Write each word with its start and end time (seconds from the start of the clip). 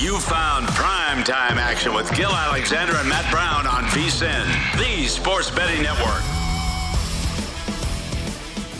You 0.00 0.18
found 0.18 0.66
prime 0.68 1.22
time 1.24 1.58
action 1.58 1.92
with 1.92 2.10
Gil 2.16 2.30
Alexander 2.30 2.96
and 2.96 3.06
Matt 3.06 3.30
Brown 3.30 3.66
on 3.66 3.84
VSIN, 3.90 4.78
the 4.78 5.06
sports 5.06 5.50
betting 5.50 5.82
network. 5.82 6.22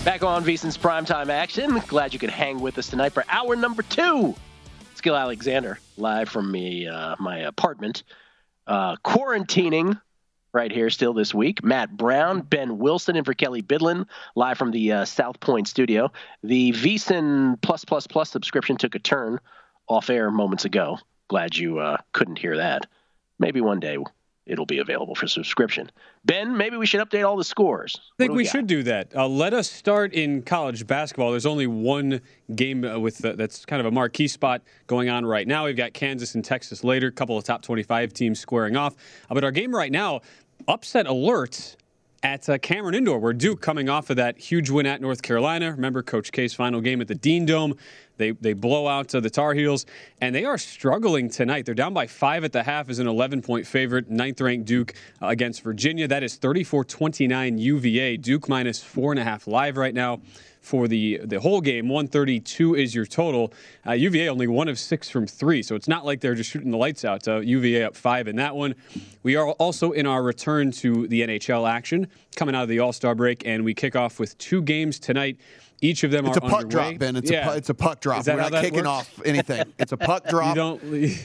Back 0.02 0.22
on 0.22 0.42
VSiN's 0.42 0.78
primetime 0.78 1.28
action. 1.28 1.78
Glad 1.88 2.14
you 2.14 2.18
could 2.18 2.30
hang 2.30 2.58
with 2.58 2.78
us 2.78 2.88
tonight 2.88 3.10
for 3.12 3.22
hour 3.28 3.54
number 3.54 3.82
two. 3.82 4.34
It's 4.92 5.02
Gil 5.02 5.14
Alexander 5.14 5.78
live 5.98 6.30
from 6.30 6.50
me, 6.50 6.86
uh, 6.88 7.16
my 7.18 7.40
apartment, 7.40 8.02
uh, 8.66 8.96
quarantining 9.04 10.00
right 10.54 10.72
here 10.72 10.88
still 10.88 11.12
this 11.12 11.34
week. 11.34 11.62
Matt 11.62 11.94
Brown, 11.94 12.40
Ben 12.40 12.78
Wilson, 12.78 13.16
and 13.16 13.26
for 13.26 13.34
Kelly 13.34 13.60
Bidlin 13.60 14.06
live 14.36 14.56
from 14.56 14.70
the 14.70 14.90
uh, 14.90 15.04
South 15.04 15.38
Point 15.38 15.68
studio. 15.68 16.10
The 16.42 16.72
VSiN 16.72 17.60
Plus 17.60 17.84
Plus 17.84 18.06
Plus 18.06 18.30
subscription 18.30 18.78
took 18.78 18.94
a 18.94 18.98
turn 18.98 19.38
off 19.86 20.08
air 20.08 20.30
moments 20.30 20.64
ago. 20.64 20.98
Glad 21.30 21.56
you 21.56 21.78
uh, 21.78 21.96
couldn't 22.12 22.40
hear 22.40 22.56
that. 22.56 22.86
Maybe 23.38 23.60
one 23.60 23.78
day 23.78 23.96
it'll 24.46 24.66
be 24.66 24.78
available 24.78 25.14
for 25.14 25.28
subscription. 25.28 25.88
Ben, 26.24 26.56
maybe 26.56 26.76
we 26.76 26.86
should 26.86 27.00
update 27.00 27.24
all 27.24 27.36
the 27.36 27.44
scores. 27.44 27.94
I 27.96 28.14
think 28.18 28.32
do 28.32 28.36
we 28.36 28.44
should 28.44 28.66
do 28.66 28.82
that. 28.82 29.14
Uh, 29.14 29.28
let 29.28 29.54
us 29.54 29.70
start 29.70 30.12
in 30.12 30.42
college 30.42 30.88
basketball. 30.88 31.30
There's 31.30 31.46
only 31.46 31.68
one 31.68 32.20
game 32.56 32.84
uh, 32.84 32.98
with 32.98 33.24
uh, 33.24 33.34
that's 33.36 33.64
kind 33.64 33.78
of 33.78 33.86
a 33.86 33.92
marquee 33.92 34.26
spot 34.26 34.62
going 34.88 35.08
on 35.08 35.24
right 35.24 35.46
now. 35.46 35.66
We've 35.66 35.76
got 35.76 35.92
Kansas 35.92 36.34
and 36.34 36.44
Texas 36.44 36.82
later, 36.82 37.06
a 37.06 37.12
couple 37.12 37.38
of 37.38 37.44
top 37.44 37.62
25 37.62 38.12
teams 38.12 38.40
squaring 38.40 38.74
off. 38.74 38.96
Uh, 39.30 39.34
but 39.34 39.44
our 39.44 39.52
game 39.52 39.72
right 39.72 39.92
now, 39.92 40.22
upset 40.66 41.06
alert 41.06 41.76
at 42.22 42.48
uh, 42.48 42.58
Cameron 42.58 42.94
Indoor, 42.94 43.18
where 43.18 43.32
Duke 43.32 43.60
coming 43.60 43.88
off 43.88 44.10
of 44.10 44.16
that 44.16 44.38
huge 44.38 44.68
win 44.68 44.86
at 44.86 45.00
North 45.00 45.22
Carolina. 45.22 45.70
Remember 45.70 46.02
Coach 46.02 46.32
K's 46.32 46.52
final 46.52 46.80
game 46.80 47.00
at 47.00 47.08
the 47.08 47.14
Dean 47.14 47.46
Dome. 47.46 47.76
They, 48.18 48.32
they 48.32 48.52
blow 48.52 48.86
out 48.86 49.14
uh, 49.14 49.20
the 49.20 49.30
Tar 49.30 49.54
Heels, 49.54 49.86
and 50.20 50.34
they 50.34 50.44
are 50.44 50.58
struggling 50.58 51.30
tonight. 51.30 51.64
They're 51.64 51.74
down 51.74 51.94
by 51.94 52.06
five 52.06 52.44
at 52.44 52.52
the 52.52 52.62
half 52.62 52.90
as 52.90 52.98
an 52.98 53.06
11 53.06 53.40
point 53.40 53.66
favorite. 53.66 54.10
Ninth 54.10 54.40
ranked 54.42 54.66
Duke 54.66 54.92
uh, 55.22 55.28
against 55.28 55.62
Virginia. 55.62 56.06
That 56.06 56.22
is 56.22 56.36
34 56.36 56.84
29 56.84 57.56
UVA. 57.56 58.16
Duke 58.18 58.48
minus 58.48 58.82
four 58.82 59.12
and 59.12 59.18
a 59.18 59.24
half 59.24 59.46
live 59.46 59.78
right 59.78 59.94
now 59.94 60.20
for 60.60 60.88
the 60.88 61.20
the 61.24 61.40
whole 61.40 61.60
game. 61.60 61.88
132 61.88 62.74
is 62.74 62.94
your 62.94 63.06
total. 63.06 63.52
Uh, 63.86 63.92
UVA 63.92 64.28
only 64.28 64.46
one 64.46 64.68
of 64.68 64.78
six 64.78 65.08
from 65.08 65.26
three, 65.26 65.62
so 65.62 65.74
it's 65.74 65.88
not 65.88 66.04
like 66.04 66.20
they're 66.20 66.34
just 66.34 66.50
shooting 66.50 66.70
the 66.70 66.76
lights 66.76 67.04
out. 67.04 67.26
Uh, 67.26 67.40
UVA 67.40 67.84
up 67.84 67.96
five 67.96 68.28
in 68.28 68.36
that 68.36 68.54
one. 68.54 68.74
We 69.22 69.36
are 69.36 69.50
also 69.52 69.92
in 69.92 70.06
our 70.06 70.22
return 70.22 70.70
to 70.72 71.06
the 71.08 71.22
NHL 71.22 71.68
action 71.68 72.08
coming 72.36 72.54
out 72.54 72.64
of 72.64 72.68
the 72.68 72.78
All 72.78 72.92
Star 72.92 73.14
break, 73.14 73.46
and 73.46 73.64
we 73.64 73.74
kick 73.74 73.96
off 73.96 74.18
with 74.20 74.36
two 74.38 74.62
games 74.62 74.98
tonight. 74.98 75.38
Each 75.82 76.04
of 76.04 76.10
them 76.10 76.26
It's 76.26 76.36
are 76.36 76.38
a 76.38 76.42
puck 76.42 76.64
underway. 76.64 76.90
drop, 76.90 76.98
Ben. 76.98 77.16
It's 77.16 77.30
Yeah. 77.30 77.52
a 77.52 77.56
it's 77.56 77.70
a 77.70 77.74
puck 77.74 78.00
drop. 78.00 78.26
We're 78.26 78.36
not 78.36 78.52
kicking 78.52 78.74
works? 78.84 78.86
off 78.88 79.20
anything. 79.24 79.64
It's 79.78 79.92
a 79.92 79.96
puck 79.96 80.26
drop. 80.28 80.50
You 80.50 80.54
don't. 80.54 80.82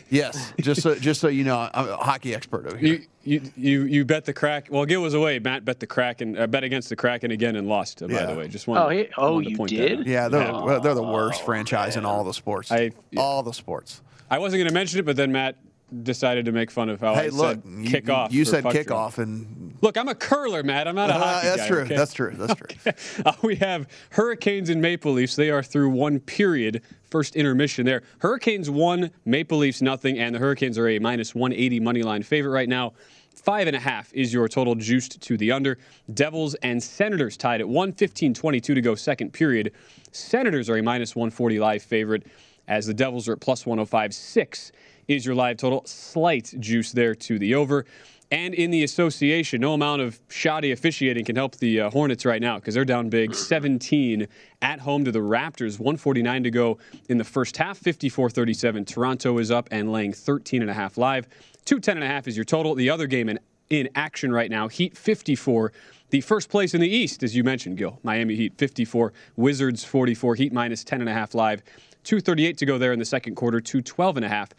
Yes, 0.10 0.54
just 0.62 0.82
so 0.82 0.96
just 0.96 1.20
so 1.20 1.28
you 1.28 1.44
know, 1.44 1.70
I'm 1.74 1.90
a 1.90 1.98
hockey 1.98 2.34
expert 2.34 2.66
over 2.68 2.78
here. 2.78 3.02
You, 3.24 3.42
you 3.42 3.52
you 3.58 3.84
you 3.84 4.06
bet 4.06 4.24
the 4.24 4.32
crack. 4.34 4.68
Well, 4.70 4.86
Gil 4.86 5.02
was 5.02 5.14
away. 5.14 5.40
Matt 5.40 5.66
bet 5.66 5.82
the 5.82 5.88
crack 5.88 6.22
and 6.22 6.40
uh, 6.40 6.48
bet 6.48 6.64
against 6.64 6.88
the 6.88 6.96
Kraken 6.96 7.32
again 7.32 7.58
and 7.58 7.68
lost. 7.68 8.02
Uh, 8.02 8.08
by 8.08 8.14
Yeah. 8.14 8.26
the 8.28 8.36
way, 8.36 8.48
just 8.48 8.66
wanted, 8.68 8.84
Oh, 8.86 8.90
he- 8.90 9.08
oh, 9.18 9.42
to 9.42 9.50
you 9.50 9.58
point 9.58 9.72
that 9.72 9.78
did? 9.78 10.00
out. 10.00 10.08
yeah, 10.08 10.28
they're 10.30 10.52
well, 10.54 10.80
they're 10.80 10.94
the 10.96 11.04
worst 11.04 11.44
franchise 11.44 11.98
in 11.98 12.06
all 12.06 12.24
the 12.24 12.34
sports. 12.34 12.72
I- 12.72 12.92
yeah. 13.12 13.20
All 13.22 13.44
the 13.44 13.52
sports. 13.54 14.02
I 14.32 14.40
wasn't 14.40 14.60
going 14.62 14.70
to 14.70 14.74
mention 14.74 15.00
it, 15.00 15.06
but 15.06 15.18
then 15.18 15.32
Matt 15.34 15.58
decided 16.04 16.46
to 16.46 16.52
make 16.52 16.70
fun 16.72 16.90
of 16.90 17.00
how 17.02 17.14
hey, 17.16 17.26
I 17.26 17.28
look, 17.30 17.62
said 17.64 17.72
you, 17.78 17.90
kick 17.90 18.10
off. 18.10 18.34
You 18.34 18.46
said 18.46 18.64
puck 18.64 18.74
kick 18.74 18.92
off, 18.92 19.18
and 19.18 19.74
Look, 19.82 19.98
I'm 19.98 20.08
a 20.08 20.16
curler, 20.16 20.64
Matt. 20.64 20.88
I'm 20.88 20.96
not 20.96 21.10
a 21.10 21.16
Uh, 21.16 21.20
hockey 21.20 21.48
that's 21.48 21.62
guy, 21.64 21.68
true. 21.68 21.82
okay? 21.82 21.96
That's 21.96 22.14
true. 22.14 22.34
That's 22.36 22.56
true. 22.56 22.94
Uh, 23.26 23.34
we 23.44 23.56
have 23.56 23.88
Hurricanes 24.12 24.70
and 24.70 24.82
Maple 24.82 25.12
Leafs. 25.14 25.36
They 25.36 25.50
are 25.50 25.64
through 25.64 25.90
one 25.90 26.20
period. 26.20 26.82
First 27.10 27.36
intermission 27.36 27.86
there. 27.86 28.04
Hurricanes 28.20 28.70
one, 28.70 29.12
Maple 29.26 29.58
Leafs 29.60 29.82
nothing, 29.82 30.18
and 30.20 30.34
the 30.36 30.40
Hurricanes 30.40 30.78
are 30.78 30.88
a 30.90 31.00
minus 31.00 31.34
180 31.36 31.80
money 31.80 32.04
line 32.04 32.24
favorite 32.24 32.52
right 32.52 32.70
now. 32.70 32.94
Five 33.36 33.68
and 33.68 33.76
a 33.76 33.80
half 33.80 34.12
is 34.14 34.34
your 34.34 34.48
total 34.48 34.76
juiced 34.76 35.22
to 35.22 35.38
the 35.38 35.52
under. 35.52 35.78
Devils 36.14 36.56
and 36.56 36.82
Senators 36.82 37.38
tied 37.38 37.62
at 37.62 37.68
115 37.68 38.34
22 38.34 38.74
to 38.76 38.82
go 38.82 38.96
second 38.96 39.34
period. 39.34 39.72
Senators 40.12 40.70
are 40.70 40.78
a 40.78 40.84
minus 40.84 41.16
140 41.16 41.60
live 41.60 41.84
favorite 41.84 42.24
as 42.68 42.88
the 42.88 42.94
Devils 42.94 43.28
are 43.28 43.34
at 43.34 43.40
plus 43.42 43.66
105. 43.66 44.14
Six 44.14 44.72
is 45.08 45.26
your 45.26 45.36
live 45.36 45.58
total. 45.58 45.84
Slight 45.86 46.54
juice 46.60 46.92
there 46.92 47.16
to 47.16 47.40
the 47.40 47.56
over. 47.56 47.86
And 48.32 48.56
in 48.56 48.72
the 48.72 48.84
association, 48.84 49.62
no 49.62 49.74
amount 49.74 50.02
of 50.02 50.20
shoddy 50.30 50.72
officiating 50.72 51.26
can 51.26 51.36
help 51.36 51.58
the 51.58 51.82
uh, 51.82 51.90
Hornets 51.92 52.26
right 52.26 52.42
now 52.42 52.56
because 52.56 52.74
they're 52.74 52.84
down 52.84 53.10
big 53.10 53.36
17 53.36 54.28
at 54.62 54.80
home 54.80 55.06
to 55.06 55.12
the 55.12 55.20
Raptors. 55.20 55.80
149 55.80 56.44
to 56.44 56.52
go 56.52 56.78
in 57.08 57.20
the 57.20 57.24
first 57.24 57.56
half, 57.58 57.78
54 57.78 58.32
37. 58.32 58.86
Toronto 58.86 59.38
is 59.38 59.52
up 59.52 59.68
and 59.72 59.92
laying 59.92 60.12
13 60.12 60.62
and 60.62 60.72
a 60.72 60.74
half 60.74 60.98
live. 60.98 61.28
210 61.66 61.98
and 61.98 62.04
a 62.04 62.08
half 62.08 62.28
is 62.28 62.36
your 62.36 62.46
total. 62.46 62.74
The 62.74 62.90
other 62.90 63.06
game 63.06 63.30
in, 63.30 63.40
in 63.70 63.90
action 63.96 64.32
right 64.32 64.50
now, 64.50 64.68
Heat 64.68 64.98
54. 64.98 65.72
The 66.10 66.22
first 66.22 66.50
place 66.50 66.74
in 66.74 66.82
the 66.82 66.90
East, 66.90 67.22
as 67.24 67.36
you 67.36 67.44
mentioned, 67.44 67.78
Gil. 67.78 68.00
Miami 68.04 68.36
Heat 68.36 68.54
54, 68.58 69.14
Wizards 69.36 69.84
44, 69.84 70.36
Heat 70.36 70.54
minus 70.54 70.84
10 70.84 71.02
and 71.02 71.10
a 71.10 71.14
half 71.14 71.36
live. 71.36 71.64
238 72.04 72.58
to 72.60 72.66
go 72.66 72.78
there 72.78 72.94
in 72.94 73.00
the 73.00 73.06
second 73.06 73.36
quarter, 73.36 73.60
212 73.60 74.18
and 74.18 74.26
a 74.26 74.30
half 74.30 74.50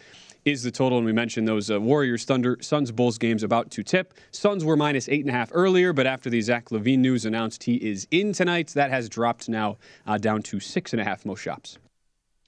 is 0.47 0.63
the 0.63 0.71
total. 0.71 0.97
And 0.97 1.05
we 1.05 1.13
mentioned 1.13 1.47
those 1.47 1.71
uh, 1.71 1.79
Warriors, 1.79 2.25
Thunder, 2.25 2.57
Suns, 2.63 2.93
Bulls 2.93 3.19
games 3.19 3.43
about 3.43 3.71
to 3.73 3.83
tip. 3.83 4.15
Suns 4.31 4.65
were 4.65 4.77
minus 4.77 5.09
eight 5.09 5.21
and 5.21 5.29
a 5.29 5.33
half 5.33 5.51
earlier, 5.53 5.93
but 5.93 6.07
after 6.07 6.31
the 6.31 6.41
Zach 6.41 6.71
LaVine 6.71 7.01
news 7.01 7.27
announced 7.27 7.65
he 7.65 7.75
is 7.75 8.07
in 8.11 8.33
tonight, 8.33 8.69
that 8.69 8.91
has 8.91 9.09
dropped 9.09 9.49
now 9.49 9.77
uh, 10.07 10.17
down 10.17 10.43
to 10.45 10.61
six 10.61 10.93
and 10.93 11.01
a 11.03 11.05
half 11.05 11.27
most 11.27 11.41
shops. 11.41 11.79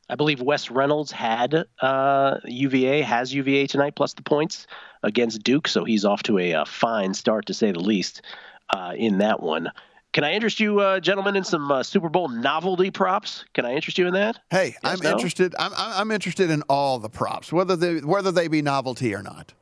I 0.08 0.14
believe 0.14 0.40
Wes 0.40 0.70
Reynolds 0.70 1.12
had 1.12 1.66
uh, 1.82 2.38
UVA, 2.44 3.02
has 3.02 3.34
UVA 3.34 3.66
tonight, 3.66 3.94
plus 3.94 4.14
the 4.14 4.22
points 4.22 4.66
against 5.02 5.42
Duke. 5.42 5.68
So 5.68 5.84
he's 5.84 6.04
off 6.06 6.22
to 6.24 6.38
a, 6.38 6.54
uh 6.54 6.64
fine 6.64 7.12
start, 7.12 7.46
to 7.46 7.54
say 7.54 7.72
the 7.72 7.80
least, 7.80 8.22
uh, 8.70 8.94
in 8.96 9.18
that 9.18 9.42
one. 9.42 9.70
Can 10.12 10.24
I 10.24 10.32
interest 10.32 10.58
you, 10.58 10.80
uh, 10.80 11.00
gentlemen, 11.00 11.36
in 11.36 11.44
some 11.44 11.70
uh, 11.70 11.82
Super 11.82 12.08
Bowl 12.08 12.28
novelty 12.28 12.90
props? 12.90 13.44
Can 13.52 13.66
I 13.66 13.74
interest 13.74 13.98
you 13.98 14.06
in 14.06 14.14
that? 14.14 14.38
hey, 14.50 14.68
Yes, 14.68 14.78
I'm 14.82 15.00
no? 15.00 15.10
interested. 15.10 15.54
I'm, 15.58 15.72
I'm 15.76 16.00
I'm 16.00 16.10
interested 16.10 16.50
in 16.50 16.62
all 16.62 16.98
the 16.98 17.10
props, 17.10 17.52
whether 17.52 17.76
they 17.76 17.98
whether 17.98 18.32
they 18.32 18.48
be 18.48 18.62
novelty 18.62 19.14
or 19.14 19.22
not. 19.22 19.52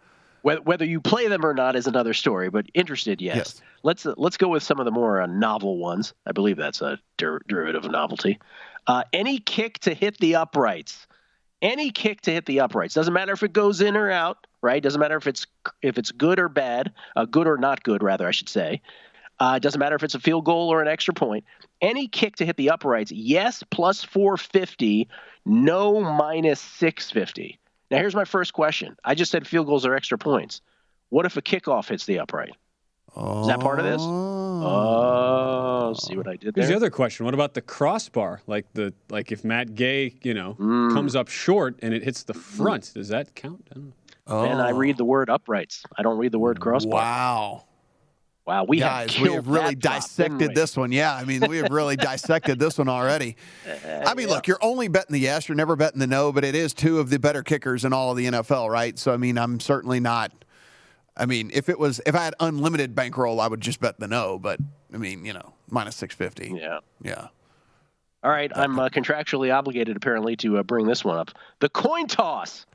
Whether, 0.43 0.61
whether 0.63 0.85
you 0.85 1.01
play 1.01 1.27
them 1.27 1.45
or 1.45 1.53
not 1.53 1.75
is 1.75 1.89
another 1.89 2.15
story, 2.15 2.51
but 2.51 2.67
interested, 2.75 3.21
yes. 3.21 3.37
Yes. 3.37 3.63
Let's 3.83 4.07
uh, 4.07 4.15
let's 4.17 4.37
go 4.37 4.49
with 4.49 4.63
some 4.63 4.79
of 4.79 4.85
the 4.85 4.93
more 4.93 5.21
uh, 5.21 5.27
novel 5.27 5.79
ones. 5.79 6.15
I 6.25 6.33
believe 6.33 6.57
that's 6.57 6.81
a 6.81 7.01
der- 7.17 7.41
derivative 7.49 7.85
of 7.85 7.91
novelty. 7.91 8.39
Uh, 8.87 9.03
any 9.13 9.41
kick 9.41 9.81
to 9.81 9.95
hit 9.95 10.17
the 10.19 10.37
uprights. 10.37 11.09
Any 11.61 11.91
kick 11.91 12.21
to 12.23 12.31
hit 12.31 12.47
the 12.47 12.61
uprights 12.61 12.95
doesn't 12.95 13.13
matter 13.13 13.33
if 13.33 13.43
it 13.43 13.53
goes 13.53 13.81
in 13.81 13.97
or 13.97 14.11
out, 14.11 14.47
right? 14.63 14.81
Doesn't 14.81 15.01
matter 15.01 15.17
if 15.17 15.27
it's 15.27 15.47
if 15.83 15.99
it's 15.99 16.13
good 16.13 16.39
or 16.39 16.49
bad, 16.49 16.93
uh, 17.17 17.25
good 17.25 17.49
or 17.49 17.57
not 17.57 17.83
good, 17.83 18.05
rather, 18.05 18.29
I 18.29 18.31
should 18.31 18.49
say. 18.49 18.83
Uh, 19.39 19.55
it 19.57 19.63
doesn't 19.63 19.79
matter 19.79 19.95
if 19.97 20.03
it's 20.03 20.15
a 20.15 20.21
field 20.21 20.45
goal 20.45 20.71
or 20.73 20.81
an 20.81 20.89
extra 20.89 21.13
point. 21.13 21.45
Any 21.81 22.09
kick 22.09 22.37
to 22.37 22.47
hit 22.47 22.57
the 22.57 22.71
uprights, 22.71 23.13
yes, 23.13 23.63
plus 23.71 24.03
450, 24.03 25.09
no, 25.45 26.01
minus 26.01 26.61
650. 26.61 27.59
Now, 27.91 27.99
here's 27.99 28.15
my 28.15 28.25
first 28.25 28.53
question. 28.55 28.97
I 29.05 29.15
just 29.15 29.31
said 29.31 29.47
field 29.47 29.67
goals 29.67 29.85
are 29.85 29.95
extra 29.95 30.17
points. 30.19 30.63
What 31.11 31.27
if 31.27 31.37
a 31.37 31.43
kickoff 31.43 31.89
hits 31.89 32.07
the 32.07 32.19
upright? 32.19 32.57
Is 33.17 33.47
that 33.47 33.61
part 33.61 33.79
of 33.79 33.85
this? 33.85 34.03
Oh, 34.03 35.87
Oh, 35.89 35.93
see 35.93 36.17
what 36.17 36.27
I 36.27 36.37
did 36.37 36.57
Here's 36.57 36.69
the 36.69 36.75
other 36.77 36.91
question: 36.91 37.25
What 37.25 37.35
about 37.35 37.55
the 37.55 37.61
crossbar? 37.61 38.41
Like 38.47 38.67
the 38.73 38.93
like 39.09 39.31
if 39.31 39.45
Matt 39.45 39.75
Gay, 39.75 40.15
you 40.23 40.35
know, 40.35 40.55
Mm. 40.59 40.93
comes 40.93 41.15
up 41.15 41.29
short 41.29 41.79
and 41.83 41.95
it 41.95 42.03
hits 42.03 42.25
the 42.25 42.35
front, 42.35 42.93
does 42.95 43.09
that 43.09 43.35
count? 43.35 43.69
I 43.71 43.75
don't. 43.75 43.93
And 44.51 44.61
I 44.61 44.71
read 44.71 44.97
the 44.97 45.05
word 45.05 45.31
uprights. 45.31 45.85
I 45.97 46.03
don't 46.03 46.19
read 46.19 46.33
the 46.33 46.39
word 46.39 46.59
crossbar. 46.59 47.01
Wow. 47.01 47.65
Wow, 48.47 48.63
we 48.63 48.79
have 48.79 49.09
Guys, 49.09 49.21
we 49.21 49.33
have 49.33 49.49
really 49.49 49.75
dissected 49.75 50.49
we? 50.51 50.55
this 50.55 50.77
one. 50.77 50.93
Yeah, 50.93 51.13
I 51.13 51.25
mean, 51.25 51.43
we 51.49 51.57
have 51.57 51.71
really 51.73 51.97
dissected 51.97 52.61
this 52.61 52.79
one 52.79 52.89
already. 52.89 53.37
I 53.85 54.15
mean, 54.15 54.29
look, 54.29 54.47
you're 54.47 54.63
only 54.63 54.87
betting 54.87 55.15
the 55.15 55.19
yes, 55.19 55.49
you're 55.49 55.57
never 55.57 55.75
betting 55.75 55.99
the 55.99 56.07
no, 56.07 56.31
but 56.31 56.45
it 56.45 56.55
is 56.55 56.73
two 56.73 57.01
of 57.01 57.11
the 57.11 57.19
better 57.19 57.43
kickers 57.43 57.85
in 57.85 57.93
all 57.93 58.13
of 58.13 58.17
the 58.17 58.27
NFL, 58.27 58.71
right? 58.71 58.97
So, 58.97 59.13
I 59.13 59.17
mean, 59.17 59.37
I'm 59.37 59.59
certainly 59.59 59.99
not. 59.99 60.31
I 61.17 61.27
mean, 61.27 61.51
if 61.53 61.69
it 61.69 61.77
was, 61.77 62.01
if 62.07 62.15
I 62.15 62.25
had 62.25 62.35
unlimited 62.39 62.95
bankroll, 62.95 63.41
I 63.41 63.49
would 63.49 63.61
just 63.61 63.81
bet 63.81 63.99
the 63.99 64.07
no, 64.07 64.39
but 64.39 64.61
I 64.95 64.97
mean, 64.97 65.25
you 65.25 65.33
know, 65.33 65.55
minus 65.69 65.97
650. 65.97 66.57
Yeah. 66.57 66.79
Yeah. 67.03 67.29
All 68.23 68.31
right, 68.31 68.51
I'm 68.57 68.79
uh, 68.79 68.89
contractually 68.89 69.55
obligated 69.55 69.97
apparently 69.97 70.37
to 70.37 70.59
uh, 70.59 70.63
bring 70.63 70.87
this 70.87 71.05
one 71.05 71.17
up. 71.17 71.31
The 71.61 71.69
coin 71.69 72.07
toss, 72.07 72.67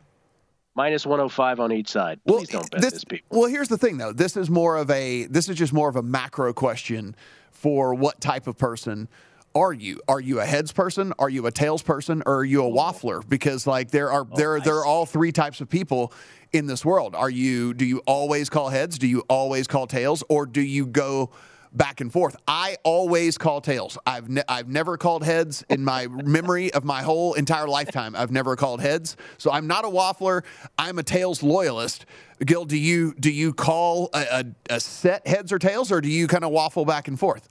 minus 0.75 1.05
105 1.05 1.59
on 1.59 1.71
each 1.71 1.89
side. 1.89 2.19
Please 2.25 2.49
don't 2.49 2.69
bet 2.71 2.81
this, 2.81 3.03
people. 3.03 3.39
Well, 3.39 3.49
here's 3.49 3.67
the 3.67 3.77
thing, 3.77 3.97
though. 3.97 4.13
This 4.13 4.37
is 4.37 4.49
more 4.49 4.77
of 4.77 4.89
a. 4.89 5.25
This 5.25 5.49
is 5.49 5.55
just 5.57 5.73
more 5.73 5.89
of 5.89 5.95
a 5.95 6.03
macro 6.03 6.53
question 6.53 7.15
for 7.51 7.93
what 7.93 8.19
type 8.21 8.47
of 8.47 8.57
person 8.57 9.07
are 9.53 9.73
you? 9.73 9.99
Are 10.07 10.19
you 10.19 10.39
a 10.39 10.45
heads 10.45 10.71
person? 10.71 11.13
Are 11.19 11.29
you 11.29 11.45
a 11.45 11.51
tails 11.51 11.81
person? 11.81 12.23
Or 12.25 12.37
are 12.37 12.45
you 12.45 12.63
a 12.63 12.67
Oh. 12.67 12.73
waffler? 12.73 13.27
Because 13.27 13.67
like 13.67 13.91
there 13.91 14.11
are 14.11 14.25
oh, 14.31 14.35
there 14.35 14.59
there 14.59 14.77
are 14.77 14.85
all 14.85 15.05
three 15.05 15.31
types 15.31 15.61
of 15.61 15.69
people 15.69 16.13
in 16.53 16.67
this 16.67 16.85
world. 16.85 17.15
Are 17.15 17.29
you? 17.29 17.73
Do 17.73 17.85
you 17.85 17.99
always 18.05 18.49
call 18.49 18.69
heads? 18.69 18.97
Do 18.97 19.07
you 19.07 19.23
always 19.29 19.67
call 19.67 19.87
tails? 19.87 20.23
Or 20.29 20.45
do 20.45 20.61
you 20.61 20.85
go? 20.85 21.31
Back 21.73 22.01
and 22.01 22.11
forth. 22.11 22.35
I 22.49 22.75
always 22.83 23.37
call 23.37 23.61
tails. 23.61 23.97
I've 24.05 24.27
ne- 24.27 24.43
I've 24.49 24.67
never 24.67 24.97
called 24.97 25.23
heads 25.23 25.63
in 25.69 25.85
my 25.85 26.07
memory 26.09 26.73
of 26.73 26.83
my 26.83 27.01
whole 27.01 27.33
entire 27.33 27.67
lifetime. 27.67 28.13
I've 28.13 28.31
never 28.31 28.57
called 28.57 28.81
heads, 28.81 29.15
so 29.37 29.51
I'm 29.51 29.67
not 29.67 29.85
a 29.85 29.87
waffler. 29.87 30.43
I'm 30.77 30.99
a 30.99 31.03
tails 31.03 31.41
loyalist. 31.41 32.05
Gil, 32.45 32.65
do 32.65 32.77
you 32.77 33.13
do 33.17 33.31
you 33.31 33.53
call 33.53 34.09
a, 34.13 34.43
a, 34.69 34.75
a 34.75 34.79
set 34.81 35.25
heads 35.25 35.53
or 35.53 35.59
tails, 35.59 35.93
or 35.93 36.01
do 36.01 36.09
you 36.09 36.27
kind 36.27 36.43
of 36.43 36.51
waffle 36.51 36.83
back 36.83 37.07
and 37.07 37.17
forth? 37.17 37.47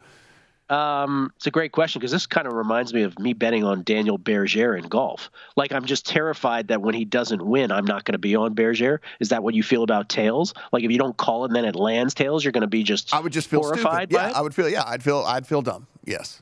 Um, 0.70 1.32
it's 1.37 1.46
a 1.46 1.50
great 1.50 1.72
question 1.72 1.99
because 1.99 2.12
this 2.12 2.26
kind 2.26 2.46
of 2.46 2.52
reminds 2.52 2.94
me 2.94 3.02
of 3.02 3.19
me 3.19 3.32
betting 3.32 3.64
on 3.64 3.82
Daniel 3.82 4.19
Berger 4.19 4.76
in 4.76 4.84
golf. 4.87 5.28
Like 5.56 5.72
I'm 5.72 5.84
just 5.84 6.06
terrified 6.06 6.69
that 6.69 6.81
when 6.81 6.94
he 6.94 7.05
doesn't 7.05 7.44
win, 7.44 7.72
I'm 7.72 7.84
not 7.84 8.05
going 8.05 8.12
to 8.12 8.19
be 8.19 8.37
on 8.37 8.55
Berger. 8.55 9.00
Is 9.19 9.31
that 9.31 9.43
what 9.43 9.55
you 9.55 9.64
feel 9.64 9.82
about 9.82 10.08
tails? 10.08 10.55
Like 10.72 10.84
if 10.84 10.90
you 10.93 10.99
don't 10.99 11.17
call 11.17 11.44
it 11.44 11.49
and 11.49 11.56
then 11.56 11.64
it 11.64 11.75
lands 11.75 12.14
tails, 12.14 12.44
you're 12.44 12.52
going 12.52 12.61
to 12.62 12.69
be 12.69 12.84
just 12.84 13.12
I 13.12 13.19
would 13.19 13.32
just 13.32 13.49
feel 13.49 13.62
horrified 13.62 14.12
Yeah, 14.12 14.31
it? 14.31 14.37
I 14.37 14.40
would 14.40 14.55
feel. 14.55 14.69
Yeah, 14.69 14.84
I'd 14.87 15.02
feel. 15.02 15.25
I'd 15.26 15.46
feel 15.46 15.61
dumb. 15.61 15.88
Yes. 16.05 16.40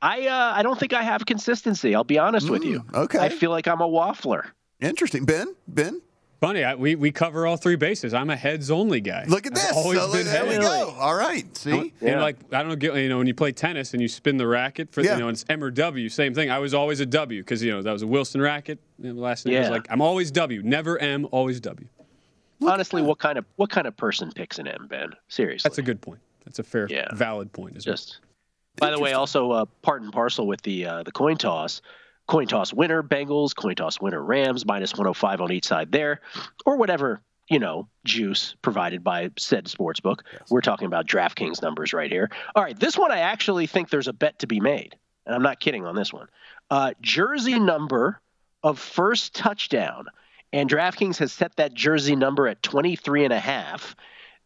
I 0.00 0.28
uh, 0.28 0.52
I 0.54 0.62
don't 0.62 0.78
think 0.78 0.92
I 0.92 1.02
have 1.02 1.26
consistency. 1.26 1.94
I'll 1.94 2.04
be 2.04 2.18
honest 2.18 2.48
with 2.48 2.64
you. 2.64 2.80
Mm, 2.80 2.94
okay. 3.04 3.18
I 3.18 3.28
feel 3.30 3.50
like 3.50 3.66
I'm 3.66 3.80
a 3.80 3.88
waffler. 3.88 4.44
Interesting. 4.80 5.24
Ben. 5.24 5.54
Ben. 5.68 6.00
Funny, 6.40 6.64
I, 6.64 6.74
we 6.74 6.94
we 6.94 7.12
cover 7.12 7.46
all 7.46 7.58
three 7.58 7.76
bases. 7.76 8.14
I'm 8.14 8.30
a 8.30 8.36
heads 8.36 8.70
only 8.70 9.02
guy. 9.02 9.24
Look 9.28 9.44
at 9.46 9.52
I've 9.52 9.58
this. 9.58 9.72
always 9.76 9.98
So 10.00 10.10
been 10.12 10.24
there 10.24 10.44
we 10.44 10.50
heads. 10.54 10.64
go. 10.66 10.94
All 10.98 11.14
right. 11.14 11.54
See. 11.54 11.92
And 12.00 12.20
like 12.20 12.36
I 12.52 12.62
don't 12.62 12.78
get 12.78 12.94
you 12.96 13.10
know 13.10 13.18
when 13.18 13.26
you 13.26 13.34
play 13.34 13.52
tennis 13.52 13.92
and 13.92 14.00
you 14.00 14.08
spin 14.08 14.38
the 14.38 14.46
racket 14.46 14.90
for 14.90 15.02
Yeah. 15.02 15.14
you 15.14 15.20
know 15.20 15.28
it's 15.28 15.44
M 15.50 15.62
or 15.62 15.70
W 15.70 16.08
same 16.08 16.32
thing. 16.32 16.50
I 16.50 16.58
was 16.58 16.72
always 16.72 17.00
a 17.00 17.06
W 17.06 17.42
because 17.42 17.62
you 17.62 17.72
know 17.72 17.82
that 17.82 17.92
was 17.92 18.00
a 18.02 18.06
Wilson 18.06 18.40
racket. 18.40 18.78
You 18.98 19.12
know, 19.12 19.20
last 19.20 19.44
name 19.44 19.60
was 19.60 19.68
like 19.68 19.86
I'm 19.90 20.00
always 20.00 20.30
W, 20.30 20.62
never 20.62 20.98
M, 20.98 21.28
always 21.30 21.60
W. 21.60 21.86
Honestly, 22.62 23.02
what 23.02 23.18
kind 23.18 23.36
of 23.36 23.44
what 23.56 23.68
kind 23.68 23.86
of 23.86 23.94
person 23.98 24.32
picks 24.32 24.58
an 24.58 24.66
M, 24.66 24.86
Ben? 24.88 25.10
Seriously. 25.28 25.68
That's 25.68 25.78
a 25.78 25.82
good 25.82 26.00
point. 26.00 26.20
That's 26.46 26.58
a 26.58 26.62
fair, 26.62 26.86
Yeah. 26.88 27.14
valid 27.14 27.52
point 27.52 27.76
as 27.76 27.84
well. 27.86 27.92
Just 27.96 28.18
by 28.78 28.90
the 28.90 28.98
way, 28.98 29.12
also 29.12 29.50
uh, 29.50 29.64
part 29.82 30.00
and 30.00 30.10
parcel 30.10 30.46
with 30.46 30.62
the 30.62 30.86
uh, 30.86 31.02
the 31.02 31.12
coin 31.12 31.36
toss. 31.36 31.82
Coin 32.30 32.46
toss 32.46 32.72
winner 32.72 33.02
Bengals, 33.02 33.56
coin 33.56 33.74
toss 33.74 34.00
winner 34.00 34.22
Rams, 34.22 34.64
minus 34.64 34.92
105 34.92 35.40
on 35.40 35.50
each 35.50 35.64
side 35.66 35.90
there, 35.90 36.20
or 36.64 36.76
whatever 36.76 37.20
you 37.48 37.58
know 37.58 37.88
juice 38.04 38.54
provided 38.62 39.02
by 39.02 39.32
said 39.36 39.64
sportsbook. 39.64 40.20
We're 40.48 40.60
talking 40.60 40.86
about 40.86 41.08
DraftKings 41.08 41.60
numbers 41.60 41.92
right 41.92 42.08
here. 42.08 42.30
All 42.54 42.62
right, 42.62 42.78
this 42.78 42.96
one 42.96 43.10
I 43.10 43.18
actually 43.18 43.66
think 43.66 43.90
there's 43.90 44.06
a 44.06 44.12
bet 44.12 44.38
to 44.38 44.46
be 44.46 44.60
made, 44.60 44.94
and 45.26 45.34
I'm 45.34 45.42
not 45.42 45.58
kidding 45.58 45.84
on 45.84 45.96
this 45.96 46.12
one. 46.12 46.28
Uh, 46.70 46.92
jersey 47.00 47.58
number 47.58 48.20
of 48.62 48.78
first 48.78 49.34
touchdown, 49.34 50.06
and 50.52 50.70
DraftKings 50.70 51.16
has 51.16 51.32
set 51.32 51.56
that 51.56 51.74
jersey 51.74 52.14
number 52.14 52.46
at 52.46 52.62
23 52.62 53.24
and 53.24 53.32
a 53.32 53.40
half. 53.40 53.96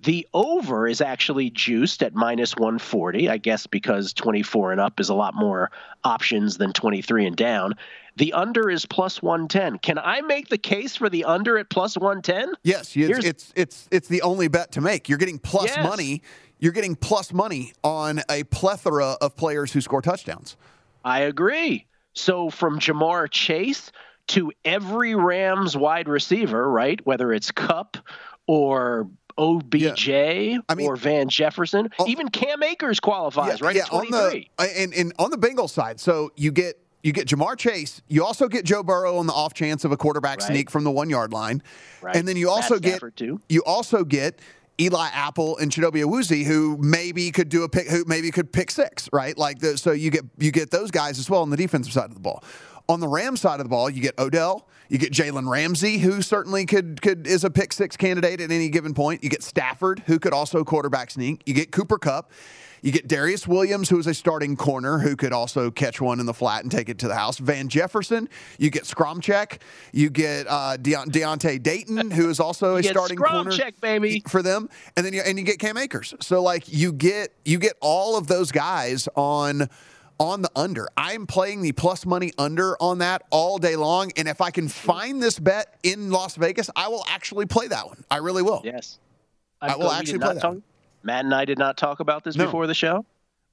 The 0.04 0.26
over 0.34 0.86
is 0.86 1.00
actually 1.00 1.50
juiced 1.50 2.02
at 2.02 2.14
minus 2.14 2.54
140, 2.56 3.28
I 3.28 3.38
guess 3.38 3.66
because 3.66 4.12
24 4.12 4.72
and 4.72 4.80
up 4.80 5.00
is 5.00 5.08
a 5.08 5.14
lot 5.14 5.34
more 5.34 5.70
options 6.04 6.58
than 6.58 6.72
23 6.72 7.26
and 7.26 7.36
down. 7.36 7.74
The 8.16 8.32
under 8.34 8.68
is 8.70 8.86
plus 8.86 9.22
110. 9.22 9.78
Can 9.78 9.98
I 9.98 10.20
make 10.20 10.48
the 10.48 10.58
case 10.58 10.94
for 10.96 11.08
the 11.08 11.24
under 11.24 11.58
at 11.58 11.70
plus 11.70 11.96
110? 11.96 12.52
Yes, 12.62 12.92
Here's- 12.92 13.24
it's 13.24 13.52
it's 13.56 13.88
it's 13.90 14.08
the 14.08 14.22
only 14.22 14.46
bet 14.48 14.72
to 14.72 14.80
make. 14.80 15.08
You're 15.08 15.18
getting 15.18 15.38
plus 15.38 15.74
Yes. 15.74 15.84
money. 15.84 16.22
You're 16.60 16.72
getting 16.72 16.94
plus 16.96 17.32
money 17.32 17.72
on 17.82 18.20
a 18.30 18.44
plethora 18.44 19.16
of 19.20 19.36
players 19.36 19.72
who 19.72 19.80
score 19.80 20.00
touchdowns. 20.02 20.56
I 21.04 21.20
agree. 21.20 21.86
So 22.12 22.50
from 22.50 22.78
Ja'Marr 22.78 23.28
Chase 23.30 23.90
to 24.28 24.52
every 24.64 25.14
Rams 25.14 25.76
wide 25.76 26.08
receiver, 26.08 26.70
right? 26.70 27.04
Whether 27.04 27.32
it's 27.32 27.50
Kupp 27.50 27.96
or 28.46 29.08
OBJ 29.38 30.08
I 30.10 30.74
mean- 30.76 30.86
or 30.86 30.96
Van 30.96 31.28
Jefferson, 31.28 31.88
even 32.06 32.28
Cam 32.28 32.62
Akers 32.62 33.00
qualifies, 33.00 33.60
right? 33.60 33.76
At 33.76 33.92
on 33.92 34.10
the 34.10 34.44
and, 34.58 34.94
and 34.94 35.12
on 35.18 35.30
the 35.30 35.38
Bengals 35.38 35.70
side, 35.70 36.00
so 36.00 36.30
you 36.36 36.52
get 36.52 36.78
you 37.02 37.12
get 37.12 37.28
Ja'Marr 37.28 37.58
Chase. 37.58 38.00
You 38.08 38.24
also 38.24 38.48
get 38.48 38.64
Joe 38.64 38.82
Burrow 38.82 39.18
on 39.18 39.26
the 39.26 39.32
off 39.34 39.52
chance 39.52 39.84
of 39.84 39.92
a 39.92 39.96
quarterback 39.96 40.40
Right. 40.40 40.46
sneak 40.48 40.70
from 40.70 40.84
the 40.84 40.90
one 40.90 41.10
yard 41.10 41.32
line, 41.32 41.62
Right. 42.00 42.16
and 42.16 42.26
then 42.26 42.36
you 42.36 42.46
Matt 42.46 42.54
also 42.64 42.78
get 42.78 43.00
too. 43.16 43.40
you 43.48 43.62
also 43.64 44.04
get 44.04 44.38
Eli 44.80 45.08
Apple 45.12 45.56
and 45.58 45.70
Chidobe 45.70 46.02
Awuzie, 46.04 46.44
who 46.44 46.76
maybe 46.80 47.30
could 47.30 47.48
do 47.48 47.62
a 47.62 47.68
pick, 47.68 47.88
who 47.88 48.04
maybe 48.06 48.30
could 48.30 48.52
pick 48.52 48.70
six, 48.70 49.08
right? 49.12 49.36
Like 49.38 49.60
the, 49.60 49.76
so 49.78 49.92
you 49.92 50.10
get 50.10 50.24
you 50.38 50.50
get 50.50 50.70
those 50.70 50.90
guys 50.90 51.18
as 51.18 51.28
well 51.30 51.42
on 51.42 51.50
the 51.50 51.56
defensive 51.56 51.92
side 51.92 52.06
of 52.06 52.14
the 52.14 52.20
ball. 52.20 52.42
On 52.88 53.00
the 53.00 53.08
Rams 53.08 53.40
side 53.40 53.60
of 53.60 53.64
the 53.64 53.70
ball, 53.70 53.88
you 53.88 54.02
get 54.02 54.18
Odell, 54.18 54.68
you 54.88 54.98
get 54.98 55.10
Jalen 55.10 55.48
Ramsey, 55.48 55.98
who 55.98 56.20
certainly 56.20 56.66
could 56.66 57.00
could 57.00 57.26
is 57.26 57.42
a 57.44 57.50
pick 57.50 57.72
six 57.72 57.96
candidate 57.96 58.40
at 58.40 58.50
any 58.50 58.68
given 58.68 58.92
point. 58.92 59.24
You 59.24 59.30
get 59.30 59.42
Stafford, 59.42 60.02
who 60.06 60.18
could 60.18 60.34
also 60.34 60.64
quarterback 60.64 61.10
sneak. 61.10 61.42
You 61.46 61.54
get 61.54 61.72
Cooper 61.72 61.98
Kupp. 61.98 62.30
You 62.82 62.92
get 62.92 63.08
Darious 63.08 63.46
Williams, 63.46 63.88
who 63.88 63.98
is 63.98 64.06
a 64.06 64.12
starting 64.12 64.56
corner 64.56 64.98
who 64.98 65.16
could 65.16 65.32
also 65.32 65.70
catch 65.70 66.02
one 66.02 66.20
in 66.20 66.26
the 66.26 66.34
flat 66.34 66.64
and 66.64 66.70
take 66.70 66.90
it 66.90 66.98
to 66.98 67.08
the 67.08 67.14
house. 67.14 67.38
Van 67.38 67.70
Jefferson. 67.70 68.28
You 68.58 68.68
get 68.68 68.82
Skowronek. 68.84 69.60
You 69.92 70.10
get 70.10 70.46
uh, 70.46 70.76
Deont- 70.78 71.06
Dont'e 71.06 71.58
Deayon, 71.60 72.12
who 72.12 72.28
is 72.28 72.40
also 72.40 72.76
a 72.76 72.82
starting 72.82 73.16
corner 73.16 73.52
baby. 73.80 74.22
for 74.28 74.42
them. 74.42 74.68
And 74.98 75.06
then 75.06 75.14
you, 75.14 75.22
and 75.22 75.38
you 75.38 75.46
get 75.46 75.58
Cam 75.60 75.78
Akers. 75.78 76.12
So 76.20 76.42
like 76.42 76.70
you 76.70 76.92
get 76.92 77.32
you 77.46 77.58
get 77.58 77.72
all 77.80 78.18
of 78.18 78.26
those 78.26 78.52
guys 78.52 79.08
on 79.16 79.70
on 80.18 80.42
the 80.42 80.50
under. 80.56 80.88
I'm 80.96 81.26
playing 81.26 81.62
the 81.62 81.72
plus 81.72 82.06
money 82.06 82.32
under 82.38 82.76
on 82.80 82.98
that 82.98 83.22
all 83.30 83.58
day 83.58 83.76
long. 83.76 84.12
And 84.16 84.28
if 84.28 84.40
I 84.40 84.50
can 84.50 84.68
find 84.68 85.22
this 85.22 85.38
bet 85.38 85.74
in 85.82 86.10
Las 86.10 86.36
Vegas, 86.36 86.70
I 86.76 86.88
will 86.88 87.04
actually 87.08 87.46
play 87.46 87.68
that 87.68 87.86
one. 87.86 88.04
I 88.10 88.18
really 88.18 88.42
will. 88.42 88.60
Yes. 88.64 88.98
I 89.60 89.72
I'm 89.72 89.78
will 89.78 89.90
actually 89.90 90.18
play 90.18 90.28
not 90.28 90.34
that 90.34 90.40
talk- 90.42 90.50
one. 90.52 90.62
Matt 91.02 91.24
and 91.24 91.34
I 91.34 91.44
did 91.44 91.58
not 91.58 91.76
talk 91.76 92.00
about 92.00 92.24
this 92.24 92.36
No. 92.36 92.46
before 92.46 92.66
the 92.66 92.74
show. 92.74 93.04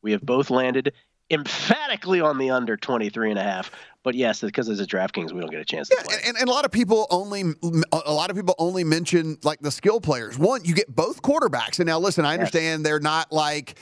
We 0.02 0.12
have 0.14 0.22
both 0.22 0.50
landed 0.50 0.94
emphatically 1.30 2.22
on 2.22 2.38
the 2.38 2.50
under 2.50 2.78
23 2.78 3.30
and 3.32 3.40
a 3.40 3.44
half. 3.44 3.72
But 4.04 4.16
yes, 4.16 4.42
because 4.42 4.68
it's 4.70 4.82
a 4.82 4.86
DraftKings, 4.86 5.32
we 5.32 5.42
don't 5.42 5.52
get 5.52 5.60
a 5.60 5.66
chance 5.66 5.90
to 5.90 5.96
play. 6.04 6.16
And, 6.26 6.38
and 6.38 6.48
a 6.50 6.52
lot 6.52 6.66
of 6.66 6.72
people 6.72 7.08
only 7.12 7.44
a 7.92 8.12
lot 8.12 8.30
of 8.30 8.36
people 8.36 8.56
only 8.58 8.84
mention 8.84 9.38
like 9.44 9.60
the 9.60 9.70
skill 9.72 10.02
players. 10.02 10.38
One, 10.40 10.64
you 10.66 10.74
get 10.74 10.94
both 10.94 11.22
quarterbacks. 11.22 11.80
And 11.80 11.88
now 11.88 12.00
listen, 12.00 12.26
I 12.26 12.34
understand 12.34 12.86
they're 12.86 13.00
not 13.00 13.32
like 13.32 13.76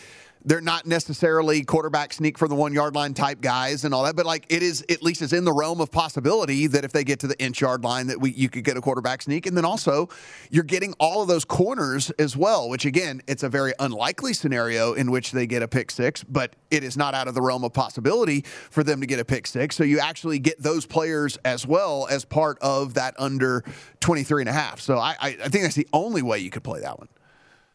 they're 0.45 0.61
not 0.61 0.85
necessarily 0.85 1.63
quarterback 1.63 2.13
sneak 2.13 2.37
for 2.37 2.47
the 2.47 2.55
one 2.55 2.73
yard 2.73 2.95
line 2.95 3.13
type 3.13 3.41
guys 3.41 3.83
and 3.83 3.93
all 3.93 4.03
that, 4.03 4.15
but 4.15 4.25
like 4.25 4.45
it 4.49 4.63
is 4.63 4.85
at 4.89 5.03
least 5.03 5.21
is 5.21 5.33
in 5.33 5.43
the 5.43 5.51
realm 5.51 5.81
of 5.81 5.91
possibility 5.91 6.67
that 6.67 6.85
if 6.85 6.91
they 6.91 7.03
get 7.03 7.19
to 7.19 7.27
the 7.27 7.39
inch 7.41 7.59
yard 7.61 7.83
line 7.83 8.07
that 8.07 8.19
we 8.19 8.31
you 8.31 8.49
could 8.49 8.63
get 8.63 8.77
a 8.77 8.81
quarterback 8.81 9.21
sneak. 9.21 9.45
And 9.45 9.57
then 9.57 9.65
also 9.65 10.07
you're 10.49 10.63
getting 10.63 10.93
all 10.99 11.21
of 11.21 11.27
those 11.27 11.43
corners 11.43 12.09
as 12.11 12.37
well, 12.37 12.69
which 12.69 12.85
again, 12.85 13.21
it's 13.27 13.43
a 13.43 13.49
very 13.49 13.73
unlikely 13.79 14.33
scenario 14.33 14.93
in 14.93 15.11
which 15.11 15.31
they 15.33 15.45
get 15.45 15.61
a 15.61 15.67
pick 15.67 15.91
six, 15.91 16.23
but 16.23 16.55
it 16.71 16.83
is 16.83 16.95
not 16.95 17.13
out 17.13 17.27
of 17.27 17.35
the 17.35 17.41
realm 17.41 17.65
of 17.65 17.73
possibility 17.73 18.41
for 18.69 18.83
them 18.83 19.01
to 19.01 19.07
get 19.07 19.19
a 19.19 19.25
pick 19.25 19.45
six. 19.45 19.75
So 19.75 19.83
you 19.83 19.99
actually 19.99 20.39
get 20.39 20.61
those 20.61 20.85
players 20.85 21.37
as 21.43 21.67
well 21.67 22.07
as 22.09 22.23
part 22.23 22.57
of 22.61 22.93
that 22.93 23.13
under 23.19 23.63
23 23.99 24.43
and 24.43 24.49
a 24.49 24.53
half. 24.53 24.79
So 24.79 24.97
I, 24.97 25.15
I, 25.19 25.27
I 25.27 25.49
think 25.49 25.63
that's 25.63 25.75
the 25.75 25.87
only 25.91 26.21
way 26.21 26.39
you 26.39 26.49
could 26.49 26.63
play 26.63 26.79
that 26.79 26.97
one. 26.97 27.09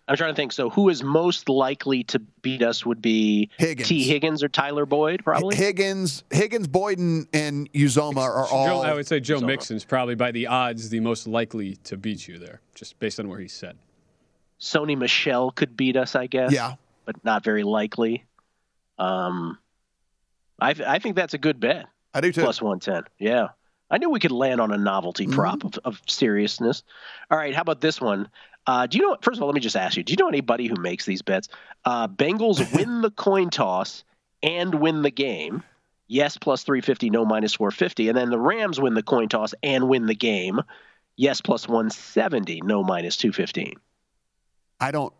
I'm 0.06 0.16
trying 0.16 0.32
to 0.32 0.36
think. 0.36 0.52
So, 0.52 0.68
who 0.68 0.88
is 0.90 1.02
most 1.02 1.48
likely 1.48 2.04
to 2.04 2.18
beat 2.18 2.60
us 2.62 2.84
would 2.84 3.00
be 3.00 3.48
Higgins. 3.56 3.88
T. 3.88 4.02
Higgins 4.04 4.42
or 4.42 4.48
Tyler 4.48 4.84
Boyd, 4.84 5.22
probably. 5.24 5.56
Higgins, 5.56 6.24
Higgins, 6.30 6.68
Boyden, 6.68 7.26
and 7.32 7.72
Uzomah 7.72 8.16
are 8.18 8.46
Joe, 8.48 8.54
all. 8.54 8.82
I 8.82 8.92
would 8.92 9.06
say 9.06 9.18
Joe 9.20 9.40
Mixon's 9.40 9.84
probably 9.84 10.14
by 10.14 10.30
the 10.30 10.46
odds 10.46 10.90
the 10.90 11.00
most 11.00 11.26
likely 11.26 11.76
to 11.84 11.96
beat 11.96 12.28
you 12.28 12.38
there, 12.38 12.60
just 12.74 12.98
based 12.98 13.18
on 13.18 13.28
where 13.28 13.38
he's 13.38 13.54
set. 13.54 13.76
Sony 14.60 14.96
Michel 14.96 15.50
could 15.50 15.76
beat 15.76 15.96
us, 15.96 16.14
I 16.14 16.26
guess. 16.26 16.52
Yeah, 16.52 16.74
but 17.06 17.22
not 17.24 17.42
very 17.42 17.62
likely. 17.62 18.24
Um, 18.98 19.58
I 20.60 20.74
th- 20.74 20.86
I 20.88 20.98
think 20.98 21.16
that's 21.16 21.34
a 21.34 21.38
good 21.38 21.60
bet. 21.60 21.86
I 22.12 22.20
do 22.20 22.30
too. 22.30 22.42
Plus 22.42 22.60
one 22.62 22.78
ten. 22.80 23.04
Yeah. 23.18 23.48
I 23.90 23.98
knew 23.98 24.08
we 24.10 24.18
could 24.18 24.32
land 24.32 24.60
on 24.60 24.72
a 24.72 24.78
novelty 24.78 25.26
prop 25.26 25.58
Mm-hmm. 25.58 25.66
of, 25.84 25.94
of 25.96 26.02
seriousness. 26.08 26.82
All 27.30 27.36
right, 27.38 27.54
how 27.54 27.60
about 27.62 27.80
this 27.80 28.00
one? 28.00 28.28
Uh, 28.66 28.86
do 28.86 28.98
you 28.98 29.06
know? 29.06 29.16
First 29.20 29.38
of 29.38 29.42
all, 29.42 29.48
let 29.48 29.54
me 29.54 29.60
just 29.60 29.76
ask 29.76 29.96
you: 29.96 30.02
Do 30.02 30.12
you 30.12 30.16
know 30.16 30.28
anybody 30.28 30.66
who 30.66 30.76
makes 30.76 31.04
these 31.04 31.22
bets? 31.22 31.48
Uh, 31.84 32.08
Bengals 32.08 32.74
win 32.76 33.02
the 33.02 33.10
coin 33.10 33.50
toss 33.50 34.04
and 34.42 34.74
win 34.76 35.02
the 35.02 35.10
game. 35.10 35.62
Yes, 36.06 36.36
plus 36.36 36.62
three 36.62 36.80
fifty. 36.80 37.10
No, 37.10 37.24
minus 37.24 37.54
four 37.54 37.70
fifty. 37.70 38.08
And 38.08 38.16
then 38.16 38.30
the 38.30 38.38
Rams 38.38 38.80
win 38.80 38.94
the 38.94 39.02
coin 39.02 39.28
toss 39.28 39.54
and 39.62 39.88
win 39.88 40.06
the 40.06 40.14
game. 40.14 40.60
Yes, 41.16 41.40
plus 41.40 41.68
one 41.68 41.90
seventy. 41.90 42.60
No, 42.60 42.82
minus 42.82 43.16
two 43.16 43.32
fifteen. 43.32 43.74
I 44.80 44.90
don't. 44.90 45.12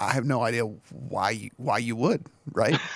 I 0.00 0.12
have 0.12 0.24
no 0.24 0.42
idea 0.42 0.64
why 0.64 1.30
you, 1.30 1.50
why 1.56 1.78
you 1.78 1.96
would 1.96 2.26
right. 2.52 2.78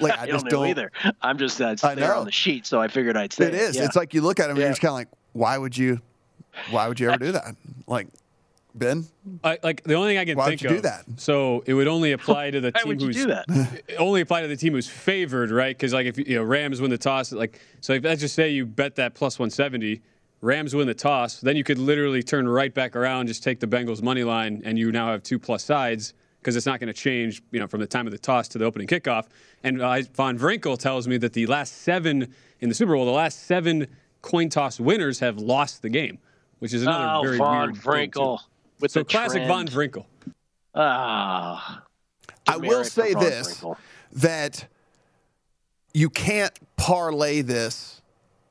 Like 0.00 0.18
I, 0.18 0.22
I, 0.22 0.26
just 0.28 0.46
don't 0.46 0.60
know 0.60 0.64
either. 0.64 0.90
I'm 1.20 1.36
just 1.36 1.60
uh, 1.60 1.76
I 1.82 1.94
there 1.94 2.14
on 2.14 2.24
the 2.24 2.32
sheet, 2.32 2.64
so 2.64 2.80
I 2.80 2.88
figured 2.88 3.18
I'd 3.18 3.34
say 3.34 3.48
It 3.48 3.54
is. 3.54 3.76
Yeah. 3.76 3.84
It's 3.84 3.94
like 3.94 4.14
you 4.14 4.22
look 4.22 4.40
at 4.40 4.44
him 4.46 4.52
and 4.52 4.60
you're 4.60 4.68
just 4.70 4.80
kind 4.80 4.92
of 4.92 4.94
like, 4.94 5.08
why 5.34 5.58
would 5.58 5.76
you? 5.76 6.00
Why 6.70 6.88
would 6.88 6.98
you 6.98 7.10
ever 7.10 7.18
do 7.22 7.32
that? 7.32 7.54
Like, 7.86 8.06
Ben, 8.74 9.06
I, 9.44 9.58
like 9.62 9.84
the 9.84 9.94
only 9.94 10.10
thing 10.10 10.18
I 10.18 10.24
can 10.24 10.36
Why 10.36 10.46
would 10.46 10.50
think 10.50 10.62
you 10.62 10.70
of. 10.70 10.76
do 10.76 10.80
that? 10.82 11.04
So 11.16 11.62
it 11.64 11.74
would 11.74 11.86
only 11.86 12.10
apply 12.10 12.50
to 12.50 12.60
the 12.60 12.70
Why 12.74 12.80
team 12.80 12.88
would 12.88 13.00
you 13.00 13.06
who's 13.08 13.16
do 13.16 13.26
that? 13.28 13.82
only 13.98 14.20
apply 14.20 14.42
to 14.42 14.48
the 14.48 14.56
team 14.56 14.72
who's 14.72 14.88
favored, 14.88 15.52
right? 15.52 15.76
Because 15.76 15.92
like 15.92 16.06
if 16.06 16.18
you 16.18 16.36
know 16.36 16.42
Rams 16.42 16.80
win 16.80 16.90
the 16.90 16.98
toss, 16.98 17.30
like 17.30 17.60
so 17.80 17.92
if 17.92 18.02
let's 18.02 18.20
just 18.20 18.34
say 18.34 18.50
you 18.50 18.66
bet 18.66 18.96
that 18.96 19.14
plus 19.14 19.38
170, 19.38 20.02
Rams 20.40 20.74
win 20.74 20.88
the 20.88 20.94
toss, 20.94 21.40
then 21.40 21.56
you 21.56 21.62
could 21.62 21.78
literally 21.78 22.22
turn 22.22 22.48
right 22.48 22.74
back 22.74 22.96
around, 22.96 23.28
just 23.28 23.44
take 23.44 23.60
the 23.60 23.66
Bengals 23.68 24.02
money 24.02 24.24
line, 24.24 24.60
and 24.64 24.76
you 24.76 24.90
now 24.90 25.06
have 25.12 25.22
two 25.22 25.38
plus 25.38 25.62
sides 25.62 26.12
because 26.40 26.56
it's 26.56 26.66
not 26.66 26.80
going 26.80 26.92
to 26.92 26.92
change, 26.92 27.42
you 27.52 27.60
know, 27.60 27.66
from 27.66 27.80
the 27.80 27.86
time 27.86 28.06
of 28.06 28.12
the 28.12 28.18
toss 28.18 28.48
to 28.48 28.58
the 28.58 28.64
opening 28.64 28.86
kickoff. 28.86 29.26
And 29.62 29.80
uh, 29.80 30.02
Von 30.14 30.36
Vrinkel 30.38 30.76
tells 30.78 31.08
me 31.08 31.16
that 31.18 31.32
the 31.32 31.46
last 31.46 31.82
seven 31.82 32.34
in 32.60 32.68
the 32.68 32.74
Super 32.74 32.94
Bowl, 32.94 33.06
the 33.06 33.12
last 33.12 33.46
seven 33.46 33.86
coin 34.20 34.48
toss 34.48 34.80
winners 34.80 35.20
have 35.20 35.38
lost 35.38 35.80
the 35.80 35.88
game, 35.88 36.18
which 36.58 36.74
is 36.74 36.82
another 36.82 37.06
oh, 37.08 37.22
very 37.22 37.38
Von 37.38 37.72
weird 37.72 37.76
thing, 37.76 38.10
too. 38.10 38.20
Vrinkel 38.20 38.40
with 38.84 38.92
So 38.92 39.00
the 39.00 39.06
classic 39.06 39.46
Von 39.48 39.66
trend. 39.66 39.92
Vrinkel. 39.92 40.04
Ah. 40.74 41.82
I 42.46 42.58
will 42.58 42.84
say 42.84 43.14
this 43.14 43.60
Vrinkel. 43.60 43.76
that 44.12 44.68
you 45.94 46.10
can't 46.10 46.52
parlay 46.76 47.40
this 47.40 48.02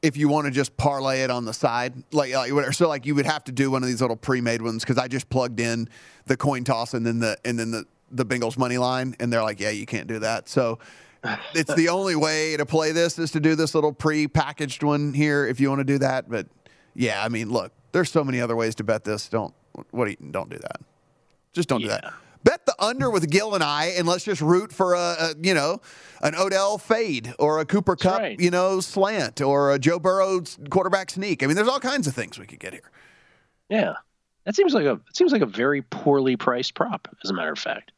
if 0.02 0.18
you 0.18 0.28
want 0.28 0.46
to 0.46 0.52
just 0.52 0.76
parlay 0.76 1.22
it 1.22 1.30
on 1.30 1.46
the 1.46 1.54
side, 1.54 1.94
like, 2.12 2.34
like 2.34 2.52
whatever. 2.52 2.74
So 2.74 2.90
like 2.90 3.06
you 3.06 3.14
would 3.16 3.28
have 3.28 3.44
to 3.46 3.52
do 3.52 3.70
one 3.70 3.84
of 3.84 3.88
these 3.88 4.02
little 4.02 4.18
pre-made 4.18 4.62
ones 4.62 4.84
because 4.84 4.98
I 4.98 5.08
just 5.08 5.30
plugged 5.30 5.60
in 5.60 5.88
the 6.26 6.36
coin 6.36 6.64
toss 6.64 6.94
and 6.96 7.06
then 7.06 7.20
the 7.20 7.38
and 7.46 7.58
then 7.58 7.72
the 7.72 7.86
the 8.12 8.26
Bengals 8.26 8.58
money 8.58 8.78
line, 8.78 9.16
and 9.20 9.32
they're 9.32 9.42
like, 9.42 9.60
yeah, 9.60 9.70
you 9.70 9.86
can't 9.86 10.08
do 10.08 10.20
that. 10.20 10.50
So. 10.50 10.80
it's 11.56 11.74
the 11.76 11.88
only 11.88 12.18
way 12.18 12.58
to 12.58 12.66
play 12.66 12.92
this 12.92 13.18
is 13.18 13.32
to 13.32 13.40
do 13.40 13.56
this 13.56 13.74
little 13.74 13.94
pre-packaged 13.94 14.84
one 14.84 15.14
here 15.14 15.48
if 15.48 15.58
you 15.58 15.70
want 15.70 15.80
to 15.80 15.86
do 15.86 15.98
that. 15.98 16.30
But 16.30 16.48
yeah, 16.96 17.24
I 17.24 17.30
mean, 17.30 17.50
look, 17.50 17.72
there's 17.94 18.12
so 18.12 18.26
many 18.26 18.42
other 18.42 18.58
ways 18.58 18.76
to 18.76 18.84
bet 18.84 19.06
this. 19.06 19.30
Don't 19.30 19.54
what 19.92 20.06
do 20.06 20.12
you, 20.12 20.32
don't 20.32 20.50
do 20.50 20.58
that. 20.58 20.82
Just 21.54 21.70
don't 21.70 21.82
do 21.82 21.88
that. 21.88 22.14
Bet 22.44 22.66
the 22.66 22.76
under 22.78 23.10
with 23.10 23.30
Gil 23.30 23.56
and 23.56 23.64
I, 23.64 23.94
and 23.98 24.06
let's 24.08 24.26
just 24.26 24.42
root 24.42 24.74
for 24.74 24.96
a, 24.96 25.16
a 25.20 25.34
you 25.42 25.54
know 25.54 25.80
an 26.22 26.36
Odell 26.36 26.78
fade 26.78 27.34
or 27.40 27.60
a 27.60 27.66
Cooper 27.66 27.96
Kupp 27.96 28.20
right. 28.20 28.40
you 28.40 28.52
know 28.52 28.80
slant 28.82 29.40
or 29.40 29.74
a 29.74 29.80
Joe 29.80 30.00
Burrow 30.00 30.42
quarterback 30.70 31.10
sneak. 31.12 31.42
I 31.42 31.48
mean, 31.48 31.56
there's 31.56 31.70
all 31.70 31.80
kinds 31.80 32.06
of 32.08 32.14
things 32.14 32.38
we 32.38 32.46
could 32.46 32.60
get 32.60 32.74
here. 32.74 32.92
Yeah. 33.70 33.94
That 34.46 34.56
seems 34.56 34.74
like 34.74 34.86
a 34.86 34.94
it 34.94 35.16
seems 35.16 35.32
like 35.32 35.42
a 35.42 35.46
very 35.46 35.82
poorly 35.84 36.36
priced 36.36 36.76
prop, 36.76 37.08
as 37.24 37.30
a 37.30 37.34
matter 37.34 37.52
of 37.52 37.60
fact. 37.60 37.92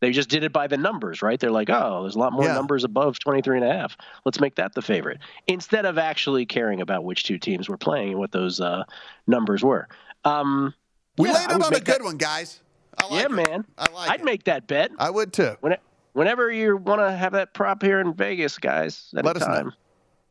They 0.00 0.10
just 0.10 0.28
did 0.28 0.42
it 0.44 0.52
by 0.52 0.66
the 0.66 0.76
numbers, 0.76 1.22
right? 1.22 1.38
They're 1.38 1.52
like, 1.52 1.70
oh, 1.70 2.02
there's 2.02 2.16
a 2.16 2.18
lot 2.18 2.32
more 2.32 2.44
Yeah. 2.44 2.54
numbers 2.54 2.84
above 2.84 3.18
23 3.20 3.58
and 3.58 3.64
a 3.66 3.72
half. 3.72 3.96
Let's 4.24 4.40
make 4.40 4.56
that 4.56 4.74
the 4.74 4.82
favorite. 4.82 5.18
Instead 5.46 5.86
of 5.86 5.96
actually 5.98 6.44
caring 6.46 6.80
about 6.82 7.04
which 7.04 7.24
two 7.24 7.38
teams 7.38 7.68
were 7.68 7.78
playing 7.78 8.10
and 8.10 8.18
what 8.18 8.32
those 8.32 8.60
uh, 8.60 8.82
numbers 9.26 9.62
were. 9.62 9.88
Um, 10.24 10.74
We 11.18 11.28
yeah, 11.28 11.34
I 11.34 11.38
landed 11.46 11.54
on 11.66 11.74
a 11.74 11.76
good 11.80 11.84
that- 11.86 12.02
one, 12.04 12.16
guys. 12.16 12.60
I 12.98 13.06
like 13.06 13.12
yeah, 13.20 13.24
it. 13.42 13.48
man. 13.48 13.64
I 13.76 13.90
like 13.92 14.10
I'd 14.10 14.20
it. 14.20 14.24
make 14.24 14.44
that 14.44 14.66
bet. 14.68 14.92
I 14.98 15.10
would 15.10 15.32
too. 15.32 15.56
When, 15.60 15.76
whenever 16.12 16.50
you 16.52 16.76
want 16.76 17.00
to 17.00 17.10
have 17.10 17.32
that 17.32 17.52
prop 17.52 17.82
here 17.82 17.98
in 18.00 18.14
Vegas, 18.14 18.56
guys, 18.58 19.08
Let 19.12 19.26
us 19.26 19.40
know. 19.42 19.46
anytime, 19.52 19.72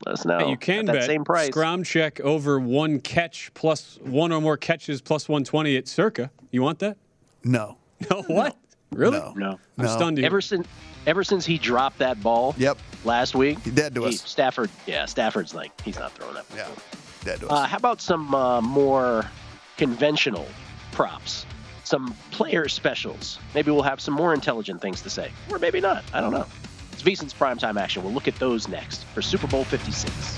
Let 0.06 0.13
us 0.13 0.25
know. 0.25 0.40
Hey, 0.40 0.50
you 0.50 0.56
can 0.58 0.80
At 0.80 0.86
that 0.88 0.94
bet 0.94 1.04
same 1.08 1.25
price. 1.25 1.50
Skowronek 1.50 2.22
over 2.22 2.60
one 2.62 3.00
catch 3.02 3.54
plus 3.54 4.00
one 4.02 4.32
or 4.32 4.40
more 4.40 4.56
catches 4.56 5.02
plus 5.02 5.28
120 5.28 5.75
at 5.75 5.88
Circa. 5.90 6.32
You 6.52 6.62
want 6.62 6.80
that? 6.80 6.98
No. 7.44 7.78
No, 8.10 8.22
what? 8.24 8.58
Really? 8.92 9.18
No. 9.20 9.34
No. 9.36 9.60
I'm 9.78 9.88
stunned. 9.88 10.18
Here. 10.18 10.25
Ever 10.25 10.40
since 10.42 10.68
ever 11.06 11.24
since 11.24 11.46
he 11.46 11.58
dropped 11.58 11.98
that 12.00 12.22
ball 12.24 12.54
Yep. 12.58 12.78
last 13.04 13.34
week, 13.36 13.60
He 13.60 13.72
dead 13.72 13.94
to 13.96 14.04
he- 14.04 14.10
us. 14.10 14.22
Stafford, 14.22 14.70
yeah, 14.86 15.06
Stafford's 15.06 15.54
like 15.54 15.80
he's 15.82 15.98
not 16.00 16.12
throwing 16.13 16.36
that. 16.36 16.46
Yeah. 16.56 16.68
Dead 17.25 17.40
to 17.42 17.48
us. 17.48 17.52
Uh, 17.52 17.66
how 17.66 17.78
about 17.78 18.00
some 18.02 18.34
uh, 18.36 18.62
more 18.62 19.25
conventional 19.78 20.48
props? 20.93 21.45
Some 21.83 22.15
player 22.31 22.69
specials. 22.69 23.39
Maybe 23.53 23.71
we'll 23.71 23.81
have 23.81 24.00
some 24.00 24.13
more 24.13 24.33
intelligent 24.33 24.81
things 24.81 25.01
to 25.01 25.09
say, 25.09 25.31
or 25.51 25.59
maybe 25.59 25.81
not. 25.81 26.03
I 26.13 26.21
don't 26.21 26.31
know. 26.31 26.45
It's 26.91 27.03
VSiN's 27.03 27.33
primetime 27.33 27.79
action. 27.79 28.03
We'll 28.03 28.13
look 28.13 28.27
at 28.27 28.35
those 28.35 28.67
next 28.67 29.03
for 29.05 29.21
Super 29.21 29.47
Bowl 29.47 29.63
56. 29.63 30.38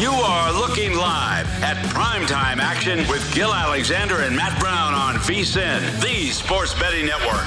You 0.00 0.12
are 0.12 0.50
looking 0.50 0.94
live 0.94 1.46
at 1.62 1.76
primetime 1.88 2.56
action 2.56 3.06
with 3.06 3.34
Gil 3.34 3.52
Alexander 3.52 4.22
and 4.22 4.34
Matt 4.34 4.58
Brown 4.58 4.94
on 4.94 5.16
VSIN, 5.16 6.00
the 6.00 6.30
sports 6.30 6.72
betting 6.80 7.04
network. 7.04 7.44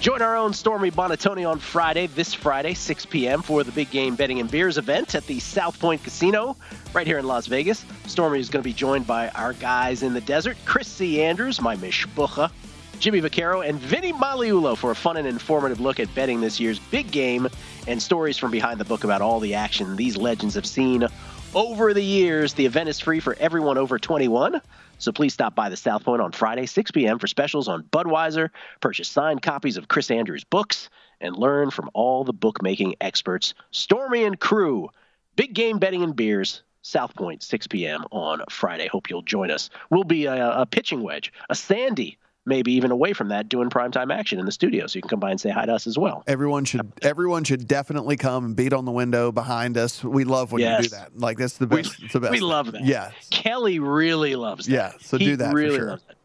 Join 0.00 0.22
our 0.22 0.34
own 0.34 0.54
Stormy 0.54 0.90
Buonantony 0.90 1.46
on 1.46 1.58
Friday, 1.58 2.06
this 2.06 2.32
Friday, 2.32 2.72
6 2.72 3.04
p.m., 3.04 3.42
for 3.42 3.64
the 3.64 3.72
big 3.72 3.90
game 3.90 4.14
betting 4.16 4.40
and 4.40 4.50
beers 4.50 4.78
event 4.78 5.14
at 5.14 5.26
the 5.26 5.38
South 5.40 5.78
Point 5.78 6.02
Casino 6.02 6.56
right 6.94 7.06
here 7.06 7.18
in 7.18 7.26
Las 7.26 7.46
Vegas. 7.46 7.84
Stormy 8.06 8.40
is 8.40 8.48
going 8.48 8.62
to 8.62 8.66
be 8.66 8.72
joined 8.72 9.06
by 9.06 9.28
our 9.30 9.52
guys 9.52 10.02
in 10.02 10.14
the 10.14 10.22
desert, 10.22 10.56
Chris 10.64 10.88
C. 10.88 11.22
Andrews, 11.22 11.60
my 11.60 11.76
mishpucha, 11.76 12.50
Jimmy 12.98 13.20
Vaccaro, 13.20 13.68
and 13.68 13.78
Vinny 13.78 14.14
Magliulo 14.14 14.74
for 14.74 14.90
a 14.90 14.96
fun 14.96 15.18
and 15.18 15.26
informative 15.26 15.80
look 15.80 16.00
at 16.00 16.14
betting 16.14 16.40
this 16.40 16.58
year's 16.58 16.78
big 16.78 17.10
game 17.10 17.46
and 17.86 18.02
stories 18.02 18.36
from 18.36 18.50
behind 18.50 18.80
the 18.80 18.84
book 18.84 19.04
about 19.04 19.22
all 19.22 19.40
the 19.40 19.54
action 19.54 19.96
these 19.96 20.16
legends 20.16 20.54
have 20.54 20.66
seen 20.66 21.06
over 21.54 21.94
the 21.94 22.02
years. 22.02 22.54
The 22.54 22.66
event 22.66 22.88
is 22.88 23.00
free 23.00 23.20
for 23.20 23.36
everyone 23.38 23.78
over 23.78 23.98
21. 23.98 24.60
So 24.98 25.12
please 25.12 25.34
stop 25.34 25.54
by 25.54 25.68
the 25.68 25.76
South 25.76 26.04
Point 26.04 26.22
on 26.22 26.32
Friday, 26.32 26.66
6 26.66 26.90
p.m. 26.90 27.18
for 27.18 27.26
specials 27.26 27.68
on 27.68 27.84
Budweiser, 27.84 28.50
purchase 28.80 29.08
signed 29.08 29.42
copies 29.42 29.76
of 29.76 29.88
Chris 29.88 30.10
Andrews' 30.10 30.44
books, 30.44 30.88
and 31.20 31.36
learn 31.36 31.70
from 31.70 31.90
all 31.94 32.24
the 32.24 32.32
bookmaking 32.32 32.96
experts. 33.00 33.54
Stormy 33.70 34.24
and 34.24 34.40
crew, 34.40 34.88
big 35.36 35.54
game 35.54 35.78
betting 35.78 36.02
and 36.02 36.16
beers, 36.16 36.62
South 36.82 37.14
Point, 37.14 37.42
6 37.42 37.66
p.m. 37.66 38.04
on 38.10 38.42
Friday. 38.48 38.86
Hope 38.86 39.10
you'll 39.10 39.22
join 39.22 39.50
us. 39.50 39.70
We'll 39.90 40.04
be 40.04 40.26
a, 40.26 40.60
a 40.60 40.66
pitching 40.66 41.02
wedge, 41.02 41.32
a 41.50 41.54
Sandy 41.54 42.18
maybe 42.46 42.72
even 42.72 42.90
away 42.90 43.12
from 43.12 43.28
that, 43.28 43.48
doing 43.48 43.68
primetime 43.68 44.14
action 44.14 44.38
in 44.38 44.46
the 44.46 44.52
studio. 44.52 44.86
So 44.86 44.96
you 44.96 45.02
can 45.02 45.08
come 45.10 45.20
by 45.20 45.30
and 45.32 45.40
say 45.40 45.50
hi 45.50 45.66
to 45.66 45.74
us 45.74 45.86
as 45.86 45.98
well. 45.98 46.22
Everyone 46.26 46.64
should 46.64 46.92
everyone 47.02 47.44
should 47.44 47.66
definitely 47.68 48.16
come 48.16 48.44
and 48.46 48.56
beat 48.56 48.72
on 48.72 48.84
the 48.84 48.92
window 48.92 49.32
behind 49.32 49.76
us. 49.76 50.02
We 50.04 50.24
love 50.24 50.52
when 50.52 50.62
Yes. 50.62 50.84
you 50.84 50.88
do 50.90 50.96
that. 50.96 51.18
Like 51.18 51.36
that's 51.38 51.58
the 51.58 51.66
best. 51.66 52.02
it's 52.02 52.12
the 52.12 52.20
best. 52.20 52.30
We 52.32 52.40
love 52.40 52.72
that. 52.72 52.84
Yeah. 52.84 53.10
Kelly 53.30 53.78
really 53.80 54.36
loves 54.36 54.66
that. 54.66 54.72
Yeah, 54.72 54.92
so 55.00 55.18
He 55.18 55.24
do 55.26 55.36
that 55.36 55.50
for 55.50 55.56
Really 55.56 55.76
sure. 55.76 55.88
loves 55.90 56.04
it. 56.08 56.16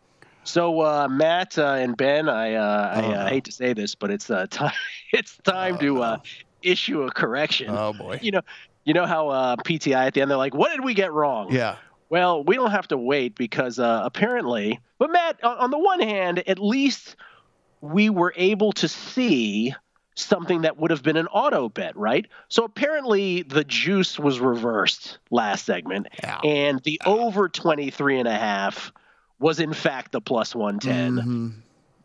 So 0.43 0.81
uh, 0.81 1.07
Matt 1.09 1.57
uh, 1.57 1.73
and 1.79 1.95
Ben, 1.97 2.27
I 2.29 2.53
uh, 2.55 2.91
I 2.95 3.01
Oh, 3.03 3.11
uh, 3.11 3.23
no. 3.23 3.25
hate 3.27 3.43
to 3.45 3.51
say 3.51 3.73
this, 3.73 3.95
but 3.95 4.09
it's 4.11 4.29
uh, 4.29 4.45
time 4.49 4.71
it's 5.11 5.37
time 5.43 5.77
to 5.79 6.01
uh, 6.03 6.17
issue 6.61 7.03
a 7.03 7.11
correction. 7.11 7.67
Oh 7.69 7.93
boy. 7.93 8.19
You 8.21 8.31
know, 8.31 8.41
you 8.85 8.93
know 8.95 9.05
how 9.05 9.29
uh, 9.29 9.55
PTI 9.57 10.07
at 10.07 10.13
the 10.15 10.21
end 10.21 10.31
they're 10.31 10.37
like, 10.37 10.55
"What 10.55 10.71
did 10.71 10.83
we 10.83 10.93
get 10.95 11.11
wrong?" 11.13 11.51
Yeah. 11.51 11.75
Well, 12.11 12.43
we 12.43 12.55
don't 12.55 12.71
have 12.71 12.89
to 12.89 12.97
wait 12.97 13.35
because 13.35 13.79
uh, 13.79 14.01
apparently, 14.03 14.79
but 14.99 15.11
Matt, 15.11 15.41
on, 15.43 15.71
the 15.71 15.79
one 15.79 16.01
hand, 16.01 16.43
at 16.45 16.59
least 16.59 17.15
we 17.79 18.09
were 18.09 18.33
able 18.35 18.73
to 18.73 18.89
see 18.89 19.73
something 20.15 20.63
that 20.63 20.77
would 20.77 20.91
have 20.91 21.01
been 21.03 21.15
an 21.15 21.27
auto 21.27 21.69
bet, 21.69 21.95
right? 21.95 22.27
So 22.49 22.65
apparently 22.65 23.43
the 23.43 23.63
juice 23.63 24.19
was 24.19 24.41
reversed 24.41 25.19
last 25.31 25.65
segment 25.65 26.09
and 26.43 26.81
the 26.83 26.99
over 27.05 27.47
23 27.47 28.19
and 28.19 28.27
a 28.27 28.35
half 28.37 28.91
was 29.39 29.61
in 29.61 29.73
fact 29.73 30.11
the 30.11 30.19
plus 30.21 30.53
110 30.53 31.15
Mm-hmm. 31.25 31.49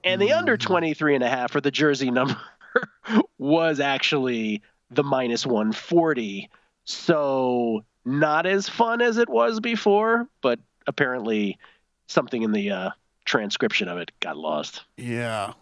and 0.04 0.22
the 0.22 0.32
under 0.34 0.56
23 0.56 1.16
and 1.16 1.24
a 1.24 1.28
half 1.28 1.50
for 1.50 1.60
the 1.60 1.72
jersey 1.72 2.12
number 2.12 2.38
was 3.38 3.80
actually 3.80 4.62
the 4.90 5.02
minus 5.02 5.44
140 5.44 6.48
so 6.84 7.84
not 8.06 8.46
as 8.46 8.68
fun 8.68 9.02
as 9.02 9.18
it 9.18 9.28
was 9.28 9.60
before 9.60 10.26
but 10.40 10.58
apparently 10.86 11.58
something 12.06 12.42
in 12.42 12.52
the 12.52 12.70
uh, 12.70 12.90
transcription 13.24 13.88
of 13.88 13.98
it 13.98 14.10
got 14.20 14.36
lost 14.36 14.84
Yeah. 14.96 15.52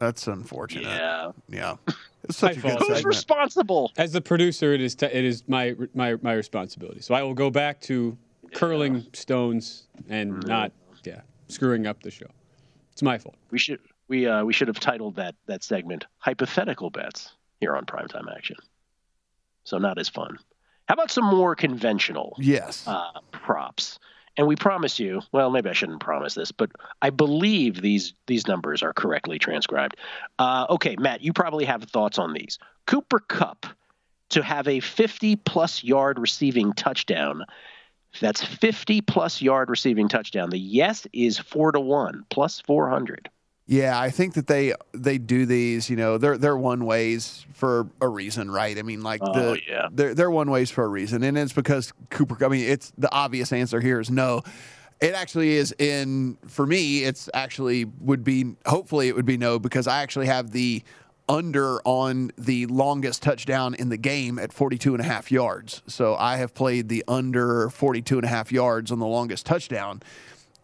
That's 0.00 0.26
unfortunate. 0.26 0.84
yeah 0.84 1.32
Yeah. 1.48 1.76
It's 2.24 2.36
such 2.36 2.58
a 2.58 2.60
good 2.60 2.72
who's 2.72 2.86
segment. 2.88 3.06
responsible 3.06 3.92
As 3.96 4.12
the 4.12 4.20
producer, 4.20 4.74
it 4.74 4.82
is 4.82 4.94
te- 4.94 5.06
it 5.06 5.24
is 5.24 5.42
my 5.48 5.74
my 5.94 6.16
my 6.20 6.34
responsibility. 6.34 7.00
So 7.00 7.14
I 7.14 7.22
will 7.22 7.32
go 7.32 7.48
back 7.50 7.80
to 7.82 8.14
curling 8.52 9.06
stones 9.14 9.84
and 10.10 10.46
not 10.46 10.72
yeah 11.04 11.22
screwing 11.48 11.86
up 11.86 12.02
the 12.02 12.10
show. 12.10 12.26
It's 12.92 13.00
my 13.02 13.16
fault. 13.16 13.36
we 13.50 13.58
should 13.58 13.80
we 14.08 14.26
uh, 14.26 14.44
we 14.44 14.52
should 14.52 14.68
have 14.68 14.78
titled 14.80 15.16
that 15.16 15.34
that 15.46 15.62
segment 15.64 16.04
hypothetical 16.18 16.90
bets 16.90 17.32
here 17.60 17.74
on 17.74 17.86
primetime 17.86 18.30
action 18.36 18.56
so 19.64 19.78
not 19.78 19.98
as 19.98 20.10
fun 20.10 20.38
how 20.90 20.94
about 20.94 21.12
some 21.12 21.24
more 21.24 21.54
conventional 21.54 22.34
Yes. 22.36 22.84
uh, 22.88 23.20
props. 23.30 24.00
And 24.36 24.48
we 24.48 24.56
promise 24.56 24.98
you, 24.98 25.22
well, 25.30 25.48
maybe 25.48 25.70
I 25.70 25.72
shouldn't 25.72 26.00
promise 26.00 26.34
this, 26.34 26.50
but 26.50 26.72
I 27.00 27.10
believe 27.10 27.80
these 27.80 28.12
these 28.26 28.48
numbers 28.48 28.82
are 28.82 28.92
correctly 28.92 29.38
transcribed. 29.38 29.96
Uh, 30.40 30.66
okay, 30.70 30.96
Matt, 30.98 31.22
you 31.22 31.32
probably 31.32 31.64
have 31.64 31.84
thoughts 31.84 32.18
on 32.18 32.32
these. 32.32 32.58
Cooper 32.88 33.20
Kupp 33.20 33.66
to 34.30 34.42
have 34.42 34.66
a 34.66 34.80
50 34.80 35.36
plus 35.36 35.84
yard 35.84 36.18
receiving 36.18 36.72
touchdown. 36.72 37.44
That's 38.20 38.42
50 38.42 39.00
plus 39.02 39.40
yard 39.40 39.70
receiving 39.70 40.08
touchdown. 40.08 40.50
The 40.50 40.58
yes 40.58 41.06
is 41.12 41.38
four 41.38 41.70
to 41.70 41.78
one 41.78 42.24
plus 42.30 42.60
400. 42.62 43.30
Yeah, 43.70 44.00
I 44.00 44.10
think 44.10 44.34
that 44.34 44.48
they 44.48 44.74
they 44.90 45.16
do 45.18 45.46
these. 45.46 45.88
You 45.88 45.94
know, 45.94 46.18
they're 46.18 46.36
they're 46.36 46.56
one 46.56 46.84
ways 46.86 47.46
for 47.54 47.88
a 48.00 48.08
reason, 48.08 48.50
right? 48.50 48.76
I 48.76 48.82
mean, 48.82 49.04
like 49.04 49.20
Oh, 49.22 49.32
the 49.32 49.60
yeah. 49.68 49.86
they're 49.92 50.12
they're 50.12 50.30
one 50.30 50.50
ways 50.50 50.72
for 50.72 50.82
a 50.84 50.88
reason, 50.88 51.22
and 51.22 51.38
it's 51.38 51.52
because 51.52 51.92
Cooper. 52.10 52.44
I 52.44 52.48
mean, 52.48 52.68
it's 52.68 52.92
the 52.98 53.08
obvious 53.14 53.52
answer 53.52 53.80
here 53.80 54.00
is 54.00 54.10
no. 54.10 54.42
It 55.00 55.14
actually 55.14 55.50
is 55.52 55.72
in 55.78 56.36
for 56.48 56.66
me. 56.66 57.04
It's 57.04 57.30
actually 57.32 57.84
would 58.00 58.24
be 58.24 58.56
hopefully 58.66 59.06
it 59.06 59.14
would 59.14 59.24
be 59.24 59.36
no 59.36 59.60
because 59.60 59.86
I 59.86 60.02
actually 60.02 60.26
have 60.26 60.50
the 60.50 60.82
under 61.28 61.80
on 61.84 62.32
the 62.36 62.66
longest 62.66 63.22
touchdown 63.22 63.74
in 63.74 63.88
the 63.88 63.96
game 63.96 64.36
at 64.36 64.52
42 64.52 64.94
and 64.94 65.00
a 65.00 65.04
half 65.06 65.30
yards. 65.30 65.80
So 65.86 66.16
I 66.16 66.38
have 66.38 66.54
played 66.54 66.88
the 66.88 67.04
under 67.06 67.70
42 67.70 68.16
and 68.16 68.24
a 68.24 68.28
half 68.28 68.50
yards 68.50 68.90
on 68.90 68.98
the 68.98 69.06
longest 69.06 69.46
touchdown 69.46 70.02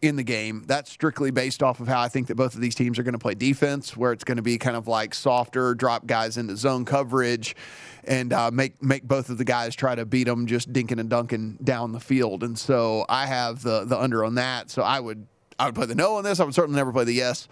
in 0.02 0.16
the 0.16 0.22
game. 0.22 0.64
That's 0.66 0.90
strictly 0.90 1.30
based 1.30 1.62
off 1.62 1.80
of 1.80 1.88
how 1.88 2.00
I 2.00 2.08
think 2.08 2.26
that 2.28 2.34
both 2.34 2.54
of 2.54 2.60
these 2.60 2.74
teams 2.74 2.98
are 2.98 3.02
going 3.02 3.14
to 3.14 3.18
play 3.18 3.34
defense, 3.34 3.96
where 3.96 4.12
it's 4.12 4.24
going 4.24 4.36
to 4.36 4.42
be 4.42 4.58
kind 4.58 4.76
of 4.76 4.88
like 4.88 5.14
softer, 5.14 5.74
drop 5.74 6.06
guys 6.06 6.36
into 6.36 6.56
zone 6.56 6.84
coverage, 6.84 7.56
and 8.04 8.32
uh, 8.32 8.50
make 8.50 8.82
make 8.82 9.04
both 9.04 9.30
of 9.30 9.38
the 9.38 9.44
guys 9.44 9.74
try 9.74 9.94
to 9.94 10.04
beat 10.04 10.24
them 10.24 10.46
just 10.46 10.72
dinking 10.72 11.00
and 11.00 11.10
dunking 11.10 11.58
down 11.64 11.92
the 11.92 12.00
field. 12.00 12.42
And 12.42 12.58
so 12.58 13.04
I 13.08 13.26
have 13.26 13.62
the 13.62 13.84
the 13.84 13.98
under 13.98 14.24
on 14.24 14.36
that. 14.36 14.70
So 14.70 14.82
I 14.82 15.00
would 15.00 15.26
I 15.58 15.66
would 15.66 15.74
play 15.74 15.86
the 15.86 15.94
no 15.94 16.16
on 16.16 16.24
this. 16.24 16.40
I 16.40 16.44
would 16.44 16.54
certainly 16.54 16.76
never 16.76 16.92
play 16.92 17.04
the 17.04 17.14
yes 17.14 17.48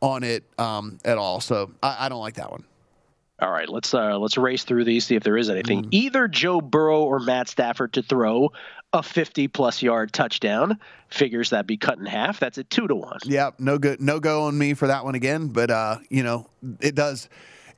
on 0.00 0.22
it 0.22 0.44
um, 0.58 0.98
at 1.04 1.18
all. 1.18 1.40
So 1.40 1.72
I, 1.82 2.06
I 2.06 2.08
don't 2.08 2.20
like 2.20 2.34
that 2.34 2.50
one. 2.50 2.64
All 3.40 3.50
right, 3.52 3.68
let's 3.68 3.94
uh, 3.94 4.18
let's 4.18 4.36
race 4.36 4.64
through 4.64 4.82
these, 4.82 5.06
see 5.06 5.14
if 5.14 5.22
there 5.22 5.36
is 5.36 5.48
anything. 5.48 5.84
Mm. 5.84 5.88
Either 5.92 6.26
Joe 6.26 6.60
Burrow 6.60 7.04
or 7.04 7.20
Matt 7.20 7.48
Stafford 7.48 7.92
to 7.92 8.02
throw 8.02 8.50
a 8.92 9.02
50 9.02 9.48
plus 9.48 9.82
yard 9.82 10.12
touchdown. 10.12 10.78
Figures 11.08 11.50
that 11.50 11.66
be 11.66 11.76
cut 11.76 11.98
in 11.98 12.06
half. 12.06 12.40
That's 12.40 12.58
a 12.58 12.64
two 12.64 12.86
to 12.86 12.94
one. 12.94 13.18
Yeah, 13.24 13.50
no 13.58 13.78
good, 13.78 14.00
no 14.00 14.20
go 14.20 14.44
on 14.44 14.56
me 14.56 14.74
for 14.74 14.88
that 14.88 15.04
one 15.04 15.14
again. 15.14 15.48
But 15.48 15.70
uh, 15.70 15.98
you 16.10 16.22
know, 16.22 16.48
it 16.80 16.94
does, 16.94 17.28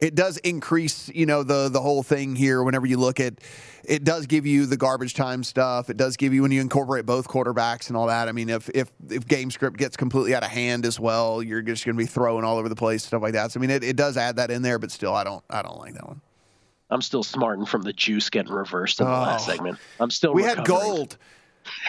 it 0.00 0.14
does 0.14 0.36
increase, 0.38 1.08
you 1.08 1.26
know, 1.26 1.42
the 1.42 1.68
the 1.68 1.80
whole 1.80 2.02
thing 2.02 2.34
here. 2.36 2.62
Whenever 2.62 2.86
you 2.86 2.96
look 2.96 3.20
at, 3.20 3.34
it 3.84 4.04
does 4.04 4.26
give 4.26 4.46
you 4.46 4.66
the 4.66 4.76
garbage 4.76 5.14
time 5.14 5.44
stuff. 5.44 5.90
It 5.90 5.96
does 5.96 6.16
give 6.16 6.32
you 6.32 6.42
when 6.42 6.52
you 6.52 6.60
incorporate 6.60 7.06
both 7.06 7.28
quarterbacks 7.28 7.88
and 7.88 7.96
all 7.96 8.06
that. 8.06 8.28
I 8.28 8.32
mean, 8.32 8.48
if 8.48 8.68
if 8.70 8.90
if 9.08 9.26
game 9.26 9.50
script 9.50 9.76
gets 9.76 9.96
completely 9.96 10.34
out 10.34 10.42
of 10.42 10.50
hand 10.50 10.86
as 10.86 10.98
well, 10.98 11.42
you're 11.42 11.62
just 11.62 11.84
going 11.84 11.96
to 11.96 11.98
be 11.98 12.06
throwing 12.06 12.44
all 12.44 12.58
over 12.58 12.68
the 12.68 12.76
place, 12.76 13.04
stuff 13.04 13.22
like 13.22 13.34
that. 13.34 13.52
So 13.52 13.58
I 13.58 13.62
mean, 13.62 13.70
it, 13.70 13.84
it 13.84 13.96
does 13.96 14.16
add 14.16 14.36
that 14.36 14.50
in 14.50 14.62
there, 14.62 14.78
but 14.78 14.90
still, 14.90 15.14
I 15.14 15.24
don't, 15.24 15.44
I 15.50 15.62
don't 15.62 15.78
like 15.78 15.94
that 15.94 16.06
one. 16.06 16.20
I'm 16.90 17.02
still 17.02 17.22
smarting 17.22 17.64
from 17.66 17.82
the 17.82 17.92
juice 17.92 18.30
getting 18.30 18.52
reversed 18.52 19.00
in 19.00 19.06
the 19.06 19.12
Oh. 19.12 19.20
last 19.22 19.46
segment. 19.46 19.78
I'm 19.98 20.10
still. 20.10 20.32
We 20.34 20.42
had 20.42 20.64
gold. 20.64 21.16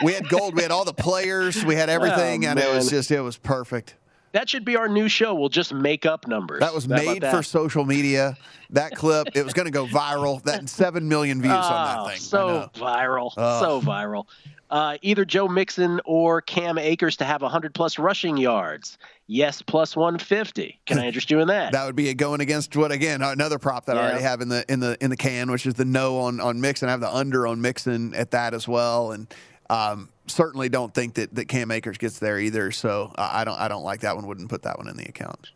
We 0.03 0.13
had 0.13 0.27
gold. 0.29 0.55
We 0.55 0.61
had 0.61 0.71
all 0.71 0.85
the 0.85 0.93
players. 0.93 1.63
We 1.65 1.75
had 1.75 1.89
oh, 1.91 1.93
everything, 1.93 2.45
Oh, 2.45 2.49
and 2.49 2.59
it 2.59 2.73
was 2.73 2.89
just, 2.89 3.09
it 3.11 3.21
was 3.21 3.37
perfect. 3.37 3.95
That 4.33 4.47
should 4.49 4.63
be 4.63 4.77
our 4.77 4.87
new 4.87 5.09
show. 5.09 5.33
We'll 5.35 5.49
just 5.49 5.73
make 5.73 6.05
up 6.05 6.25
numbers. 6.27 6.61
That 6.61 6.73
was 6.73 6.85
How 6.85 6.95
made 6.95 7.21
that? 7.23 7.35
for 7.35 7.43
social 7.43 7.83
media. 7.83 8.37
That 8.69 8.95
clip, 8.95 9.27
it 9.35 9.43
was 9.43 9.53
going 9.53 9.65
to 9.65 9.71
go 9.71 9.85
viral. 9.87 10.41
That 10.43 10.69
seven 10.69 11.09
million 11.09 11.41
views 11.41 11.51
on 11.53 11.59
Oh, 11.99 12.05
that 12.05 12.11
thing. 12.13 12.21
So 12.21 12.69
viral. 12.75 13.33
Ugh. 13.35 13.61
So 13.61 13.81
viral. 13.81 14.25
Uh, 14.71 14.97
either 15.01 15.25
Joe 15.25 15.49
Mixon 15.49 15.99
or 16.05 16.41
Cam 16.41 16.77
Akers 16.77 17.17
to 17.17 17.25
have 17.25 17.41
100 17.41 17.73
plus 17.73 17.99
rushing 17.99 18.37
yards. 18.37 18.97
Yes, 19.27 19.61
plus 19.61 19.97
150. 19.97 20.79
Can 20.85 20.97
I 20.97 21.05
interest 21.07 21.29
you 21.29 21.41
in 21.41 21.49
that? 21.49 21.73
That 21.73 21.85
would 21.85 21.95
be 21.97 22.13
going 22.13 22.39
against 22.39 22.75
what 22.77 22.89
again? 22.91 23.21
Another 23.21 23.59
prop 23.59 23.85
that 23.87 23.97
I 23.97 24.01
already 24.01 24.23
have 24.23 24.39
in 24.39 24.47
the 24.47 24.63
in 24.71 24.79
the 24.79 24.97
in 25.01 25.09
the 25.09 25.17
can, 25.17 25.51
which 25.51 25.65
is 25.65 25.73
the 25.73 25.83
no 25.83 26.19
on 26.19 26.39
on 26.39 26.61
Mixon. 26.61 26.87
I 26.87 26.91
have 26.91 27.01
the 27.01 27.13
under 27.13 27.47
on 27.47 27.59
Mixon 27.59 28.13
at 28.15 28.31
that 28.31 28.53
as 28.53 28.65
well, 28.65 29.11
and 29.11 29.33
um, 29.69 30.07
certainly 30.27 30.69
don't 30.69 30.93
think 30.93 31.15
that 31.15 31.35
that 31.35 31.45
Cam 31.49 31.69
Akers 31.71 31.97
gets 31.97 32.19
there 32.19 32.39
either. 32.39 32.71
So 32.71 33.13
uh, 33.17 33.29
I 33.31 33.43
don't 33.43 33.59
I 33.59 33.67
don't 33.67 33.83
like 33.83 34.01
that 34.01 34.15
one. 34.15 34.25
Wouldn't 34.25 34.49
put 34.49 34.63
that 34.63 34.77
one 34.77 34.87
in 34.87 34.95
the 34.95 35.05
account. 35.05 35.51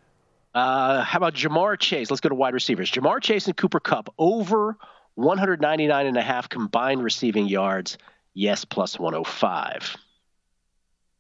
Uh, 0.54 1.04
how 1.04 1.18
about 1.18 1.34
Ja'Marr 1.34 1.78
Chase? 1.78 2.10
Let's 2.10 2.22
go 2.22 2.30
to 2.30 2.36
wide 2.36 2.54
receivers. 2.54 2.90
Ja'Marr 2.92 3.22
Chase 3.22 3.48
and 3.48 3.58
Cooper 3.58 3.82
Kupp 3.82 4.14
over 4.18 4.78
199 5.16 6.06
and 6.06 6.18
a 6.18 6.22
half 6.22 6.48
combined 6.48 7.04
receiving 7.04 7.48
yards. 7.48 7.98
Yes, 8.36 8.66
plus 8.66 9.00
105. 9.00 9.96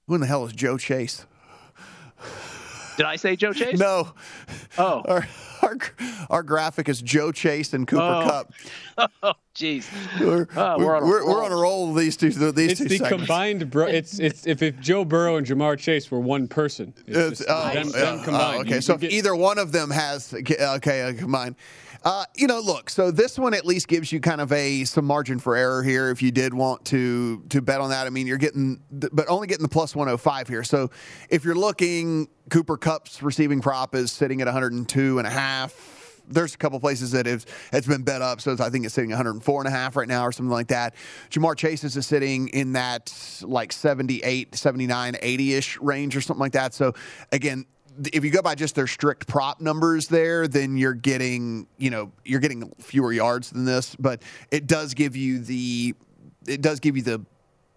Who 0.07 0.15
in 0.15 0.21
the 0.21 0.27
hell 0.27 0.45
is 0.45 0.53
Joe 0.53 0.77
Chase? 0.77 1.25
Did 2.97 3.05
I 3.05 3.15
say 3.15 3.35
Joe 3.35 3.53
Chase? 3.53 3.79
No. 3.79 4.13
Oh. 4.77 5.01
Our, 5.07 5.27
our, 5.61 5.77
our 6.29 6.43
graphic 6.43 6.87
is 6.89 7.01
Joe 7.01 7.31
Chase 7.31 7.73
and 7.73 7.87
Cooper 7.87 8.03
Oh. 8.03 8.29
Cup. 8.29 8.53
Oh, 9.23 9.33
jeez. 9.53 9.89
We're, 10.21 10.47
Oh, 10.55 10.77
we're, 10.77 10.85
we're 10.85 10.95
on 10.95 11.03
a 11.03 11.05
we're, 11.05 11.25
we're 11.25 11.35
roll. 11.35 11.45
on 11.45 11.51
a 11.51 11.55
roll. 11.55 11.91
with 11.93 12.03
These 12.03 12.15
two, 12.17 12.29
these 12.29 12.71
It's 12.71 12.79
two 12.79 12.87
the 12.87 12.97
segments. 12.99 13.09
combined. 13.25 13.69
Bro- 13.69 13.87
it's 13.87 14.19
it's 14.19 14.47
if, 14.47 14.61
if 14.61 14.79
Joe 14.79 15.03
Burrow 15.03 15.35
and 15.35 15.45
Ja'Marr 15.45 15.77
Chase 15.77 16.09
were 16.09 16.19
one 16.21 16.47
person. 16.47 16.93
It's 17.05 17.09
It's- 17.09 17.37
just 17.39 17.49
oh, 17.49 17.73
them, 17.73 17.89
yeah. 17.93 17.99
them 18.15 18.23
combined. 18.23 18.57
Oh, 18.57 18.61
okay, 18.61 18.75
You- 18.75 18.81
so 18.81 18.93
if 18.93 19.01
get- 19.01 19.11
either 19.11 19.35
one 19.35 19.57
of 19.57 19.73
them 19.73 19.89
has 19.89 20.33
okay, 20.33 20.57
uh, 21.01 21.13
combined. 21.13 21.55
Uh, 22.05 22.23
you 22.35 22.45
know, 22.45 22.59
look. 22.59 22.91
So 22.91 23.09
this 23.09 23.39
one 23.39 23.55
at 23.55 23.65
least 23.65 23.87
gives 23.87 24.11
you 24.11 24.19
kind 24.19 24.39
of 24.39 24.51
a 24.51 24.83
some 24.83 25.05
margin 25.05 25.39
for 25.39 25.55
error 25.55 25.81
here 25.81 26.11
if 26.11 26.21
you 26.21 26.31
did 26.31 26.53
want 26.53 26.85
to 26.85 27.41
to 27.49 27.63
bet 27.63 27.81
on 27.81 27.89
that. 27.89 28.05
I 28.05 28.11
mean, 28.11 28.27
you're 28.27 28.37
getting, 28.37 28.79
but 28.91 29.27
only 29.27 29.47
getting 29.47 29.63
the 29.63 29.69
plus 29.69 29.95
105 29.95 30.47
here. 30.47 30.63
So 30.63 30.91
if 31.31 31.43
you're 31.43 31.55
looking, 31.55 32.27
Cooper 32.51 32.77
Kupp's 32.77 33.23
receiving 33.23 33.59
prop 33.59 33.95
is 33.95 34.11
sitting 34.11 34.39
at 34.41 34.45
102 34.45 35.17
and 35.17 35.25
a 35.25 35.31
half. 35.31 36.21
There's 36.27 36.53
a 36.53 36.57
couple 36.57 36.79
places 36.79 37.11
that 37.11 37.25
it's, 37.27 37.45
it's 37.71 37.87
been 37.87 38.03
bet 38.03 38.21
up, 38.21 38.41
so 38.41 38.55
I 38.59 38.69
think 38.69 38.85
it's 38.85 38.95
sitting 38.95 39.11
104 39.11 39.61
and 39.61 39.67
a 39.67 39.71
half 39.71 39.95
right 39.95 40.07
now 40.07 40.23
or 40.23 40.31
something 40.31 40.51
like 40.51 40.69
that. 40.69 40.95
Ja'Marr 41.29 41.55
Chase 41.55 41.83
is 41.83 42.03
sitting 42.05 42.47
in 42.47 42.73
that 42.73 43.13
like 43.43 43.71
78, 43.71 44.55
79, 44.55 45.17
80 45.21 45.53
ish 45.53 45.77
range 45.79 46.15
or 46.15 46.21
something 46.21 46.41
like 46.41 46.53
that. 46.53 46.73
So 46.73 46.93
again, 47.31 47.65
if 48.13 48.23
you 48.23 48.31
go 48.31 48.41
by 48.41 48.55
just 48.55 48.75
their 48.75 48.87
strict 48.87 49.27
prop 49.27 49.61
numbers 49.61 50.07
there, 50.07 50.47
then 50.47 50.77
you're 50.77 50.93
getting, 50.93 51.67
you 51.77 51.89
know, 51.89 52.11
you're 52.23 52.39
getting 52.39 52.71
fewer 52.79 53.11
yards 53.11 53.51
than 53.51 53.65
this, 53.65 53.95
but 53.95 54.21
it 54.51 54.67
does 54.67 54.93
give 54.93 55.15
you 55.15 55.39
the 55.39 55.95
it 56.47 56.61
does 56.61 56.79
give 56.79 56.95
you 56.95 57.03
the 57.03 57.25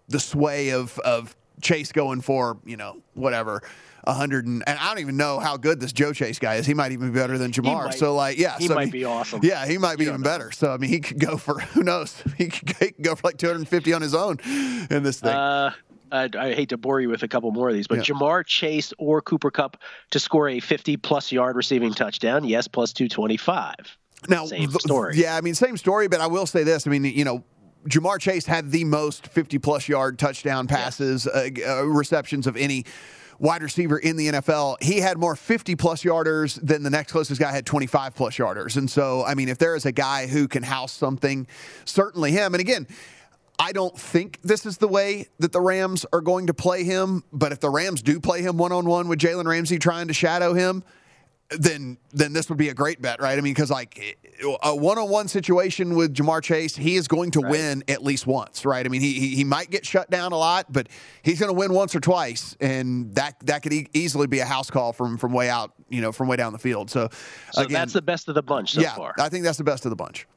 the 0.07 0.19
sway 0.19 0.71
of 0.71 0.97
of 0.99 1.35
Chase 1.61 1.91
going 1.91 2.21
for 2.21 2.57
you 2.65 2.77
know 2.77 3.01
whatever. 3.13 3.61
100 4.05 4.47
and, 4.47 4.63
and 4.65 4.79
I 4.79 4.87
don't 4.89 4.99
even 4.99 5.17
know 5.17 5.39
how 5.39 5.57
good 5.57 5.79
this 5.79 5.91
Joe 5.91 6.13
Chase 6.13 6.39
guy 6.39 6.55
is. 6.55 6.65
He 6.65 6.73
might 6.73 6.93
even 6.93 7.11
be 7.11 7.19
better 7.19 7.37
than 7.37 7.51
Ja'Marr. 7.51 7.85
might- 7.85 7.93
so 7.95 8.15
like, 8.15 8.37
yeah, 8.37 8.57
he 8.57 8.67
so, 8.67 8.73
might 8.73 8.91
be 8.91 9.03
awesome. 9.05 9.41
Yeah, 9.43 9.65
he 9.67 9.77
might 9.77 9.97
be 9.97 10.05
even 10.05 10.21
better. 10.21 10.51
So 10.51 10.71
I 10.71 10.77
mean, 10.77 10.89
he 10.89 10.99
could 10.99 11.19
go 11.19 11.37
for 11.37 11.59
who 11.73 11.83
knows? 11.83 12.23
He 12.37 12.47
could, 12.47 12.69
he 12.77 12.91
could 12.91 13.03
go 13.03 13.15
for 13.15 13.27
like 13.27 13.37
250 13.37 13.93
on 13.93 14.01
his 14.01 14.15
own 14.15 14.39
in 14.89 15.03
this 15.03 15.19
thing. 15.19 15.33
Uh, 15.33 15.73
I, 16.11 16.29
I 16.37 16.53
hate 16.53 16.69
to 16.69 16.77
bore 16.77 16.99
you 17.01 17.09
with 17.09 17.23
a 17.23 17.27
couple 17.27 17.51
more 17.51 17.69
of 17.69 17.75
these, 17.75 17.87
but 17.87 17.97
Yeah. 18.07 18.13
Ja'Marr 18.15 18.45
Chase 18.45 18.93
or 18.97 19.21
Cooper 19.21 19.51
Kupp 19.51 19.77
to 20.11 20.19
score 20.19 20.49
a 20.49 20.59
50 20.59 20.97
plus 20.97 21.31
yard 21.31 21.55
receiving 21.55 21.93
touchdown. 21.93 22.43
Yes, 22.45 22.67
plus 22.67 22.93
225. 22.93 23.75
Now, 24.27 24.45
Same 24.45 24.69
th- 24.69 24.81
story. 24.81 25.15
Yeah, 25.17 25.35
I 25.35 25.41
mean, 25.41 25.55
same 25.55 25.77
story, 25.77 26.07
but 26.07 26.19
I 26.21 26.27
will 26.27 26.45
say 26.45 26.63
this. 26.63 26.85
I 26.85 26.89
mean, 26.89 27.05
you 27.05 27.23
know, 27.23 27.43
Ja'Marr 27.87 28.19
Chase 28.19 28.45
had 28.45 28.71
the 28.71 28.83
most 28.83 29.27
50 29.27 29.57
plus 29.59 29.87
yard 29.87 30.19
touchdown 30.19 30.67
passes, 30.67 31.25
uh, 31.27 31.49
uh, 31.67 31.83
receptions 31.85 32.45
of 32.45 32.57
any 32.57 32.83
wide 33.39 33.63
receiver 33.63 33.97
in 33.97 34.17
the 34.17 34.27
NFL. 34.27 34.75
He 34.83 34.99
had 34.99 35.17
more 35.17 35.33
50 35.33 35.77
plus 35.77 36.03
yarders 36.03 36.59
than 36.61 36.83
the 36.83 36.89
next 36.89 37.13
closest 37.13 37.39
guy 37.39 37.53
had 37.53 37.65
25 37.65 38.13
plus 38.13 38.35
yarders. 38.35 38.75
And 38.75 38.89
so, 38.89 39.23
I 39.23 39.33
mean, 39.33 39.47
if 39.47 39.57
there 39.57 39.75
is 39.77 39.85
a 39.85 39.93
guy 39.93 40.27
who 40.27 40.49
can 40.49 40.61
house 40.63 40.91
something, 40.91 41.47
certainly 41.85 42.31
him. 42.33 42.53
And 42.53 42.59
again, 42.59 42.85
I 43.59 43.73
don't 43.73 43.97
think 43.97 44.39
this 44.41 44.65
is 44.65 44.77
the 44.77 44.87
way 44.87 45.27
that 45.39 45.51
the 45.51 45.59
Rams 45.59 46.05
are 46.13 46.21
going 46.21 46.47
to 46.47 46.53
play 46.53 46.85
him. 46.85 47.23
But 47.33 47.51
if 47.51 47.59
the 47.59 47.69
Rams 47.69 48.01
do 48.01 48.19
play 48.19 48.41
him 48.41 48.57
one 48.57 48.71
on 48.71 48.85
one 48.85 49.09
with 49.09 49.19
Jalen 49.19 49.45
Ramsey 49.45 49.77
trying 49.77 50.07
to 50.07 50.13
shadow 50.13 50.53
him, 50.53 50.83
then 51.49 51.97
then 52.11 52.31
this 52.33 52.47
would 52.49 52.57
be 52.57 52.69
a 52.69 52.73
great 52.73 53.01
bet, 53.01 53.21
right? 53.21 53.37
I 53.37 53.41
mean, 53.41 53.53
because 53.53 53.71
like 53.71 54.17
a 54.63 54.75
one-on-one 54.75 55.27
situation 55.27 55.95
with 55.95 56.13
Ja'Marr 56.13 56.43
Chase, 56.43 56.75
he 56.75 56.95
is 56.95 57.07
going 57.07 57.31
to 57.31 57.41
win 57.41 57.83
at 57.87 58.03
least 58.03 58.27
once, 58.27 58.65
right? 58.65 58.85
I 58.85 58.89
mean, 58.89 59.01
he, 59.01 59.13
he 59.13 59.35
he 59.35 59.43
might 59.43 59.69
get 59.71 59.85
shut 59.85 60.09
down 60.11 60.31
a 60.31 60.37
lot, 60.37 60.71
but 60.71 60.87
he's 61.23 61.39
going 61.39 61.49
to 61.49 61.57
win 61.57 61.73
once 61.73 61.95
or 61.95 61.99
twice, 61.99 62.55
and 62.61 63.13
that 63.15 63.35
that 63.45 63.63
could 63.63 63.73
e- 63.73 63.87
easily 63.93 64.27
be 64.27 64.39
a 64.39 64.45
house 64.45 64.69
call 64.69 64.93
from 64.93 65.17
from 65.17 65.33
way 65.33 65.49
out, 65.49 65.73
you 65.89 66.01
know, 66.01 66.11
from 66.11 66.27
way 66.27 66.37
down 66.37 66.53
the 66.53 66.59
field. 66.59 66.91
So, 66.91 67.09
So 67.51 67.63
again, 67.63 67.73
that's 67.73 67.93
the 67.93 68.01
best 68.01 68.29
of 68.29 68.35
the 68.35 68.43
bunch 68.43 68.73
so 68.73 68.81
yeah, 68.81 68.95
far. 68.95 69.15
I 69.19 69.29
think 69.29 69.43
that's 69.43 69.57
the 69.57 69.63
best 69.63 69.85
of 69.85 69.89
the 69.89 69.95
bunch. 69.95 70.27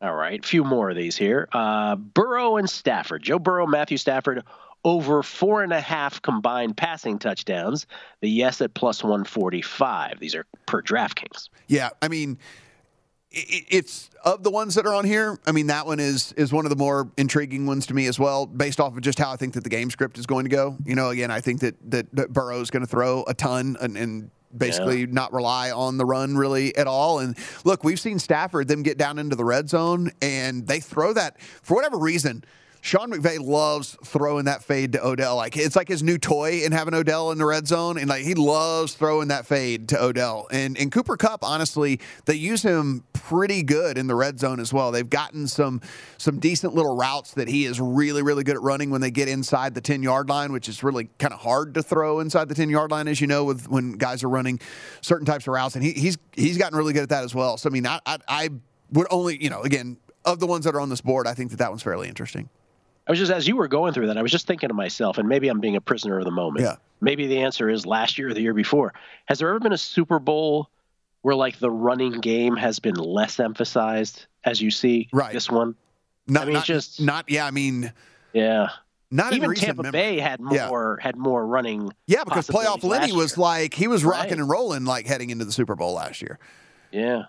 All 0.00 0.14
right, 0.14 0.44
a 0.44 0.46
few 0.46 0.62
more 0.62 0.90
of 0.90 0.96
these 0.96 1.16
here. 1.16 1.48
Uh, 1.52 1.96
Burrow 1.96 2.56
and 2.56 2.70
Stafford. 2.70 3.22
Joe 3.22 3.40
Burrow, 3.40 3.66
Matthew 3.66 3.96
Stafford, 3.96 4.44
over 4.84 5.24
four 5.24 5.64
and 5.64 5.72
a 5.72 5.80
half 5.80 6.22
combined 6.22 6.76
passing 6.76 7.18
touchdowns. 7.18 7.86
The 8.20 8.30
yes 8.30 8.60
at 8.60 8.74
plus 8.74 9.02
145. 9.02 10.20
These 10.20 10.36
are 10.36 10.46
per 10.66 10.82
DraftKings. 10.82 11.48
Yeah, 11.66 11.90
I 12.00 12.06
mean, 12.06 12.38
it's 13.32 14.08
of 14.24 14.44
the 14.44 14.50
ones 14.50 14.76
that 14.76 14.86
are 14.86 14.94
on 14.94 15.04
here. 15.04 15.36
I 15.46 15.52
mean, 15.52 15.66
that 15.66 15.84
one 15.84 15.98
is 15.98 16.32
is 16.34 16.52
one 16.52 16.64
of 16.64 16.70
the 16.70 16.76
more 16.76 17.10
intriguing 17.16 17.66
ones 17.66 17.86
to 17.86 17.94
me 17.94 18.06
as 18.06 18.20
well, 18.20 18.46
based 18.46 18.78
off 18.78 18.96
of 18.96 19.02
just 19.02 19.18
how 19.18 19.32
I 19.32 19.36
think 19.36 19.54
that 19.54 19.64
the 19.64 19.70
game 19.70 19.90
script 19.90 20.16
is 20.16 20.26
going 20.26 20.44
to 20.44 20.50
go. 20.50 20.76
You 20.84 20.94
know, 20.94 21.10
again, 21.10 21.32
I 21.32 21.40
think 21.40 21.60
that 21.60 21.74
that, 21.90 22.14
that 22.14 22.32
Burrow's 22.32 22.70
going 22.70 22.84
to 22.84 22.88
throw 22.90 23.24
a 23.26 23.34
ton 23.34 23.76
and. 23.80 23.96
and 23.96 24.30
Basically, 24.56 25.06
not 25.06 25.32
rely 25.32 25.70
on 25.70 25.98
the 25.98 26.04
run 26.04 26.36
really 26.36 26.74
at 26.76 26.86
all. 26.86 27.18
And 27.18 27.36
look, 27.64 27.84
we've 27.84 28.00
seen 28.00 28.18
Stafford 28.18 28.68
them 28.68 28.82
get 28.82 28.96
down 28.96 29.18
into 29.18 29.36
the 29.36 29.44
red 29.44 29.68
zone, 29.68 30.10
and 30.22 30.66
they 30.66 30.80
throw 30.80 31.12
that 31.12 31.40
for 31.40 31.74
whatever 31.74 31.98
reason. 31.98 32.44
Sean 32.80 33.10
McVay 33.10 33.38
loves 33.40 33.96
throwing 34.04 34.46
that 34.46 34.62
fade 34.62 34.92
to 34.92 35.04
Odell. 35.04 35.36
Like 35.36 35.56
it's 35.56 35.76
like 35.76 35.88
his 35.88 36.02
new 36.02 36.18
toy 36.18 36.62
and 36.64 36.72
having 36.72 36.94
Odell 36.94 37.30
in 37.32 37.38
the 37.38 37.44
red 37.44 37.66
zone, 37.66 37.98
and 37.98 38.08
like 38.08 38.24
he 38.24 38.34
loves 38.34 38.94
throwing 38.94 39.28
that 39.28 39.46
fade 39.46 39.88
to 39.88 40.02
Odell. 40.02 40.48
And 40.50 40.78
and 40.78 40.90
Cooper 40.92 41.16
Kupp, 41.16 41.42
honestly, 41.42 42.00
they 42.24 42.34
use 42.34 42.62
him 42.62 43.04
pretty 43.12 43.62
good 43.62 43.98
in 43.98 44.06
the 44.06 44.14
red 44.14 44.38
zone 44.38 44.60
as 44.60 44.72
well. 44.72 44.90
They've 44.92 45.08
gotten 45.08 45.48
some 45.48 45.80
some 46.16 46.38
decent 46.38 46.74
little 46.74 46.96
routes 46.96 47.34
that 47.34 47.48
he 47.48 47.64
is 47.64 47.80
really 47.80 48.22
really 48.22 48.44
good 48.44 48.56
at 48.56 48.62
running 48.62 48.90
when 48.90 49.00
they 49.00 49.10
get 49.10 49.28
inside 49.28 49.74
the 49.74 49.80
ten 49.80 50.02
yard 50.02 50.28
line, 50.28 50.52
which 50.52 50.68
is 50.68 50.82
really 50.82 51.10
kind 51.18 51.34
of 51.34 51.40
hard 51.40 51.74
to 51.74 51.82
throw 51.82 52.20
inside 52.20 52.48
the 52.48 52.54
ten 52.54 52.70
yard 52.70 52.90
line, 52.90 53.08
as 53.08 53.20
you 53.20 53.26
know, 53.26 53.44
with 53.44 53.68
when 53.68 53.92
guys 53.92 54.22
are 54.22 54.28
running 54.28 54.60
certain 55.00 55.26
types 55.26 55.46
of 55.46 55.52
routes. 55.52 55.74
And 55.74 55.84
he, 55.84 55.92
he's 55.92 56.16
he's 56.34 56.58
gotten 56.58 56.78
really 56.78 56.92
good 56.92 57.02
at 57.02 57.08
that 57.10 57.24
as 57.24 57.34
well. 57.34 57.56
So 57.56 57.68
I 57.68 57.72
mean, 57.72 57.86
I, 57.86 58.00
I 58.06 58.18
I 58.28 58.48
would 58.92 59.06
only 59.10 59.42
you 59.42 59.50
know 59.50 59.62
again 59.62 59.98
of 60.24 60.40
the 60.40 60.46
ones 60.46 60.64
that 60.64 60.74
are 60.74 60.80
on 60.80 60.90
this 60.90 61.00
board, 61.00 61.26
I 61.26 61.34
think 61.34 61.50
that 61.50 61.56
that 61.58 61.70
one's 61.70 61.82
fairly 61.82 62.08
interesting. 62.08 62.48
I 63.08 63.12
was 63.12 63.18
just 63.18 63.32
as 63.32 63.48
you 63.48 63.56
were 63.56 63.68
going 63.68 63.94
through 63.94 64.08
that, 64.08 64.18
I 64.18 64.22
was 64.22 64.30
just 64.30 64.46
thinking 64.46 64.68
to 64.68 64.74
myself, 64.74 65.16
and 65.18 65.26
maybe 65.28 65.48
I'm 65.48 65.60
being 65.60 65.76
a 65.76 65.80
prisoner 65.80 66.18
of 66.18 66.24
the 66.26 66.30
moment. 66.30 66.64
Yeah. 66.64 66.76
Maybe 67.00 67.26
the 67.26 67.38
answer 67.38 67.70
is 67.70 67.86
last 67.86 68.18
year 68.18 68.28
or 68.28 68.34
the 68.34 68.42
year 68.42 68.52
before. 68.54 68.92
Has 69.26 69.38
there 69.38 69.48
ever 69.48 69.60
been 69.60 69.72
a 69.72 69.78
Super 69.78 70.18
Bowl 70.18 70.68
where 71.22 71.34
like 71.34 71.58
the 71.58 71.70
running 71.70 72.20
game 72.20 72.54
has 72.56 72.78
been 72.80 72.94
less 72.96 73.40
emphasized 73.40 74.26
as 74.44 74.60
you 74.60 74.70
see 74.70 75.08
Right. 75.12 75.32
this 75.32 75.50
one? 75.50 75.74
Not, 76.26 76.42
I 76.42 76.44
mean, 76.46 76.54
not, 76.54 76.64
just 76.66 77.00
not. 77.00 77.30
Yeah, 77.30 77.46
I 77.46 77.50
mean, 77.50 77.92
yeah. 78.34 78.68
not 79.10 79.32
Even 79.32 79.54
Tampa 79.54 79.82
memory. 79.84 79.92
Bay 79.98 80.18
had 80.20 80.40
Yeah. 80.50 80.68
more 80.68 80.98
had 81.00 81.16
more 81.16 81.46
running. 81.46 81.90
Yeah, 82.06 82.24
because 82.24 82.46
playoff 82.48 82.82
Lenny 82.84 83.12
was 83.12 83.36
year. 83.38 83.42
like 83.42 83.72
he 83.74 83.88
was 83.88 84.04
rocking 84.04 84.32
Right. 84.32 84.38
and 84.40 84.48
rolling 84.50 84.84
like 84.84 85.06
heading 85.06 85.30
into 85.30 85.46
the 85.46 85.52
Super 85.52 85.74
Bowl 85.76 85.94
last 85.94 86.20
year. 86.20 86.38
Yeah. 86.92 87.22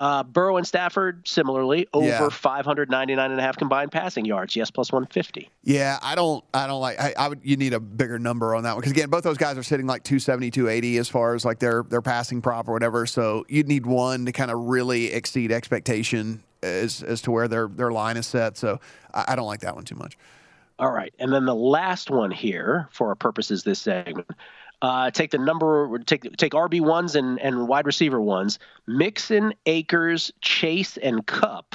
Uh, 0.00 0.22
Burrow 0.22 0.56
and 0.56 0.66
Stafford 0.66 1.26
similarly 1.26 1.88
over 1.92 2.06
Yeah. 2.06 2.28
599 2.28 3.30
and 3.32 3.40
a 3.40 3.42
half 3.42 3.56
combined 3.56 3.90
passing 3.90 4.24
yards. 4.24 4.54
Yes, 4.54 4.70
plus 4.70 4.92
150. 4.92 5.50
Yeah, 5.64 5.98
I 6.00 6.14
don't, 6.14 6.44
I 6.54 6.68
don't 6.68 6.80
like. 6.80 7.00
I, 7.00 7.14
I 7.18 7.28
would. 7.28 7.40
You 7.42 7.56
need 7.56 7.72
a 7.72 7.80
bigger 7.80 8.18
number 8.18 8.54
on 8.54 8.62
that 8.62 8.72
one 8.74 8.80
because 8.80 8.92
again, 8.92 9.10
both 9.10 9.24
those 9.24 9.38
guys 9.38 9.58
are 9.58 9.62
sitting 9.64 9.86
like 9.86 10.04
270, 10.04 10.52
280 10.52 10.98
as 10.98 11.08
far 11.08 11.34
as 11.34 11.44
like 11.44 11.58
their 11.58 11.82
their 11.82 12.02
passing 12.02 12.40
prop 12.40 12.68
or 12.68 12.72
whatever. 12.72 13.06
So 13.06 13.44
you'd 13.48 13.66
need 13.66 13.86
one 13.86 14.24
to 14.26 14.32
kind 14.32 14.50
of 14.52 14.58
really 14.66 15.12
exceed 15.12 15.50
expectation 15.50 16.44
as 16.62 17.02
as 17.02 17.20
to 17.22 17.32
where 17.32 17.48
their 17.48 17.66
their 17.66 17.90
line 17.90 18.16
is 18.16 18.26
set. 18.26 18.56
So 18.56 18.78
I, 19.12 19.24
I 19.28 19.36
don't 19.36 19.46
like 19.46 19.60
that 19.60 19.74
one 19.74 19.84
too 19.84 19.96
much. 19.96 20.16
All 20.78 20.92
right, 20.92 21.12
and 21.18 21.32
then 21.32 21.44
the 21.44 21.56
last 21.56 22.08
one 22.08 22.30
here 22.30 22.88
for 22.92 23.08
our 23.08 23.16
purposes 23.16 23.64
this 23.64 23.80
segment. 23.80 24.28
Uh, 24.80 25.10
take 25.10 25.30
the 25.32 25.38
number, 25.38 25.98
take 26.06 26.36
take 26.36 26.52
RB 26.52 26.80
ones 26.80 27.16
and 27.16 27.40
and 27.40 27.66
wide 27.66 27.84
receiver 27.86 28.20
ones. 28.20 28.58
Mixon, 28.86 29.52
Akers, 29.66 30.30
Chase, 30.40 30.96
and 30.98 31.26
Kupp 31.26 31.74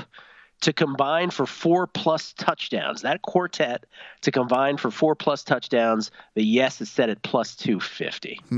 to 0.61 0.71
combine 0.71 1.29
for 1.29 1.45
four 1.45 1.85
plus 1.87 2.31
touchdowns. 2.33 3.01
That 3.01 3.21
quartet 3.21 3.85
to 4.21 4.31
combine 4.31 4.77
for 4.77 4.89
four 4.89 5.15
plus 5.15 5.43
touchdowns. 5.43 6.11
The 6.35 6.43
yes 6.45 6.79
is 6.79 6.89
set 6.89 7.09
at 7.09 7.21
plus 7.23 7.55
two 7.55 7.79
fifty. 7.81 8.39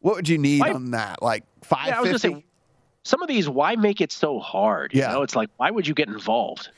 What 0.00 0.16
would 0.16 0.28
you 0.30 0.38
need 0.38 0.60
Why- 0.60 0.72
on 0.72 0.92
that? 0.92 1.22
Like 1.22 1.44
five 1.62 1.88
Yeah, 1.88 1.98
I 1.98 2.00
was 2.00 2.08
gonna 2.08 2.18
fifty? 2.18 2.40
say, 2.40 2.44
some 3.02 3.20
of 3.22 3.28
these, 3.28 3.48
why 3.48 3.76
make 3.76 4.00
it 4.00 4.12
so 4.12 4.38
hard? 4.38 4.94
You 4.94 5.00
Yeah. 5.00 5.12
know, 5.12 5.22
it's 5.22 5.36
like, 5.36 5.50
why 5.58 5.70
would 5.70 5.86
you 5.86 5.92
get 5.94 6.08
involved? 6.08 6.70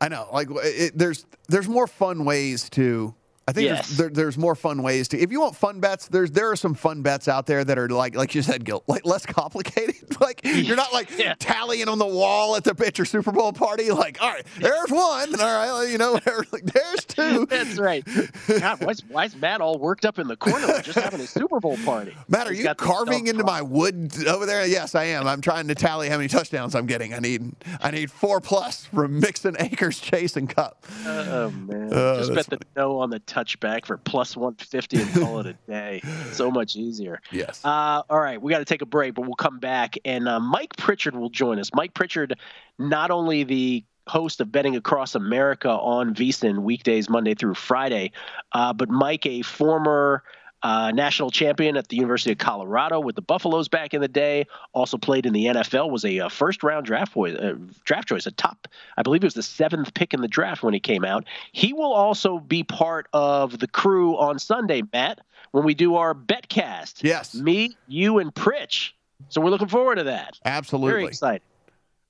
I 0.00 0.08
know. 0.08 0.28
Like 0.32 0.48
it, 0.50 0.98
there's 0.98 1.24
there's 1.48 1.68
more 1.68 1.86
fun 1.86 2.24
ways 2.24 2.68
to. 2.70 3.14
I 3.46 3.52
think 3.52 3.66
Yes. 3.66 3.88
there's, 3.88 3.96
there, 3.98 4.08
there's 4.10 4.38
more 4.38 4.54
fun 4.54 4.82
ways 4.82 5.08
to. 5.08 5.18
If 5.18 5.30
you 5.30 5.40
want 5.40 5.54
fun 5.54 5.78
bets, 5.80 6.08
there's 6.08 6.30
there 6.30 6.50
are 6.50 6.56
some 6.56 6.74
fun 6.74 7.02
bets 7.02 7.28
out 7.28 7.46
there 7.46 7.62
that 7.64 7.78
are 7.78 7.88
like 7.88 8.14
like 8.16 8.34
you 8.34 8.40
said, 8.42 8.64
Gil, 8.64 8.82
like 8.86 9.04
less 9.04 9.26
complicated. 9.26 9.96
like 10.20 10.40
you're 10.44 10.76
not 10.76 10.92
like 10.92 11.10
Yeah. 11.18 11.34
tallying 11.38 11.88
on 11.88 11.98
the 11.98 12.06
wall 12.06 12.56
at 12.56 12.64
the 12.64 12.74
at 12.86 12.96
your 12.98 13.04
Super 13.04 13.32
Bowl 13.32 13.52
party. 13.52 13.90
Like 13.90 14.22
all 14.22 14.30
right, 14.30 14.46
there's 14.58 14.90
one. 14.90 15.38
All 15.40 15.46
right, 15.80 15.88
you 15.90 15.98
know. 15.98 16.18
Like 16.52 16.64
there's 16.64 17.04
two. 17.04 17.46
That's 17.50 17.78
right. 17.78 18.04
God, 18.48 18.80
why 18.84 18.90
is, 18.92 19.02
why 19.08 19.24
is 19.24 19.36
Matt 19.36 19.60
all 19.60 19.78
worked 19.78 20.04
up 20.04 20.18
in 20.18 20.28
the 20.28 20.36
corner? 20.36 20.66
We're 20.68 20.82
just 20.82 20.98
having 20.98 21.20
a 21.20 21.26
Super 21.26 21.58
Bowl 21.60 21.76
party. 21.84 22.16
Matt, 22.28 22.46
are 22.46 22.52
He's 22.52 22.64
you 22.64 22.74
carving 22.74 23.26
into 23.26 23.44
my 23.44 23.60
wood 23.62 24.12
over 24.26 24.46
there? 24.46 24.64
Yes, 24.66 24.94
I 24.94 25.04
am. 25.04 25.26
I'm 25.26 25.40
trying 25.40 25.68
to 25.68 25.74
tally 25.74 26.08
how 26.08 26.16
many 26.16 26.28
touchdowns 26.28 26.74
I'm 26.74 26.86
getting. 26.86 27.12
I 27.14 27.18
need 27.18 27.52
I 27.82 27.90
need 27.90 28.10
four 28.10 28.40
plus 28.40 28.86
from 28.86 29.18
Mixon, 29.20 29.56
Akers, 29.58 29.98
Chase, 29.98 30.36
and 30.36 30.48
Kupp. 30.48 30.84
Oh 31.06 31.50
man! 31.50 31.90
Oh, 31.92 32.18
Just 32.18 32.34
bet 32.34 32.46
the 32.46 32.58
no 32.76 32.98
on 32.98 33.10
the 33.10 33.18
touchback 33.34 33.86
for 33.86 33.96
plus 33.96 34.36
one 34.36 34.54
fifty 34.54 35.00
and 35.00 35.12
call 35.12 35.40
it 35.40 35.46
a 35.46 35.52
day. 35.68 36.02
So 36.32 36.50
much 36.50 36.76
easier. 36.76 37.20
Yes. 37.32 37.64
Uh, 37.64 38.02
all 38.08 38.20
right, 38.20 38.40
we 38.40 38.50
got 38.50 38.58
to 38.60 38.64
take 38.64 38.82
a 38.82 38.86
break, 38.86 39.14
but 39.14 39.22
we'll 39.22 39.34
come 39.34 39.58
back, 39.58 39.96
and 40.04 40.28
uh, 40.28 40.40
Mike 40.40 40.76
Pritchard 40.76 41.16
will 41.16 41.30
join 41.30 41.58
us. 41.58 41.70
Mike 41.74 41.94
Pritchard, 41.94 42.38
not 42.78 43.10
only 43.10 43.44
the 43.44 43.84
host 44.06 44.40
of 44.40 44.52
Betting 44.52 44.76
Across 44.76 45.14
America 45.14 45.70
on 45.70 46.14
VSiN 46.14 46.58
weekdays 46.58 47.08
Monday 47.08 47.34
through 47.34 47.54
Friday, 47.54 48.12
uh, 48.52 48.72
but 48.72 48.88
Mike, 48.88 49.26
a 49.26 49.42
former 49.42 50.22
uh, 50.64 50.90
national 50.92 51.30
champion 51.30 51.76
at 51.76 51.88
the 51.88 51.96
University 51.96 52.32
of 52.32 52.38
Colorado 52.38 52.98
with 52.98 53.14
the 53.14 53.22
Buffaloes 53.22 53.68
back 53.68 53.92
in 53.92 54.00
the 54.00 54.08
day. 54.08 54.46
Also 54.72 54.96
played 54.96 55.26
in 55.26 55.34
the 55.34 55.44
NFL. 55.44 55.90
Was 55.90 56.06
a, 56.06 56.20
uh 56.20 56.28
first 56.30 56.62
round 56.62 56.86
draft 56.86 57.12
boy, 57.12 57.34
uh, 57.34 57.54
draft 57.84 58.08
choice, 58.08 58.26
a 58.26 58.30
top. 58.32 58.66
I 58.96 59.02
believe 59.02 59.22
it 59.22 59.26
was 59.26 59.34
the 59.34 59.42
seventh 59.42 59.92
pick 59.92 60.14
in 60.14 60.22
the 60.22 60.28
draft 60.28 60.62
when 60.62 60.72
he 60.72 60.80
came 60.80 61.04
out. 61.04 61.26
He 61.52 61.74
will 61.74 61.92
also 61.92 62.38
be 62.38 62.64
part 62.64 63.08
of 63.12 63.58
the 63.58 63.68
crew 63.68 64.16
on 64.16 64.38
Sunday, 64.38 64.82
Matt, 64.90 65.20
when 65.50 65.64
we 65.64 65.74
do 65.74 65.96
our 65.96 66.14
betcast. 66.14 67.04
Yes. 67.04 67.34
me, 67.34 67.76
you, 67.86 68.18
and 68.18 68.34
Pritch. 68.34 68.92
So 69.28 69.42
we're 69.42 69.50
looking 69.50 69.68
forward 69.68 69.96
to 69.96 70.04
that. 70.04 70.38
Absolutely. 70.46 70.90
Very 70.90 71.04
excited. 71.04 71.42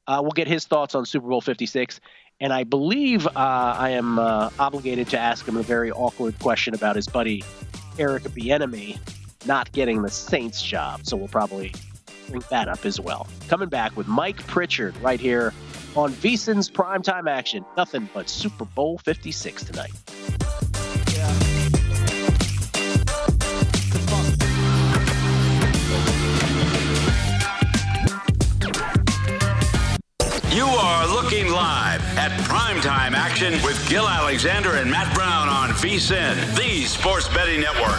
Uh, 0.06 0.20
we'll 0.22 0.30
get 0.30 0.46
his 0.46 0.64
thoughts 0.64 0.94
on 0.94 1.06
Super 1.06 1.28
Bowl 1.28 1.40
56. 1.40 2.00
And 2.40 2.52
I 2.52 2.62
believe 2.62 3.26
uh, 3.26 3.30
I 3.34 3.90
am 3.90 4.18
uh, 4.18 4.50
obligated 4.60 5.08
to 5.08 5.18
ask 5.18 5.46
him 5.46 5.56
a 5.56 5.62
very 5.62 5.90
awkward 5.90 6.38
question 6.38 6.74
about 6.74 6.94
his 6.94 7.08
buddy 7.08 7.42
Eric 7.98 8.24
Bieniemy 8.24 8.98
not 9.46 9.70
getting 9.72 10.02
the 10.02 10.10
Saints 10.10 10.62
job. 10.62 11.04
So 11.04 11.16
we'll 11.16 11.28
probably 11.28 11.72
bring 12.28 12.42
that 12.50 12.68
up 12.68 12.84
as 12.84 13.00
well. 13.00 13.26
Coming 13.48 13.68
back 13.68 13.96
with 13.96 14.06
Mike 14.06 14.44
Pritchard 14.46 14.96
right 14.98 15.20
here 15.20 15.52
on 15.96 16.12
VSiN's 16.12 16.70
primetime 16.70 17.28
action. 17.28 17.64
Nothing 17.76 18.08
but 18.12 18.28
Super 18.28 18.64
Bowl 18.64 18.98
56 18.98 19.64
tonight. 19.64 19.92
At 32.16 32.30
Primetime 32.42 33.12
Action 33.12 33.52
with 33.64 33.88
Gil 33.88 34.06
Alexander 34.08 34.76
and 34.76 34.88
Matt 34.88 35.12
Brown 35.14 35.48
on 35.48 35.70
VSIN, 35.70 36.56
the 36.56 36.84
Sports 36.84 37.28
Betting 37.28 37.60
Network. 37.60 37.98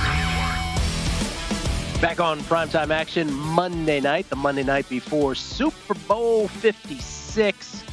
Back 2.01 2.19
on 2.19 2.39
primetime 2.41 2.91
action 2.91 3.33
Monday 3.33 3.99
night, 3.99 4.29
the 4.29 4.35
Monday 4.37 4.63
night 4.63 4.87
before 4.87 5.35
Super 5.35 5.95
Bowl 6.07 6.47
56. 6.47 7.83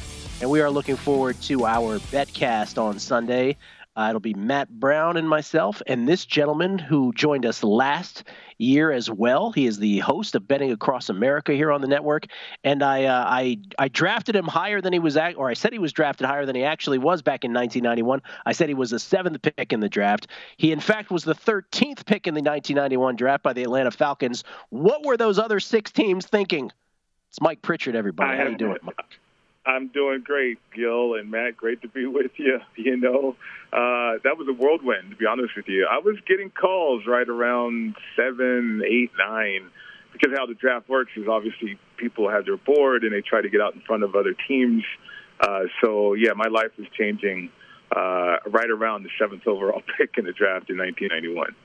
And 0.41 0.49
we 0.49 0.61
are 0.61 0.69
looking 0.69 0.95
forward 0.95 1.41
to 1.41 1.65
our 1.65 1.99
betcast 1.99 2.81
on 2.81 2.99
Sunday. 2.99 3.57
Uh, 3.95 4.07
it'll 4.09 4.19
be 4.19 4.33
Matt 4.33 4.69
Brown 4.69 5.17
and 5.17 5.29
myself, 5.29 5.81
and 5.85 6.07
this 6.07 6.25
gentleman 6.25 6.79
who 6.79 7.13
joined 7.13 7.45
us 7.45 7.63
last 7.63 8.23
year 8.57 8.91
as 8.91 9.09
well. 9.09 9.51
He 9.51 9.67
is 9.67 9.77
the 9.77 9.99
host 9.99 10.33
of 10.33 10.47
Betting 10.47 10.71
Across 10.71 11.09
America 11.09 11.53
here 11.53 11.71
on 11.71 11.81
the 11.81 11.87
network, 11.87 12.25
and 12.63 12.81
I 12.81 13.03
uh, 13.05 13.23
I 13.27 13.59
I 13.77 13.89
drafted 13.89 14.35
him 14.35 14.47
higher 14.47 14.81
than 14.81 14.93
he 14.93 14.99
was, 14.99 15.15
at, 15.15 15.35
or 15.37 15.49
I 15.49 15.53
said 15.53 15.73
he 15.73 15.79
was 15.79 15.93
drafted 15.93 16.25
higher 16.25 16.45
than 16.45 16.55
he 16.55 16.63
actually 16.63 16.97
was 16.97 17.21
back 17.21 17.43
in 17.43 17.53
1991. 17.53 18.21
I 18.45 18.53
said 18.53 18.67
he 18.67 18.75
was 18.75 18.89
the 18.89 18.99
seventh 18.99 19.39
pick 19.41 19.71
in 19.71 19.79
the 19.79 19.89
draft. 19.89 20.27
He 20.57 20.71
in 20.71 20.79
fact 20.79 21.11
was 21.11 21.23
the 21.23 21.35
13th 21.35 22.05
pick 22.05 22.25
in 22.25 22.33
the 22.33 22.41
1991 22.41 23.15
draft 23.15 23.43
by 23.43 23.53
the 23.53 23.61
Atlanta 23.61 23.91
Falcons. 23.91 24.43
What 24.69 25.05
were 25.05 25.17
those 25.17 25.37
other 25.37 25.59
six 25.59 25.91
teams 25.91 26.25
thinking? 26.25 26.71
It's 27.29 27.41
Mike 27.41 27.61
Pritchard, 27.61 27.95
everybody. 27.95 28.37
How 28.37 28.47
you 28.47 28.57
doing, 28.57 28.77
Mike? 28.81 29.19
I'm 29.65 29.87
doing 29.87 30.21
great, 30.23 30.59
Gil 30.75 31.15
and 31.15 31.31
Matt. 31.31 31.55
Great 31.55 31.81
to 31.83 31.87
be 31.87 32.05
with 32.05 32.31
you. 32.37 32.59
You 32.75 32.97
know, 32.97 33.35
uh, 33.71 34.19
that 34.23 34.37
was 34.37 34.47
a 34.49 34.53
whirlwind, 34.53 35.11
to 35.11 35.15
be 35.15 35.25
honest 35.25 35.55
with 35.55 35.67
you. 35.67 35.87
I 35.89 35.99
was 35.99 36.17
getting 36.27 36.49
calls 36.49 37.03
right 37.07 37.27
around 37.27 37.95
seven, 38.15 38.81
eight, 38.85 39.11
nine, 39.17 39.69
because 40.11 40.31
how 40.37 40.45
the 40.45 40.53
draft 40.53 40.89
works 40.89 41.11
is 41.15 41.27
obviously 41.29 41.79
people 41.95 42.29
have 42.29 42.45
their 42.45 42.57
board 42.57 43.03
and 43.03 43.13
they 43.13 43.21
try 43.21 43.41
to 43.41 43.49
get 43.49 43.61
out 43.61 43.73
in 43.73 43.81
front 43.81 44.03
of 44.03 44.15
other 44.15 44.35
teams. 44.47 44.83
Uh, 45.39 45.63
so, 45.81 46.13
yeah, 46.13 46.33
my 46.35 46.49
life 46.49 46.71
was 46.77 46.87
changing 46.97 47.49
uh, 47.95 48.37
right 48.47 48.69
around 48.69 49.03
the 49.03 49.09
seventh 49.17 49.47
overall 49.47 49.81
pick 49.97 50.17
in 50.17 50.25
the 50.25 50.33
draft 50.33 50.69
in 50.69 50.77
1991 50.77 51.55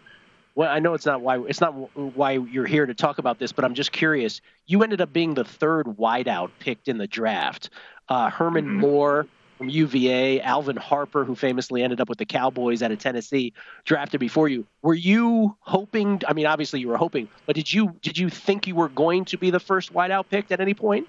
well, 0.59 0.69
I 0.69 0.81
know 0.81 0.95
it's 0.95 1.07
not 1.07 1.21
why 1.21 1.39
it's 1.39 1.61
not 1.61 1.71
why 1.95 2.33
you're 2.33 2.67
here 2.67 2.85
to 2.85 2.93
talk 2.93 3.19
about 3.19 3.39
this, 3.39 3.53
but 3.53 3.65
I'm 3.65 3.75
just 3.75 3.93
curious. 3.93 4.41
You 4.67 4.83
ended 4.83 5.01
up 5.01 5.13
being 5.13 5.35
the 5.35 5.45
third 5.45 5.87
wideout 5.87 6.51
picked 6.59 6.89
in 6.89 6.99
the 6.99 7.07
draft. 7.07 7.71
Uh, 8.09 8.29
Herman 8.29 8.65
mm-hmm. 8.65 8.81
Moore 8.81 9.27
from 9.57 9.69
UVA, 9.69 10.41
Alvin 10.41 10.75
Harper, 10.75 11.25
who 11.25 11.37
famously 11.37 11.85
ended 11.85 12.01
up 12.01 12.09
with 12.09 12.19
the 12.19 12.27
Cowboys 12.27 12.83
out 12.83 12.91
of 12.91 12.99
Tennessee, 12.99 13.53
drafted 13.85 14.19
before 14.19 14.49
you. 14.49 14.67
Were 14.83 14.95
you 14.95 15.57
hoping? 15.61 16.23
I 16.27 16.33
mean, 16.33 16.47
obviously 16.47 16.81
you 16.81 16.89
were 16.89 16.97
hoping, 16.97 17.29
but 17.47 17.55
did 17.55 17.73
you 17.73 17.95
did 18.03 18.19
you 18.19 18.29
think 18.29 18.67
you 18.67 18.75
were 18.75 18.89
going 18.89 19.27
to 19.27 19.39
be 19.39 19.53
the 19.53 19.61
first 19.61 19.95
wideout 19.95 20.25
picked 20.29 20.51
at 20.51 20.59
any 20.59 20.75
point? 20.75 21.07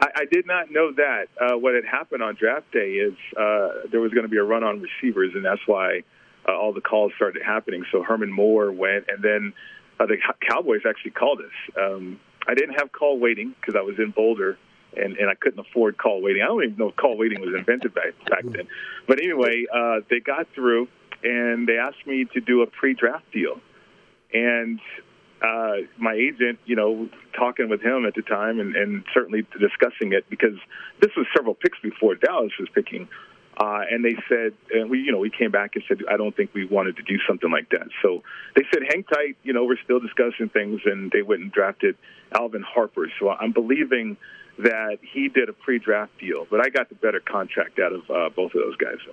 I, 0.00 0.08
I 0.16 0.24
did 0.24 0.44
not 0.44 0.72
know 0.72 0.90
that. 0.90 1.26
Uh, 1.40 1.56
what 1.56 1.76
had 1.76 1.84
happened 1.84 2.24
on 2.24 2.34
draft 2.34 2.72
day 2.72 2.94
is 2.94 3.14
uh, 3.36 3.86
there 3.92 4.00
was 4.00 4.12
going 4.12 4.24
to 4.24 4.28
be 4.28 4.38
a 4.38 4.42
run 4.42 4.64
on 4.64 4.82
receivers, 4.82 5.34
and 5.36 5.44
that's 5.44 5.62
why 5.66 6.02
uh, 6.48 6.52
all 6.52 6.72
the 6.72 6.80
calls 6.80 7.12
started 7.16 7.42
happening. 7.42 7.84
So 7.92 8.02
Herman 8.02 8.32
Moore 8.32 8.72
went, 8.72 9.06
and 9.08 9.22
then 9.22 9.52
uh, 9.98 10.06
the 10.06 10.16
Cowboys 10.48 10.82
actually 10.88 11.12
called 11.12 11.40
us. 11.40 11.76
Um, 11.80 12.20
I 12.46 12.54
didn't 12.54 12.74
have 12.74 12.92
call 12.92 13.18
waiting 13.18 13.54
because 13.60 13.74
I 13.76 13.82
was 13.82 13.98
in 13.98 14.10
Boulder, 14.10 14.58
and, 14.96 15.16
and 15.16 15.30
I 15.30 15.34
couldn't 15.34 15.58
afford 15.58 15.96
call 15.96 16.20
waiting. 16.22 16.42
I 16.42 16.46
don't 16.46 16.64
even 16.64 16.76
know 16.76 16.88
if 16.88 16.96
call 16.96 17.16
waiting 17.16 17.40
was 17.40 17.54
invented 17.56 17.94
back 17.94 18.12
back 18.28 18.44
then. 18.44 18.68
But 19.08 19.20
anyway, 19.22 19.64
uh, 19.72 20.00
they 20.10 20.20
got 20.20 20.46
through, 20.54 20.88
and 21.22 21.66
they 21.66 21.78
asked 21.78 22.06
me 22.06 22.26
to 22.34 22.40
do 22.40 22.62
a 22.62 22.66
pre-draft 22.66 23.30
deal, 23.32 23.60
and 24.32 24.80
uh, 25.42 25.76
my 25.98 26.14
agent, 26.14 26.58
you 26.64 26.76
know, 26.76 27.08
talking 27.36 27.68
with 27.68 27.82
him 27.82 28.06
at 28.06 28.14
the 28.14 28.22
time, 28.22 28.60
and, 28.60 28.74
and 28.76 29.04
certainly 29.12 29.46
discussing 29.60 30.12
it 30.12 30.28
because 30.30 30.56
this 31.00 31.10
was 31.16 31.26
several 31.36 31.54
picks 31.54 31.78
before 31.80 32.14
Dallas 32.14 32.52
was 32.58 32.68
picking. 32.74 33.08
Uh, 33.56 33.82
and 33.88 34.04
they 34.04 34.16
said, 34.28 34.52
and 34.72 34.90
we, 34.90 34.98
you 35.00 35.12
know, 35.12 35.18
we 35.18 35.30
came 35.30 35.50
back 35.50 35.76
and 35.76 35.84
said, 35.86 35.98
I 36.10 36.16
don't 36.16 36.36
think 36.36 36.52
we 36.54 36.64
wanted 36.66 36.96
to 36.96 37.02
do 37.02 37.18
something 37.26 37.50
like 37.50 37.70
that. 37.70 37.86
So 38.02 38.22
they 38.56 38.62
said, 38.72 38.82
hang 38.88 39.04
tight, 39.04 39.36
you 39.44 39.52
know, 39.52 39.64
we're 39.64 39.78
still 39.84 40.00
discussing 40.00 40.48
things, 40.48 40.80
and 40.84 41.10
they 41.12 41.22
went 41.22 41.42
and 41.42 41.52
drafted 41.52 41.96
Alvin 42.32 42.62
Harper. 42.62 43.10
So 43.20 43.30
I'm 43.30 43.52
believing 43.52 44.16
that 44.58 44.98
he 45.02 45.28
did 45.28 45.48
a 45.48 45.52
pre-draft 45.52 46.18
deal, 46.18 46.46
but 46.50 46.60
I 46.60 46.68
got 46.68 46.88
the 46.88 46.94
better 46.96 47.20
contract 47.20 47.78
out 47.78 47.92
of 47.92 48.10
uh, 48.10 48.30
both 48.34 48.54
of 48.54 48.60
those 48.60 48.76
guys. 48.76 48.96
So. 49.06 49.12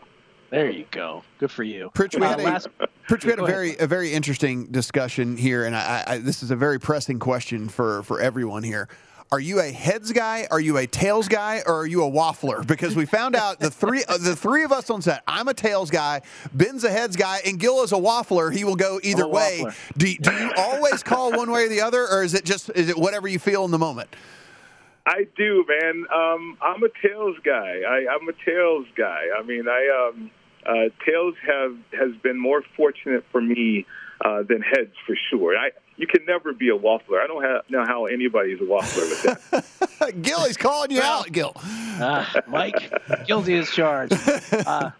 There 0.52 0.70
you 0.70 0.86
go. 0.92 1.24
Good 1.40 1.50
for 1.50 1.64
you. 1.64 1.92
Pritch, 1.94 2.20
we 2.20 2.26
uh, 2.26 2.30
had, 2.30 2.40
a, 2.42 2.44
last, 2.44 2.68
Pritch, 3.08 3.24
we 3.24 3.30
had 3.30 3.40
a 3.40 3.46
very 3.46 3.78
a 3.78 3.88
very 3.88 4.12
interesting 4.12 4.66
discussion 4.66 5.38
here, 5.38 5.64
and 5.64 5.76
I, 5.76 6.04
I, 6.06 6.18
this 6.18 6.44
is 6.44 6.52
a 6.52 6.58
very 6.58 6.78
pressing 6.78 7.20
question 7.20 7.70
for 7.70 8.04
for 8.04 8.20
everyone 8.20 8.62
here. 8.62 8.90
Are 9.34 9.40
you 9.40 9.62
a 9.62 9.72
heads 9.72 10.12
guy? 10.12 10.46
Are 10.52 10.60
you 10.60 10.78
a 10.78 10.86
tails 10.86 11.30
guy? 11.30 11.62
Or 11.66 11.74
are 11.76 11.86
you 11.86 12.04
a 12.04 12.12
waffler? 12.12 12.68
Because 12.68 12.98
we 12.98 13.06
found 13.06 13.34
out 13.34 13.62
the 13.62 13.72
three 13.72 14.04
uh, 14.04 14.18
the 14.18 14.36
three 14.36 14.66
of 14.66 14.74
us 14.74 14.90
on 14.90 15.02
set. 15.02 15.24
I'm 15.26 15.48
a 15.48 15.54
tails 15.54 15.90
guy. 15.90 16.24
Ben's 16.54 16.84
a 16.84 16.92
heads 16.92 17.16
guy, 17.16 17.40
and 17.46 17.58
Gil 17.58 17.82
is 17.82 17.94
a 17.94 17.96
waffler. 17.96 18.54
He 18.54 18.66
will 18.66 18.76
go 18.76 19.00
either 19.02 19.26
way. 19.26 19.64
Do, 19.96 20.14
do 20.16 20.32
you 20.34 20.52
always 20.58 21.02
call 21.02 21.32
one 21.32 21.50
way 21.50 21.64
or 21.64 21.70
the 21.70 21.80
other, 21.80 22.06
or 22.10 22.24
is 22.24 22.34
it 22.34 22.44
just 22.44 22.72
is 22.72 22.90
it 22.90 22.98
whatever 22.98 23.30
you 23.30 23.40
feel 23.40 23.64
in 23.64 23.72
the 23.72 23.80
moment? 23.80 24.14
I 25.06 25.28
do, 25.38 25.66
man. 25.66 26.06
Um, 26.14 26.58
I'm 26.62 26.84
a 26.84 26.90
tails 27.02 27.38
guy. 27.46 27.84
I, 27.88 28.14
I'm 28.14 28.28
a 28.28 28.34
tails 28.46 28.86
guy. 28.98 29.28
I 29.34 29.44
mean, 29.44 29.64
I 29.70 30.10
um, 30.10 30.32
uh, 30.66 30.74
tails 31.06 31.36
have 31.48 31.78
has 31.98 32.16
been 32.22 32.38
more 32.38 32.64
fortunate 32.76 33.24
for 33.32 33.40
me 33.40 33.86
uh, 34.24 34.44
than 34.44 34.62
heads 34.62 34.92
for 35.08 35.16
sure. 35.30 35.56
I 35.58 35.72
you 35.98 36.08
can 36.08 36.26
never 36.26 36.54
be 36.54 36.70
a 36.70 36.78
waffler. 36.78 37.22
I 37.22 37.28
don't 37.28 37.44
have, 37.44 37.70
know 37.70 37.86
how 37.86 38.06
anybody's 38.06 38.60
a 38.60 38.64
waffler 38.64 39.10
with 39.10 39.52
that. 39.52 40.22
Gil, 40.22 40.44
he's 40.46 40.58
calling 40.58 40.92
you 40.92 41.02
out, 41.02 41.32
Gil. 41.32 41.54
Uh, 41.56 42.26
Mike, 42.48 42.92
guilty 43.28 43.56
as 43.58 43.70
charged. 43.70 44.14
Uh, 44.52 44.92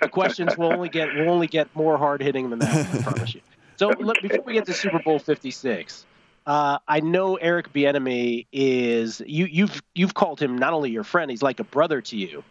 the 0.00 0.08
questions 0.08 0.56
will 0.56 0.72
only 0.72 0.88
get 0.88 1.14
will 1.14 1.30
only 1.30 1.46
get 1.46 1.74
more 1.74 1.96
hard 1.96 2.22
hitting 2.22 2.50
than 2.50 2.58
that. 2.58 2.94
I 2.94 3.02
promise 3.02 3.34
you. 3.34 3.40
So 3.76 3.90
okay. 3.90 4.04
look, 4.04 4.20
before 4.20 4.42
we 4.44 4.52
get 4.52 4.66
to 4.66 4.74
Super 4.74 4.98
Bowl 4.98 5.18
Fifty 5.18 5.50
Six, 5.50 6.04
uh, 6.46 6.78
I 6.86 7.00
know 7.00 7.36
Eric 7.36 7.72
Bieniemy 7.72 8.46
is 8.52 9.22
you. 9.26 9.46
You've 9.46 9.82
you've 9.94 10.14
called 10.14 10.40
him 10.40 10.58
not 10.58 10.72
only 10.72 10.90
your 10.90 11.04
friend; 11.04 11.30
he's 11.30 11.42
like 11.42 11.60
a 11.60 11.64
brother 11.64 12.00
to 12.02 12.16
you. 12.16 12.44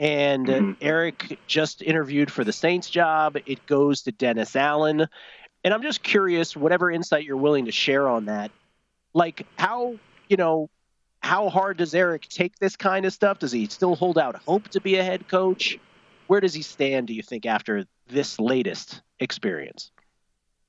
And 0.00 0.46
mm-hmm. 0.46 0.72
Eric 0.80 1.40
just 1.48 1.82
interviewed 1.82 2.30
for 2.30 2.44
the 2.44 2.52
Saints 2.52 2.88
job. 2.88 3.36
It 3.46 3.66
goes 3.66 4.02
to 4.02 4.12
Dennis 4.12 4.54
Allen. 4.54 5.08
And 5.64 5.74
I'm 5.74 5.82
just 5.82 6.02
curious, 6.02 6.56
whatever 6.56 6.90
insight 6.90 7.24
you're 7.24 7.36
willing 7.36 7.66
to 7.66 7.72
share 7.72 8.08
on 8.08 8.26
that, 8.26 8.50
like 9.12 9.46
how, 9.58 9.96
you 10.28 10.36
know, 10.36 10.70
how 11.20 11.48
hard 11.48 11.78
does 11.78 11.94
Eric 11.94 12.28
take 12.28 12.58
this 12.58 12.76
kind 12.76 13.04
of 13.04 13.12
stuff? 13.12 13.40
Does 13.40 13.52
he 13.52 13.66
still 13.66 13.96
hold 13.96 14.18
out 14.18 14.36
hope 14.46 14.68
to 14.68 14.80
be 14.80 14.96
a 14.96 15.04
head 15.04 15.28
coach? 15.28 15.78
Where 16.28 16.40
does 16.40 16.54
he 16.54 16.62
stand, 16.62 17.06
do 17.08 17.14
you 17.14 17.22
think, 17.22 17.46
after 17.46 17.86
this 18.08 18.38
latest 18.38 19.02
experience? 19.18 19.90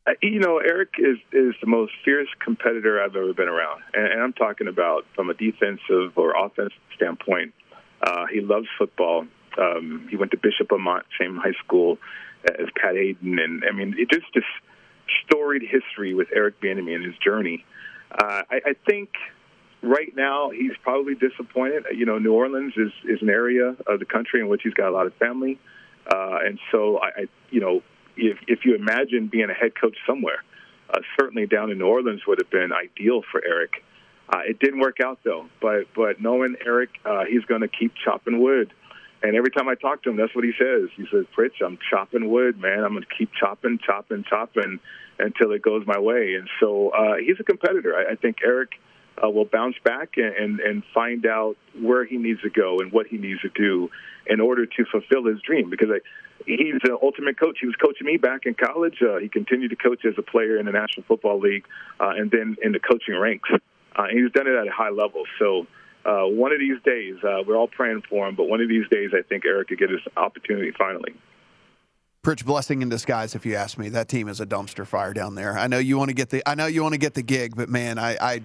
Uh, 0.08 0.14
you 0.22 0.40
know, 0.40 0.58
Eric 0.58 0.94
is 0.98 1.18
is 1.34 1.54
the 1.62 1.68
most 1.68 1.92
fierce 2.04 2.30
competitor 2.44 3.02
I've 3.02 3.16
ever 3.16 3.34
been 3.34 3.50
around, 3.50 3.84
and, 3.94 4.08
and 4.08 4.22
I'm 4.22 4.34
talking 4.34 4.68
about 4.68 5.06
from 5.14 5.30
a 5.30 5.34
defensive 5.34 6.18
or 6.18 6.34
offensive 6.36 6.80
standpoint. 6.96 7.54
Uh, 8.02 8.26
he 8.32 8.42
loves 8.42 8.68
football. 8.78 9.28
Um, 9.58 10.08
he 10.10 10.16
went 10.16 10.32
to 10.32 10.38
Bishop 10.38 10.72
Amat, 10.72 11.06
same 11.20 11.36
high 11.36 11.54
school 11.64 11.98
as 12.46 12.68
Pat 12.76 12.96
Haden, 12.96 13.38
and 13.38 13.64
I 13.70 13.74
mean, 13.74 13.96
it 13.98 14.10
just 14.10 14.34
just 14.34 14.48
storied 15.26 15.64
history 15.64 16.14
with 16.14 16.28
Eric 16.34 16.62
Bieniemy 16.62 16.96
and 16.96 17.06
his 17.06 17.16
journey. 17.18 17.66
Uh, 18.12 18.42
I, 18.50 18.62
I 18.66 18.74
think 18.88 19.10
right 19.82 20.16
now 20.16 20.50
he's 20.50 20.72
probably 20.82 21.16
disappointed. 21.16 21.86
You 21.96 22.06
know, 22.06 22.18
New 22.18 22.34
Orleans 22.34 22.74
is 22.76 22.92
is 23.06 23.22
an 23.22 23.30
area 23.30 23.76
of 23.88 24.00
the 24.00 24.06
country 24.06 24.42
in 24.42 24.48
which 24.48 24.62
he's 24.64 24.74
got 24.74 24.90
a 24.90 24.92
lot 24.92 25.08
of 25.08 25.14
family, 25.16 25.60
uh, 26.08 26.40
and 26.46 26.60
so 26.72 26.98
I, 26.98 27.08
I, 27.08 27.26
you 27.50 27.62
know, 27.62 27.82
if 28.18 28.38
if 28.48 28.66
you 28.66 28.76
imagine 28.76 29.28
being 29.28 29.50
a 29.50 29.54
head 29.54 29.72
coach 29.80 29.98
somewhere, 30.08 30.44
uh, 30.90 31.00
certainly 31.20 31.46
down 31.46 31.72
in 31.72 31.78
New 31.78 31.88
Orleans 31.88 32.22
would 32.28 32.40
have 32.40 32.50
been 32.50 32.72
ideal 32.74 33.22
for 33.32 33.42
Eric. 33.46 33.84
Uh, 34.32 34.42
it 34.46 34.60
didn't 34.60 34.80
work 34.80 34.98
out 35.04 35.20
though, 35.24 35.48
but 35.62 35.86
but 35.96 36.22
knowing 36.22 36.56
Eric, 36.66 36.90
uh, 37.06 37.26
he's 37.26 37.46
going 37.46 37.62
to 37.62 37.68
keep 37.68 37.94
chopping 38.04 38.42
wood. 38.42 38.74
And 39.22 39.36
every 39.36 39.52
time 39.52 39.68
I 39.68 39.76
talk 39.76 40.04
to 40.04 40.10
him, 40.10 40.16
that's 40.16 40.34
what 40.34 40.46
he 40.46 40.54
says. 40.58 40.90
He 40.96 41.06
says, 41.12 41.26
"Pritch, 41.36 41.62
I'm 41.66 41.78
chopping 41.90 42.30
wood, 42.30 42.60
man. 42.60 42.84
I'm 42.84 42.94
going 42.94 43.04
to 43.04 43.16
keep 43.18 43.32
chopping, 43.38 43.80
chopping, 43.86 44.24
chopping 44.30 44.80
until 45.18 45.52
it 45.52 45.62
goes 45.62 45.86
my 45.86 46.00
way." 46.00 46.36
And 46.36 46.48
so 46.60 46.90
uh, 46.90 47.16
he's 47.18 47.40
a 47.40 47.44
competitor. 47.44 47.96
I, 47.96 48.14
I 48.14 48.16
think 48.16 48.38
Eric 48.44 48.72
uh, 49.22 49.30
will 49.30 49.46
bounce 49.46 49.76
back 49.84 50.12
and, 50.16 50.34
and 50.36 50.60
and 50.62 50.84
find 50.94 51.26
out 51.26 51.58
where 51.80 52.06
he 52.06 52.18
needs 52.18 52.42
to 52.42 52.50
go 52.50 52.80
and 52.80 52.92
what 52.92 53.08
he 53.08 53.18
needs 53.18 53.42
to 53.42 53.50
do 53.50 53.90
in 54.28 54.40
order 54.40 54.66
to 54.66 54.86
fulfill 54.86 55.26
his 55.26 55.42
dream. 55.42 55.70
Because 55.70 55.90
I, 55.92 56.00
he's 56.46 56.82
an 56.84 56.98
ultimate 57.02 57.38
coach. 57.38 57.58
He 57.60 57.66
was 57.66 57.76
coaching 57.76 58.08
me 58.08 58.16
back 58.16 58.46
in 58.46 58.54
college. 58.54 59.02
Uh, 59.02 59.18
he 59.18 59.28
continued 59.28 59.70
to 59.72 59.76
coach 59.76 60.06
as 60.06 60.14
a 60.18 60.22
player 60.22 60.58
in 60.58 60.66
the 60.66 60.72
National 60.72 61.04
Football 61.08 61.40
League, 61.40 61.66
uh, 62.00 62.14
and 62.16 62.32
then 62.32 62.56
in 62.62 62.72
the 62.72 62.80
coaching 62.80 63.18
ranks. 63.20 63.50
Uh, 63.52 64.04
and 64.04 64.18
he's 64.18 64.32
done 64.32 64.48
it 64.48 64.56
at 64.56 64.68
a 64.68 64.72
high 64.72 64.92
level. 64.92 65.24
So 65.40 65.68
uh, 66.06 66.24
one 66.24 66.52
of 66.52 66.60
these 66.60 66.82
days, 66.84 67.16
uh, 67.24 67.44
we're 67.46 67.58
all 67.58 67.68
praying 67.68 68.04
for 68.10 68.28
him, 68.28 68.36
but 68.36 68.48
one 68.48 68.62
of 68.62 68.70
these 68.70 68.88
days, 68.90 69.12
I 69.14 69.22
think 69.22 69.46
Eric 69.46 69.68
could 69.70 69.80
get 69.80 69.90
his 69.90 70.02
opportunity 70.16 70.72
finally. 70.78 71.14
Pritch 72.24 72.46
blessing 72.46 72.82
in 72.82 72.90
disguise, 72.90 73.36
if 73.36 73.46
you 73.46 73.56
ask 73.56 73.78
me. 73.78 73.90
That 73.90 74.10
team 74.10 74.28
is 74.28 74.42
a 74.42 74.46
dumpster 74.46 74.86
fire 74.86 75.14
down 75.14 75.36
there. 75.36 75.58
I 75.58 75.68
know 75.68 75.78
you 75.78 75.98
want 75.98 76.10
to 76.10 76.14
get 76.14 76.30
the 76.30 76.48
I 76.48 76.56
know 76.56 76.66
you 76.66 76.84
want 76.84 76.94
to 76.94 77.00
get 77.00 77.14
the 77.14 77.22
gig, 77.22 77.56
but 77.56 77.70
man, 77.70 77.98
I, 77.98 78.18
I 78.22 78.42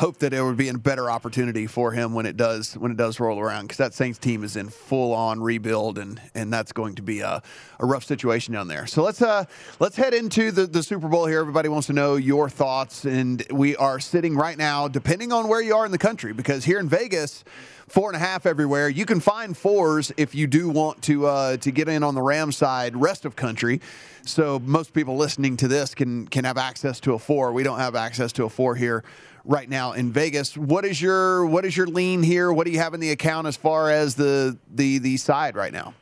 hope 0.00 0.16
that 0.16 0.32
it 0.32 0.42
would 0.42 0.56
be 0.56 0.70
a 0.70 0.78
better 0.78 1.10
opportunity 1.10 1.66
for 1.66 1.92
him 1.92 2.14
when 2.14 2.24
it 2.24 2.34
does 2.34 2.72
when 2.78 2.90
it 2.90 2.96
does 2.96 3.20
roll 3.20 3.38
around 3.38 3.64
because 3.64 3.76
that 3.76 3.92
Saints 3.92 4.18
team 4.18 4.42
is 4.42 4.56
in 4.56 4.70
full 4.70 5.12
on 5.12 5.42
rebuild 5.42 5.98
and 5.98 6.18
and 6.34 6.50
that's 6.50 6.72
going 6.72 6.94
to 6.94 7.02
be 7.02 7.20
a, 7.20 7.42
a 7.78 7.84
rough 7.84 8.04
situation 8.04 8.54
down 8.54 8.66
there. 8.66 8.86
So 8.86 9.02
let's 9.02 9.20
uh 9.20 9.44
let's 9.78 9.96
head 9.96 10.14
into 10.14 10.52
the 10.52 10.66
the 10.66 10.82
Super 10.82 11.06
Bowl 11.06 11.26
here. 11.26 11.38
Everybody 11.38 11.68
wants 11.68 11.86
to 11.88 11.92
know 11.92 12.16
your 12.16 12.48
thoughts, 12.48 13.04
and 13.04 13.44
we 13.50 13.76
are 13.76 14.00
sitting 14.00 14.34
right 14.36 14.56
now, 14.56 14.88
depending 14.88 15.32
on 15.32 15.48
where 15.48 15.60
you 15.60 15.76
are 15.76 15.84
in 15.84 15.92
the 15.92 15.98
country, 15.98 16.32
because 16.32 16.64
here 16.64 16.80
in 16.80 16.88
Vegas 16.88 17.44
four 17.86 18.08
and 18.08 18.16
a 18.16 18.20
half 18.20 18.46
everywhere. 18.46 18.88
You 18.88 19.04
can 19.04 19.20
find 19.20 19.54
fours 19.56 20.12
if 20.16 20.32
you 20.34 20.46
do 20.46 20.70
want 20.70 21.02
to 21.02 21.26
uh, 21.26 21.56
to 21.58 21.70
get 21.70 21.88
in 21.88 22.02
on 22.02 22.14
the 22.14 22.22
Ram 22.22 22.52
side, 22.52 22.96
rest 22.96 23.26
of 23.26 23.36
country. 23.36 23.82
So 24.24 24.60
most 24.60 24.94
people 24.94 25.16
listening 25.16 25.58
to 25.58 25.68
this 25.68 25.94
can 25.94 26.26
can 26.26 26.44
have 26.44 26.56
access 26.56 27.00
to 27.00 27.12
a 27.14 27.18
four. 27.18 27.52
We 27.52 27.64
don't 27.64 27.80
have 27.80 27.96
access 27.96 28.32
to 28.34 28.44
a 28.44 28.48
four 28.48 28.76
here 28.76 29.04
right 29.44 29.68
now 29.68 29.92
in 29.92 30.12
Vegas. 30.12 30.56
What 30.56 30.84
is 30.84 31.00
your 31.00 31.46
what 31.46 31.64
is 31.64 31.76
your 31.76 31.86
lean 31.86 32.22
here? 32.22 32.52
What 32.52 32.66
do 32.66 32.72
you 32.72 32.78
have 32.78 32.94
in 32.94 33.00
the 33.00 33.10
account 33.10 33.46
as 33.46 33.56
far 33.56 33.90
as 33.90 34.14
the 34.14 34.56
the 34.74 34.98
the 34.98 35.16
side 35.16 35.56
right 35.56 35.72
now? 35.72 35.94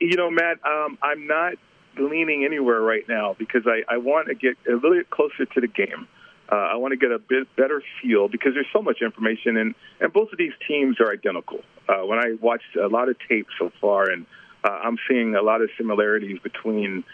You 0.00 0.16
know, 0.16 0.30
Matt, 0.30 0.58
um, 0.64 0.98
I'm 1.02 1.26
not 1.26 1.54
leaning 1.98 2.44
anywhere 2.44 2.80
right 2.80 3.04
now 3.08 3.36
because 3.38 3.62
I, 3.66 3.82
I 3.92 3.98
want 3.98 4.28
to 4.28 4.34
get 4.34 4.56
a 4.68 4.72
little 4.74 4.94
bit 4.94 5.10
closer 5.10 5.44
to 5.44 5.60
the 5.60 5.68
game. 5.68 6.08
Uh, 6.50 6.56
I 6.56 6.76
want 6.76 6.92
to 6.92 6.96
get 6.96 7.10
a 7.10 7.18
bit 7.18 7.48
better 7.56 7.82
feel 8.02 8.28
because 8.28 8.52
there's 8.54 8.66
so 8.72 8.82
much 8.82 8.98
information, 9.00 9.56
and, 9.56 9.74
and 10.00 10.12
both 10.12 10.30
of 10.30 10.38
these 10.38 10.52
teams 10.68 11.00
are 11.00 11.10
identical. 11.10 11.60
Uh, 11.88 12.06
when 12.06 12.18
I 12.18 12.34
watched 12.40 12.76
a 12.76 12.86
lot 12.86 13.08
of 13.08 13.16
tape 13.28 13.46
so 13.58 13.70
far, 13.80 14.10
and 14.10 14.26
uh, 14.62 14.68
I'm 14.68 14.98
seeing 15.08 15.34
a 15.34 15.42
lot 15.42 15.62
of 15.62 15.70
similarities 15.78 16.38
between 16.42 17.04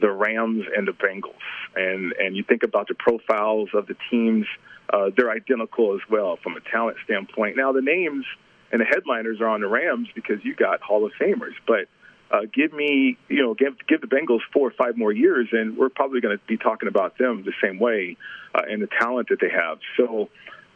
the 0.00 0.10
Rams 0.10 0.64
and 0.76 0.86
the 0.86 0.92
Bengals. 0.92 1.34
And 1.76 2.12
and 2.18 2.36
you 2.36 2.42
think 2.42 2.62
about 2.62 2.88
the 2.88 2.94
profiles 2.94 3.70
of 3.74 3.86
the 3.86 3.96
teams, 4.10 4.46
uh, 4.92 5.10
they're 5.16 5.30
identical 5.30 5.94
as 5.94 6.00
well 6.10 6.38
from 6.42 6.56
a 6.56 6.60
talent 6.60 6.96
standpoint. 7.04 7.56
Now 7.56 7.72
the 7.72 7.82
names 7.82 8.24
and 8.72 8.80
the 8.80 8.84
headliners 8.84 9.40
are 9.40 9.48
on 9.48 9.60
the 9.60 9.68
Rams 9.68 10.08
because 10.14 10.44
you 10.44 10.54
got 10.54 10.80
Hall 10.80 11.04
of 11.04 11.12
Famers, 11.20 11.54
but 11.66 11.88
uh, 12.30 12.42
give 12.52 12.72
me, 12.72 13.18
you 13.28 13.42
know, 13.42 13.54
give 13.54 13.74
give 13.88 14.00
the 14.00 14.06
Bengals 14.06 14.40
four 14.52 14.68
or 14.68 14.72
five 14.72 14.96
more 14.96 15.12
years, 15.12 15.48
and 15.52 15.76
we're 15.76 15.88
probably 15.88 16.20
going 16.20 16.36
to 16.36 16.44
be 16.46 16.56
talking 16.56 16.88
about 16.88 17.18
them 17.18 17.44
the 17.44 17.52
same 17.62 17.78
way 17.78 18.16
uh, 18.54 18.62
and 18.68 18.80
the 18.80 18.88
talent 19.00 19.28
that 19.28 19.40
they 19.40 19.50
have. 19.50 19.78
So. 19.96 20.28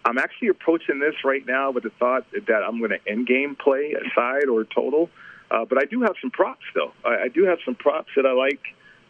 I'm 0.06 0.18
actually 0.18 0.48
approaching 0.48 0.98
this 0.98 1.14
right 1.24 1.46
now 1.46 1.70
with 1.70 1.84
the 1.84 1.90
thought 1.98 2.26
that 2.30 2.62
I'm 2.62 2.78
going 2.78 2.90
to 2.90 2.98
end 3.10 3.26
game 3.26 3.56
play 3.56 3.94
aside 3.94 4.48
or 4.50 4.64
total, 4.64 5.08
uh, 5.50 5.64
but 5.64 5.78
I 5.78 5.87
do 5.87 6.02
have 6.02 6.14
some 6.20 6.30
props 6.30 6.64
though. 6.74 6.92
I, 7.04 7.24
I 7.24 7.28
do 7.28 7.44
have 7.44 7.58
some 7.64 7.74
props 7.74 8.10
that 8.16 8.26
I 8.26 8.32
like. 8.32 8.60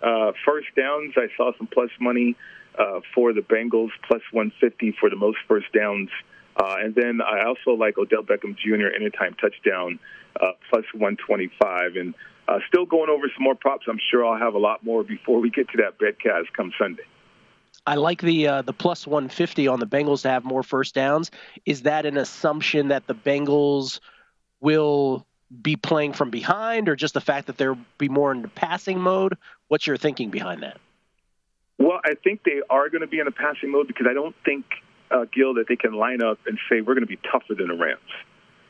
Uh, 0.05 0.33
first 0.45 0.69
downs, 0.77 1.15
I 1.17 1.29
saw 1.37 1.53
some 1.57 1.67
plus 1.67 1.91
money 1.99 2.37
uh, 2.79 3.01
for 3.15 3.33
the 3.33 3.41
Bengals, 3.41 3.91
plus 4.07 4.21
150 4.33 4.97
for 5.01 5.09
the 5.09 5.17
most 5.17 5.39
first 5.49 5.73
downs. 5.73 6.11
Uh, 6.57 6.77
and 6.79 6.95
then 6.95 7.21
I 7.23 7.47
also 7.47 7.71
like 7.71 7.97
Odell 7.97 8.23
Beckham 8.23 8.57
Jr. 8.57 8.95
anytime 8.95 9.35
touchdown, 9.41 9.99
uh, 10.41 10.53
plus 10.69 10.85
125. 10.93 11.97
And 11.97 12.15
uh, 12.47 12.59
still 12.69 12.85
going 12.85 13.09
over 13.09 13.27
some 13.35 13.43
more 13.43 13.55
props. 13.55 13.87
I'm 13.89 13.99
sure 14.11 14.27
I'll 14.27 14.39
have 14.39 14.55
a 14.55 14.59
lot 14.59 14.85
more 14.85 15.03
before 15.03 15.41
we 15.41 15.51
get 15.51 15.69
to 15.71 15.79
that 15.79 15.99
betcast 15.99 16.53
come 16.55 16.73
Sunday. 16.79 17.05
I 17.87 17.97
like 17.97 18.21
the 18.21 18.49
uh, 18.49 18.63
the 18.63 18.73
plus 18.73 19.07
150 19.07 19.69
on 19.69 19.81
the 19.81 19.87
Bengals 19.87 20.23
to 20.23 20.31
have 20.31 20.45
more 20.45 20.63
first 20.63 20.95
downs. 20.95 21.31
Is 21.67 21.83
that 21.83 22.07
an 22.07 22.17
assumption 22.17 22.89
that 22.89 23.07
the 23.07 23.15
Bengals 23.15 24.01
will 24.61 25.27
be 25.63 25.77
playing 25.77 26.13
from 26.13 26.31
behind, 26.31 26.89
or 26.89 26.97
just 26.97 27.15
the 27.15 27.21
fact 27.21 27.47
that 27.47 27.57
they'll 27.57 27.79
be 27.99 28.09
more 28.09 28.33
in 28.33 28.43
the 28.43 28.49
passing 28.49 29.01
mode? 29.01 29.37
What's 29.69 29.87
your 29.87 29.97
thinking 29.97 30.31
behind 30.31 30.63
that? 30.63 30.79
Well, 31.79 32.01
I 32.05 32.15
think 32.23 32.43
they 32.45 32.61
are 32.71 32.89
going 32.89 33.01
to 33.01 33.07
be 33.07 33.19
in 33.19 33.27
a 33.27 33.33
passing 33.33 33.71
mode 33.71 33.89
because 33.89 34.07
I 34.09 34.15
don't 34.15 34.35
think, 34.45 34.65
uh, 35.11 35.27
Gil, 35.33 35.55
that 35.55 35.67
they 35.69 35.77
can 35.77 35.95
line 35.95 36.23
up 36.23 36.39
and 36.47 36.59
say 36.69 36.81
we're 36.81 36.95
going 36.95 37.07
to 37.07 37.07
be 37.07 37.19
tougher 37.31 37.55
than 37.55 37.69
the 37.69 37.75
Rams. 37.75 38.01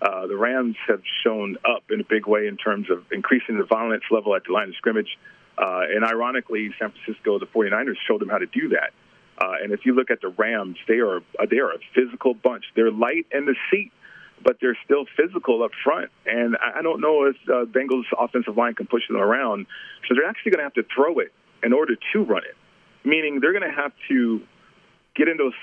Uh, 0.01 0.27
the 0.27 0.37
Rams 0.37 0.77
have 0.87 1.01
shown 1.23 1.57
up 1.65 1.85
in 1.91 2.01
a 2.01 2.05
big 2.05 2.27
way 2.27 2.47
in 2.47 2.57
terms 2.57 2.91
of 2.91 3.05
increasing 3.13 3.59
the 3.59 3.65
violence 3.65 4.05
level 4.11 4.35
at 4.35 4.43
the 4.47 4.53
line 4.53 4.69
of 4.69 4.75
scrimmage. 4.77 5.19
Uh, 5.57 5.83
and 5.95 6.05
ironically, 6.05 6.71
San 6.79 6.93
Francisco, 6.93 7.39
the 7.39 7.47
49ers 7.47 7.95
showed 8.07 8.21
them 8.21 8.29
how 8.29 8.39
to 8.39 8.47
do 8.47 8.71
that. 8.71 8.91
Uh, 9.39 9.55
and 9.63 9.73
if 9.73 9.81
you 9.85 9.95
look 9.95 10.11
at 10.11 10.21
the 10.21 10.29
Rams, 10.29 10.77
they 10.87 10.99
are 10.99 11.21
they 11.51 11.59
are 11.59 11.73
a 11.73 11.79
physical 11.95 12.35
bunch. 12.35 12.65
They're 12.77 12.93
light 12.93 13.27
in 13.33 13.47
the 13.47 13.57
seat 13.71 13.93
but 14.45 14.59
they're 14.61 14.79
still 14.85 15.07
physical 15.17 15.63
up 15.63 15.71
front. 15.83 16.11
And 16.27 16.57
I 16.57 16.83
don't 16.83 17.01
know 17.01 17.25
if 17.25 17.37
uh, 17.49 17.65
Bengals' 17.65 18.05
offensive 18.17 18.57
line 18.57 18.75
can 18.75 18.87
push 18.87 19.03
them 19.09 19.17
around. 19.17 19.67
So 20.07 20.15
they're 20.15 20.29
actually 20.29 20.53
going 20.53 20.59
to 20.61 20.65
have 20.65 20.75
to 20.75 20.85
throw 20.95 21.19
it 21.19 21.33
in 21.63 21.73
order 21.73 21.95
to 22.13 22.23
run 22.23 22.43
it, 22.45 22.57
meaning 23.09 23.41
they're 23.41 23.59
going 23.59 23.69
to 23.69 23.75
have 23.75 23.93
to 24.09 24.43
get 25.17 25.29
in 25.29 25.37
those 25.37 25.55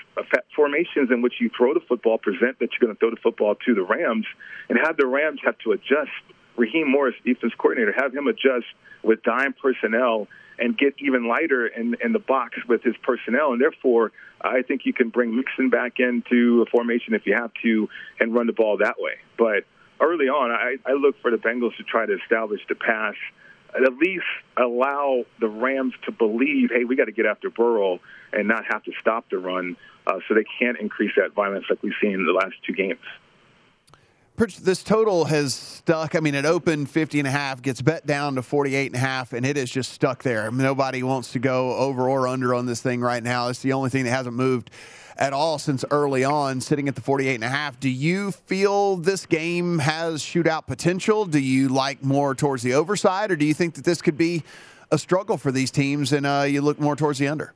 formations 0.56 1.10
in 1.10 1.22
which 1.22 1.34
you 1.38 1.50
throw 1.56 1.74
the 1.74 1.80
football, 1.86 2.18
present 2.18 2.58
that 2.58 2.70
you're 2.72 2.86
going 2.86 2.94
to 2.94 2.98
throw 2.98 3.10
the 3.10 3.20
football 3.22 3.54
to 3.66 3.74
the 3.74 3.82
Rams, 3.82 4.26
and 4.68 4.78
have 4.82 4.96
the 4.96 5.06
Rams 5.06 5.40
have 5.44 5.56
to 5.58 5.72
adjust. 5.72 6.10
Raheem 6.56 6.90
Morris, 6.90 7.14
defense 7.24 7.52
coordinator, 7.56 7.92
have 7.96 8.14
him 8.14 8.26
adjust 8.26 8.66
with 9.02 9.22
dime 9.22 9.54
personnel 9.54 10.26
and 10.58 10.76
get 10.76 10.94
even 10.98 11.28
lighter 11.28 11.66
in, 11.66 11.96
in 12.02 12.12
the 12.12 12.18
box 12.18 12.56
with 12.68 12.82
his 12.82 12.94
personnel. 13.02 13.52
And 13.52 13.60
therefore, 13.60 14.12
I 14.40 14.62
think 14.62 14.82
you 14.84 14.92
can 14.92 15.08
bring 15.08 15.36
Mixon 15.36 15.70
back 15.70 15.98
into 15.98 16.62
a 16.62 16.70
formation 16.70 17.14
if 17.14 17.26
you 17.26 17.34
have 17.34 17.52
to 17.62 17.88
and 18.20 18.34
run 18.34 18.46
the 18.46 18.52
ball 18.52 18.78
that 18.78 18.96
way. 18.98 19.14
But 19.38 19.64
early 20.00 20.26
on, 20.26 20.50
I, 20.50 20.76
I 20.84 20.92
look 20.94 21.20
for 21.22 21.30
the 21.30 21.36
Bengals 21.36 21.76
to 21.76 21.82
try 21.84 22.06
to 22.06 22.16
establish 22.22 22.60
the 22.68 22.74
pass, 22.74 23.14
at 23.74 23.96
least 23.96 24.24
allow 24.56 25.24
the 25.40 25.48
Rams 25.48 25.94
to 26.04 26.12
believe, 26.12 26.70
hey, 26.70 26.84
we 26.84 26.96
got 26.96 27.06
to 27.06 27.12
get 27.12 27.26
after 27.26 27.50
Burrow 27.50 28.00
and 28.32 28.48
not 28.48 28.64
have 28.70 28.82
to 28.84 28.92
stop 29.00 29.30
the 29.30 29.38
run 29.38 29.76
uh, 30.06 30.18
so 30.28 30.34
they 30.34 30.44
can't 30.58 30.78
increase 30.78 31.12
that 31.16 31.32
violence 31.32 31.64
like 31.70 31.82
we've 31.82 31.92
seen 32.00 32.12
in 32.12 32.26
the 32.26 32.32
last 32.32 32.54
two 32.66 32.72
games 32.72 33.00
this 34.46 34.82
total 34.82 35.26
has 35.26 35.54
stuck. 35.54 36.14
I 36.14 36.20
mean, 36.20 36.34
it 36.34 36.44
opened 36.44 36.90
50 36.90 37.20
and 37.20 37.28
a 37.28 37.30
half, 37.30 37.62
gets 37.62 37.80
bet 37.82 38.06
down 38.06 38.34
to 38.36 38.42
48 38.42 38.86
and 38.86 38.96
a 38.96 38.98
half, 38.98 39.32
and 39.32 39.46
it 39.46 39.56
is 39.56 39.70
just 39.70 39.92
stuck 39.92 40.22
there. 40.22 40.50
Nobody 40.50 41.02
wants 41.02 41.32
to 41.32 41.38
go 41.38 41.74
over 41.76 42.08
or 42.08 42.26
under 42.26 42.54
on 42.54 42.66
this 42.66 42.80
thing 42.80 43.00
right 43.00 43.22
now. 43.22 43.48
It's 43.48 43.62
the 43.62 43.72
only 43.72 43.90
thing 43.90 44.04
that 44.04 44.10
hasn't 44.10 44.36
moved 44.36 44.70
at 45.16 45.32
all 45.32 45.58
since 45.58 45.84
early 45.90 46.24
on, 46.24 46.60
sitting 46.60 46.88
at 46.88 46.94
the 46.94 47.00
48 47.00 47.34
and 47.34 47.44
a 47.44 47.48
half. 47.48 47.78
Do 47.78 47.88
you 47.88 48.32
feel 48.32 48.96
this 48.96 49.26
game 49.26 49.78
has 49.78 50.22
shootout 50.22 50.66
potential? 50.66 51.24
Do 51.24 51.38
you 51.38 51.68
like 51.68 52.02
more 52.02 52.34
towards 52.34 52.62
the 52.62 52.74
overside, 52.74 53.30
or 53.30 53.36
do 53.36 53.44
you 53.44 53.54
think 53.54 53.74
that 53.74 53.84
this 53.84 54.02
could 54.02 54.16
be 54.16 54.42
a 54.90 54.98
struggle 54.98 55.36
for 55.36 55.52
these 55.52 55.70
teams 55.70 56.12
and 56.12 56.26
uh, 56.26 56.44
you 56.46 56.60
look 56.62 56.80
more 56.80 56.96
towards 56.96 57.18
the 57.18 57.28
under? 57.28 57.52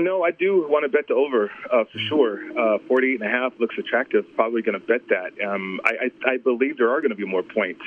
No, 0.00 0.24
I 0.24 0.32
do 0.32 0.66
want 0.68 0.84
to 0.84 0.88
bet 0.88 1.06
the 1.06 1.14
over 1.14 1.50
uh, 1.72 1.84
for 1.84 1.98
sure. 2.08 2.40
Uh, 2.58 2.78
48 2.88 3.20
and 3.20 3.28
a 3.28 3.32
half 3.32 3.52
looks 3.60 3.76
attractive. 3.78 4.24
Probably 4.34 4.60
going 4.60 4.78
to 4.78 4.84
bet 4.84 5.02
that. 5.08 5.32
Um, 5.44 5.80
I, 5.84 6.06
I, 6.06 6.32
I 6.32 6.36
believe 6.38 6.78
there 6.78 6.90
are 6.90 7.00
going 7.00 7.10
to 7.10 7.16
be 7.16 7.26
more 7.26 7.44
points, 7.44 7.82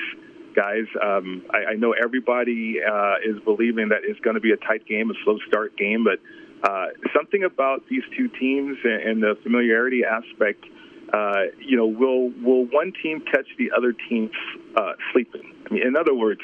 guys. 0.56 0.86
Um, 1.04 1.44
I, 1.52 1.72
I 1.72 1.74
know 1.76 1.94
everybody 1.94 2.78
uh, 2.82 3.16
is 3.26 3.44
believing 3.44 3.90
that 3.90 4.02
it's 4.04 4.20
going 4.22 4.36
to 4.36 4.40
be 4.40 4.52
a 4.52 4.58
tight 4.58 4.86
game, 4.88 5.12
a 5.12 5.16
slow 5.26 5.38
start 5.48 5.76
game, 5.76 6.06
but 6.06 6.20
uh, 6.64 6.88
something 7.14 7.44
about 7.44 7.84
these 7.90 8.04
two 8.16 8.30
teams 8.30 8.78
and, 8.84 9.02
and 9.04 9.24
the 9.24 9.38
familiarity 9.44 10.04
aspect. 10.06 10.64
Uh, 11.14 11.52
you 11.60 11.78
know, 11.78 11.88
will 11.88 12.32
will 12.44 12.66
one 12.66 12.92
team 13.02 13.22
catch 13.22 13.48
the 13.58 13.72
other 13.76 13.94
team 14.10 14.30
uh, 14.76 14.92
sleeping? 15.14 15.54
I 15.66 15.74
mean, 15.74 15.88
in 15.88 15.96
other 15.96 16.14
words, 16.14 16.42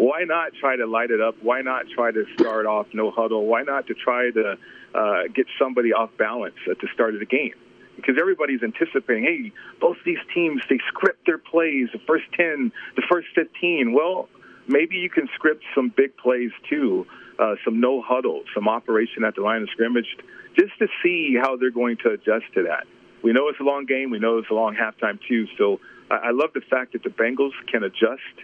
why 0.00 0.24
not 0.24 0.52
try 0.58 0.76
to 0.76 0.86
light 0.86 1.10
it 1.10 1.20
up? 1.20 1.36
Why 1.42 1.60
not 1.60 1.84
try 1.94 2.10
to 2.10 2.24
start 2.34 2.64
off 2.64 2.86
no 2.94 3.10
huddle? 3.10 3.46
Why 3.46 3.62
not 3.62 3.86
to 3.88 3.94
try 3.94 4.30
to 4.30 4.56
uh, 4.94 5.22
get 5.34 5.46
somebody 5.58 5.92
off 5.92 6.10
balance 6.16 6.56
at 6.70 6.78
the 6.80 6.88
start 6.94 7.12
of 7.14 7.20
the 7.20 7.26
game? 7.26 7.52
Because 7.96 8.16
everybody's 8.18 8.62
anticipating, 8.62 9.24
hey, 9.24 9.52
both 9.78 9.98
these 10.06 10.22
teams 10.34 10.62
they 10.70 10.78
script 10.88 11.26
their 11.26 11.36
plays, 11.36 11.88
the 11.92 12.00
first 12.06 12.24
ten, 12.34 12.72
the 12.96 13.02
first 13.10 13.28
fifteen. 13.34 13.92
Well, 13.92 14.28
maybe 14.66 14.96
you 14.96 15.10
can 15.10 15.28
script 15.34 15.64
some 15.74 15.92
big 15.94 16.16
plays 16.16 16.50
too, 16.70 17.06
uh, 17.38 17.56
some 17.62 17.80
no 17.80 18.00
huddle, 18.00 18.42
some 18.54 18.68
operation 18.68 19.22
at 19.24 19.34
the 19.34 19.42
line 19.42 19.62
of 19.62 19.68
scrimmage, 19.70 20.16
just 20.58 20.72
to 20.78 20.88
see 21.02 21.36
how 21.38 21.56
they're 21.56 21.70
going 21.70 21.98
to 22.04 22.10
adjust 22.10 22.46
to 22.54 22.62
that. 22.62 22.86
We 23.22 23.32
know 23.32 23.48
it's 23.48 23.60
a 23.60 23.64
long 23.64 23.84
game. 23.84 24.10
We 24.10 24.18
know 24.18 24.38
it's 24.38 24.50
a 24.50 24.54
long 24.54 24.74
halftime 24.74 25.18
too. 25.28 25.46
So 25.58 25.78
I, 26.10 26.28
I 26.28 26.30
love 26.30 26.50
the 26.54 26.62
fact 26.62 26.94
that 26.94 27.02
the 27.02 27.10
Bengals 27.10 27.52
can 27.70 27.84
adjust 27.84 28.36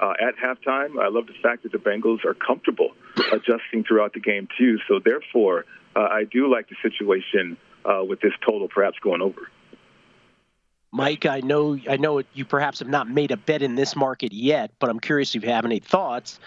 uh, 0.00 0.14
at 0.20 0.36
halftime. 0.36 1.00
I 1.00 1.08
love 1.08 1.26
the 1.26 1.34
fact 1.42 1.62
that 1.64 1.72
the 1.72 1.78
Bengals 1.78 2.24
are 2.24 2.34
comfortable 2.34 2.92
adjusting 3.32 3.84
throughout 3.86 4.12
the 4.12 4.20
game 4.20 4.48
too. 4.56 4.78
So 4.88 5.00
therefore, 5.04 5.64
uh, 5.96 6.00
I 6.00 6.24
do 6.24 6.50
like 6.50 6.68
the 6.68 6.76
situation 6.82 7.56
uh, 7.84 8.04
with 8.04 8.20
this 8.20 8.32
total 8.44 8.68
perhaps 8.68 8.98
going 8.98 9.22
over. 9.22 9.50
Mike, 10.90 11.26
I 11.26 11.40
know 11.40 11.78
I 11.88 11.98
know 11.98 12.22
you 12.32 12.44
perhaps 12.44 12.78
have 12.78 12.88
not 12.88 13.08
made 13.08 13.30
a 13.30 13.36
bet 13.36 13.60
in 13.60 13.74
this 13.74 13.94
market 13.94 14.32
yet, 14.32 14.70
but 14.78 14.88
I'm 14.88 15.00
curious 15.00 15.34
if 15.34 15.42
you 15.42 15.50
have 15.50 15.66
any 15.66 15.80
thoughts 15.80 16.40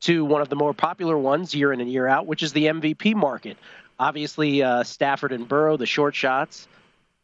to 0.00 0.24
one 0.24 0.42
of 0.42 0.48
the 0.48 0.56
more 0.56 0.74
popular 0.74 1.16
ones 1.16 1.54
year 1.54 1.72
in 1.72 1.80
and 1.80 1.90
year 1.90 2.06
out, 2.06 2.26
which 2.26 2.42
is 2.42 2.52
the 2.52 2.66
MVP 2.66 3.14
market. 3.14 3.56
Obviously, 3.98 4.62
uh, 4.62 4.82
Stafford 4.82 5.32
and 5.32 5.48
Burrow, 5.48 5.76
the 5.76 5.86
short 5.86 6.14
shots. 6.14 6.66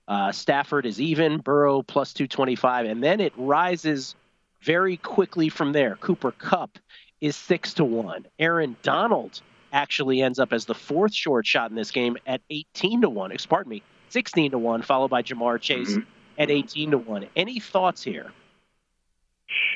Uh, 0.07 0.33
Stafford 0.33 0.87
is 0.87 1.01
even, 1.01 1.39
Burrow 1.39 1.83
plus 1.83 2.13
225, 2.15 2.87
and 2.87 3.03
then 3.03 3.21
it 3.21 3.33
rises 3.37 4.15
very 4.63 4.97
quickly 4.97 5.49
from 5.49 5.73
there. 5.73 5.97
Cooper 5.97 6.33
Kupp 6.33 6.79
is 7.21 7.37
six 7.37 7.75
to 7.75 7.85
one. 7.85 8.27
Aaron 8.39 8.77
Donald 8.83 9.41
actually 9.73 10.23
ends 10.23 10.39
up 10.39 10.53
as 10.53 10.65
the 10.65 10.75
fourth 10.75 11.15
short 11.15 11.47
shot 11.47 11.71
in 11.71 11.77
this 11.77 11.91
game 11.91 12.17
at 12.27 12.41
18 12.51 13.03
to 13.03 13.11
one. 13.11 13.35
Pardon 13.49 13.71
me, 13.71 13.83
16 14.11 14.53
to 14.53 14.59
1, 14.59 14.83
followed 14.83 15.09
by 15.09 15.23
Ja'Marr 15.23 15.61
Chase 15.61 15.93
mm-hmm. 15.93 16.01
at 16.39 16.51
18 16.51 16.93
to 16.93 16.99
1. 16.99 17.27
Any 17.37 17.61
thoughts 17.61 18.03
here? 18.03 18.33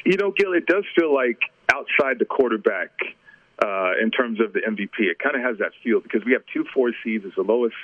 You 0.04 0.16
know, 0.16 0.32
Gil, 0.32 0.52
it 0.52 0.66
does 0.66 0.84
feel 0.96 1.14
like 1.14 1.38
outside 1.72 2.18
the 2.18 2.24
quarterback 2.24 2.90
uh, 3.64 3.92
in 4.00 4.10
terms 4.10 4.40
of 4.40 4.52
the 4.52 4.60
MVP. 4.60 4.98
It 4.98 5.18
kind 5.18 5.36
of 5.36 5.42
has 5.42 5.58
that 5.58 5.72
feel 5.82 6.00
because 6.00 6.24
we 6.24 6.32
have 6.32 6.42
two 6.52 6.64
four 6.74 6.92
seeds 7.02 7.24
as 7.24 7.32
the 7.36 7.42
lowest 7.42 7.74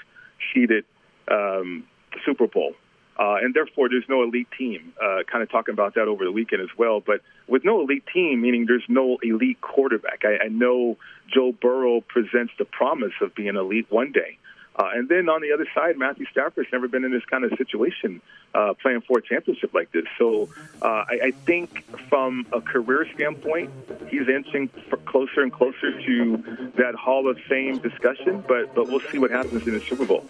seeded 0.53 0.85
um, 1.31 1.85
Super 2.25 2.47
Bowl. 2.47 2.75
Uh, 3.19 3.37
and 3.43 3.53
therefore, 3.53 3.89
there's 3.89 4.09
no 4.09 4.23
elite 4.23 4.49
team. 4.57 4.95
Uh, 5.01 5.23
kind 5.31 5.43
of 5.43 5.51
talking 5.51 5.75
about 5.75 5.95
that 5.95 6.09
over 6.09 6.25
the 6.25 6.33
weekend 6.33 6.63
as 6.63 6.71
well. 6.79 7.01
But 7.01 7.21
with 7.49 7.65
no 7.65 7.83
elite 7.83 8.05
team, 8.13 8.41
meaning 8.41 8.65
there's 8.67 8.89
no 8.89 9.19
elite 9.23 9.61
quarterback. 9.61 10.23
I, 10.25 10.45
I 10.45 10.49
know 10.49 10.97
Joe 11.29 11.53
Burrow 11.53 12.01
presents 12.01 12.53
the 12.59 12.65
promise 12.65 13.13
of 13.21 13.35
being 13.35 13.57
elite 13.57 13.87
one 13.91 14.13
day. 14.13 14.39
Uh, 14.77 14.89
and 14.95 15.09
then 15.09 15.29
on 15.29 15.43
the 15.43 15.53
other 15.53 15.67
side, 15.75 15.99
Matthew 15.99 16.25
Stafford's 16.31 16.69
never 16.73 16.89
been 16.89 17.05
in 17.05 17.11
this 17.11 17.25
kind 17.27 17.45
of 17.45 17.53
situation 17.59 18.23
uh, 18.55 18.73
playing 18.81 19.03
for 19.03 19.19
a 19.19 19.23
championship 19.23 19.75
like 19.75 19.91
this. 19.93 20.05
So 20.17 20.49
uh, 20.81 20.87
I, 20.87 21.21
I 21.25 21.31
think 21.33 21.85
from 22.09 22.47
a 22.53 22.61
career 22.61 23.07
standpoint, 23.15 23.71
he's 24.09 24.29
inching 24.29 24.71
closer 25.05 25.43
and 25.43 25.53
closer 25.53 26.01
to 26.01 26.73
that 26.77 26.95
Hall 26.95 27.29
of 27.29 27.39
Fame 27.41 27.79
discussion. 27.79 28.43
But 28.47 28.75
but 28.75 28.89
we'll 28.89 29.01
see 29.01 29.19
what 29.19 29.31
happens 29.31 29.67
in 29.67 29.75
the 29.75 29.81
Super 29.81 30.07
Bowl. 30.07 30.25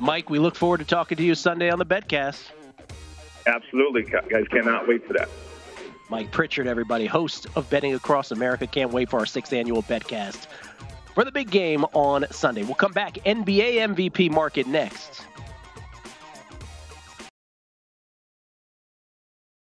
Mike, 0.00 0.30
we 0.30 0.38
look 0.38 0.56
forward 0.56 0.78
to 0.78 0.84
talking 0.84 1.16
to 1.18 1.22
you 1.22 1.34
Sunday 1.34 1.70
on 1.70 1.78
the 1.78 1.86
Betcast. 1.86 2.50
Absolutely, 3.46 4.02
guys. 4.02 4.46
Cannot 4.50 4.88
wait 4.88 5.06
for 5.06 5.12
that. 5.12 5.28
Mike 6.08 6.32
Pritchard, 6.32 6.66
everybody, 6.66 7.06
host 7.06 7.46
of 7.54 7.68
Betting 7.70 7.94
Across 7.94 8.32
America. 8.32 8.66
Can't 8.66 8.92
wait 8.92 9.10
for 9.10 9.20
our 9.20 9.26
sixth 9.26 9.52
annual 9.52 9.82
Betcast 9.82 10.46
for 11.14 11.24
the 11.24 11.30
big 11.30 11.50
game 11.50 11.84
on 11.92 12.24
Sunday. 12.30 12.62
We'll 12.62 12.74
come 12.74 12.92
back 12.92 13.14
NBA 13.26 13.94
MVP 13.94 14.30
market 14.30 14.66
next. 14.66 15.22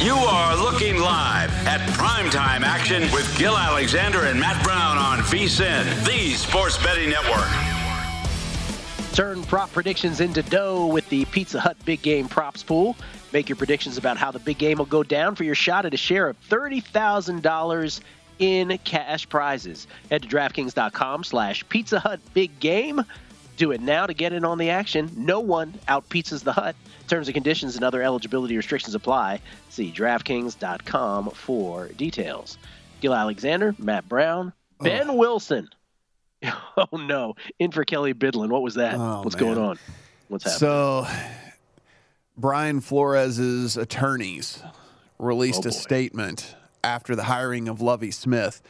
You 0.00 0.14
are 0.14 0.54
looking 0.56 0.98
live 0.98 1.50
at 1.66 1.80
primetime 1.96 2.60
action 2.60 3.02
with 3.12 3.34
Gil 3.38 3.56
Alexander 3.56 4.26
and 4.26 4.38
Matt 4.38 4.62
Brown 4.62 4.98
on 4.98 5.20
VSIN, 5.20 5.84
the 6.04 6.34
Sports 6.34 6.76
Betting 6.82 7.08
Network. 7.08 7.48
Turn 9.14 9.42
prop 9.44 9.72
predictions 9.72 10.20
into 10.20 10.42
dough 10.42 10.86
with 10.86 11.08
the 11.08 11.24
Pizza 11.26 11.58
Hut 11.58 11.78
Big 11.86 12.02
Game 12.02 12.28
Props 12.28 12.62
Pool. 12.62 12.94
Make 13.32 13.48
your 13.48 13.56
predictions 13.56 13.96
about 13.96 14.18
how 14.18 14.30
the 14.30 14.38
big 14.38 14.58
game 14.58 14.76
will 14.76 14.84
go 14.84 15.02
down 15.02 15.34
for 15.34 15.44
your 15.44 15.54
shot 15.54 15.86
at 15.86 15.94
a 15.94 15.96
share 15.96 16.28
of 16.28 16.36
$30,000 16.50 18.00
in 18.38 18.78
cash 18.84 19.26
prizes. 19.28 19.86
Head 20.10 20.22
to 20.22 20.28
DraftKings.com 20.28 21.24
slash 21.24 21.66
Pizza 21.70 22.00
Hut 22.00 22.20
Big 22.34 22.60
Game. 22.60 23.02
Do 23.56 23.72
it 23.72 23.80
now 23.80 24.06
to 24.06 24.14
get 24.14 24.32
in 24.32 24.44
on 24.44 24.58
the 24.58 24.70
action. 24.70 25.10
No 25.16 25.40
one 25.40 25.74
out 25.88 26.08
pizzas 26.08 26.42
the 26.44 26.52
hut. 26.52 26.76
Terms 27.08 27.28
and 27.28 27.34
conditions 27.34 27.76
and 27.76 27.84
other 27.84 28.02
eligibility 28.02 28.56
restrictions 28.56 28.94
apply. 28.94 29.40
See 29.70 29.92
DraftKings.com 29.92 31.30
for 31.30 31.88
details. 31.88 32.58
Gil 33.00 33.14
Alexander, 33.14 33.74
Matt 33.78 34.08
Brown, 34.08 34.52
Ben 34.80 35.10
oh. 35.10 35.14
Wilson. 35.14 35.68
Oh 36.78 36.98
no, 36.98 37.34
in 37.58 37.72
for 37.72 37.84
Kelley 37.84 38.12
Bydlon. 38.12 38.50
What 38.50 38.60
was 38.60 38.74
that? 38.74 38.96
Oh, 38.96 39.22
What's 39.22 39.34
man. 39.36 39.44
going 39.44 39.58
on? 39.58 39.78
What's 40.28 40.44
happening? 40.44 40.58
So 40.58 41.06
Brian 42.36 42.82
Flores's 42.82 43.78
attorneys 43.78 44.62
released 45.18 45.64
oh 45.64 45.70
a 45.70 45.72
statement 45.72 46.54
after 46.84 47.16
the 47.16 47.24
hiring 47.24 47.66
of 47.66 47.80
Lovie 47.80 48.10
Smith. 48.10 48.60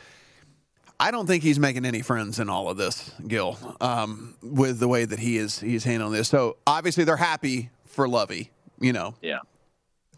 I 0.99 1.11
don't 1.11 1.27
think 1.27 1.43
he's 1.43 1.59
making 1.59 1.85
any 1.85 2.03
friends 2.03 2.39
in 2.39 2.49
all 2.49 2.71
of 2.71 2.77
this, 2.77 3.13
Gil, 3.27 3.59
um, 3.81 4.35
with 4.43 4.79
the 4.79 4.89
way 4.89 5.05
that 5.05 5.19
he 5.19 5.37
is 5.37 5.61
he's 5.61 5.85
handling 5.85 6.13
this. 6.13 6.29
So 6.29 6.57
obviously 6.67 7.05
they're 7.05 7.17
happy 7.17 7.71
for 7.85 8.09
Lovie, 8.09 8.51
you 8.81 8.93
know. 8.93 9.15
Yeah. 9.21 9.41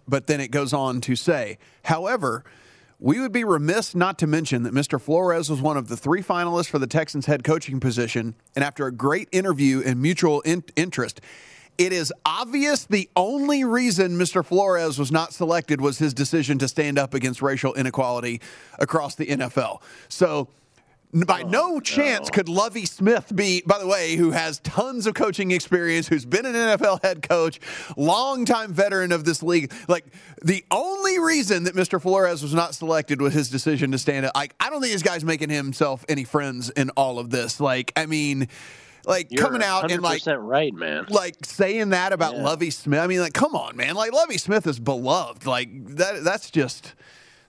But 0.07 0.27
then 0.27 0.41
it 0.41 0.51
goes 0.51 0.73
on 0.73 1.01
to 1.03 1.17
say, 1.17 1.59
however, 1.85 2.45
we 3.01 3.21
would 3.21 3.33
be 3.33 3.45
remiss 3.45 3.95
not 3.95 4.19
to 4.19 4.27
mention 4.27 4.63
that 4.65 4.73
Mr. 4.73 5.01
Flores 5.01 5.51
was 5.51 5.61
one 5.61 5.77
of 5.77 5.89
the 5.89 5.97
three 5.97 6.23
finalists 6.23 6.69
for 6.69 6.79
the 6.79 6.87
Texans 6.87 7.27
head 7.27 7.45
coaching 7.45 7.79
position, 7.79 8.35
and 8.57 8.65
after 8.65 8.87
a 8.87 8.93
great 8.93 9.29
interview 9.31 9.83
and 9.85 10.01
mutual 10.01 10.41
in- 10.41 10.65
interest, 10.75 11.21
it 11.77 11.93
is 11.93 12.13
obvious 12.27 12.87
the 12.87 13.09
only 13.15 13.63
reason 13.63 14.19
Mr. 14.19 14.45
Flores 14.45 14.99
was 14.99 15.13
not 15.13 15.33
selected 15.33 15.81
was 15.81 15.99
his 15.99 16.13
decision 16.13 16.59
to 16.59 16.67
stand 16.67 16.99
up 16.99 17.15
against 17.15 17.41
racial 17.41 17.73
inequality 17.75 18.41
across 18.81 19.15
the 19.15 19.27
NFL. 19.27 19.81
So, 20.09 20.49
by 21.27 21.43
oh, 21.43 21.49
no 21.49 21.81
chance 21.81 22.27
no. 22.27 22.31
could 22.31 22.49
Lovie 22.49 22.85
Smith 22.85 23.35
be, 23.35 23.63
by 23.67 23.79
the 23.79 23.87
way, 23.87 24.17
who 24.17 24.31
has 24.31 24.59
tons 24.61 25.07
of 25.07 25.15
coaching 25.15 25.51
experience, 25.51 26.09
who's 26.09 26.25
been 26.25 26.45
an 26.45 26.55
NFL 26.55 27.03
head 27.03 27.27
coach, 27.27 27.61
longtime 27.97 28.73
veteran 28.73 29.13
of 29.13 29.25
this 29.25 29.43
league. 29.43 29.73
Like 29.89 30.07
the 30.43 30.65
only 30.71 31.19
reason 31.19 31.65
that 31.65 31.75
Mr. 31.75 32.01
Flores 32.01 32.43
was 32.43 32.55
not 32.55 32.75
selected 32.75 33.21
was 33.23 33.33
his 33.33 33.49
decision 33.49 33.91
to 33.93 33.99
stand 33.99 34.27
up. 34.27 34.33
Like 34.35 34.55
I 34.61 34.71
don't 34.71 34.81
think 34.81 34.93
this 34.93 35.03
guy's 35.03 35.25
making 35.25 35.51
himself 35.51 36.05
any 36.09 36.25
friends 36.25 36.71
in 36.71 36.91
all 36.91 37.19
of 37.19 37.31
this. 37.31 37.61
Like 37.61 37.93
I 37.97 38.07
mean 38.07 38.49
like 39.09 39.29
You're 39.31 39.43
coming 39.43 39.63
out 39.63 39.91
and 39.91 40.03
like 40.03 40.23
right, 40.27 40.75
man. 40.75 41.07
Like 41.09 41.37
saying 41.43 41.91
that 41.91 42.13
about 42.13 42.37
yeah. 42.37 42.43
Lovie 42.43 42.71
Smith. 42.71 43.01
I 43.01 43.07
mean, 43.07 43.21
like, 43.21 43.33
come 43.33 43.57
on, 43.57 43.75
man. 43.75 43.95
Like 43.95 44.13
Lovie 44.13 44.37
Smith 44.37 44.67
is 44.67 44.79
beloved. 44.79 45.47
Like 45.47 45.71
that. 45.97 46.23
That's 46.23 46.51
just 46.51 46.95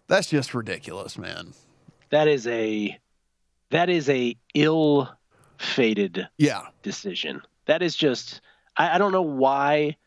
that's 0.07 0.29
just 0.29 0.53
ridiculous, 0.53 1.17
man. 1.17 1.53
That 2.11 2.29
is 2.29 2.47
a 2.47 2.97
that 3.71 3.89
is 3.89 4.09
a 4.09 4.35
ill 4.53 5.09
fated 5.57 6.27
yeah 6.37 6.63
decision. 6.83 7.41
That 7.65 7.81
is 7.81 7.95
just 7.95 8.41
I, 8.77 8.95
I 8.95 8.97
don't 8.97 9.11
know 9.11 9.21
why. 9.21 9.97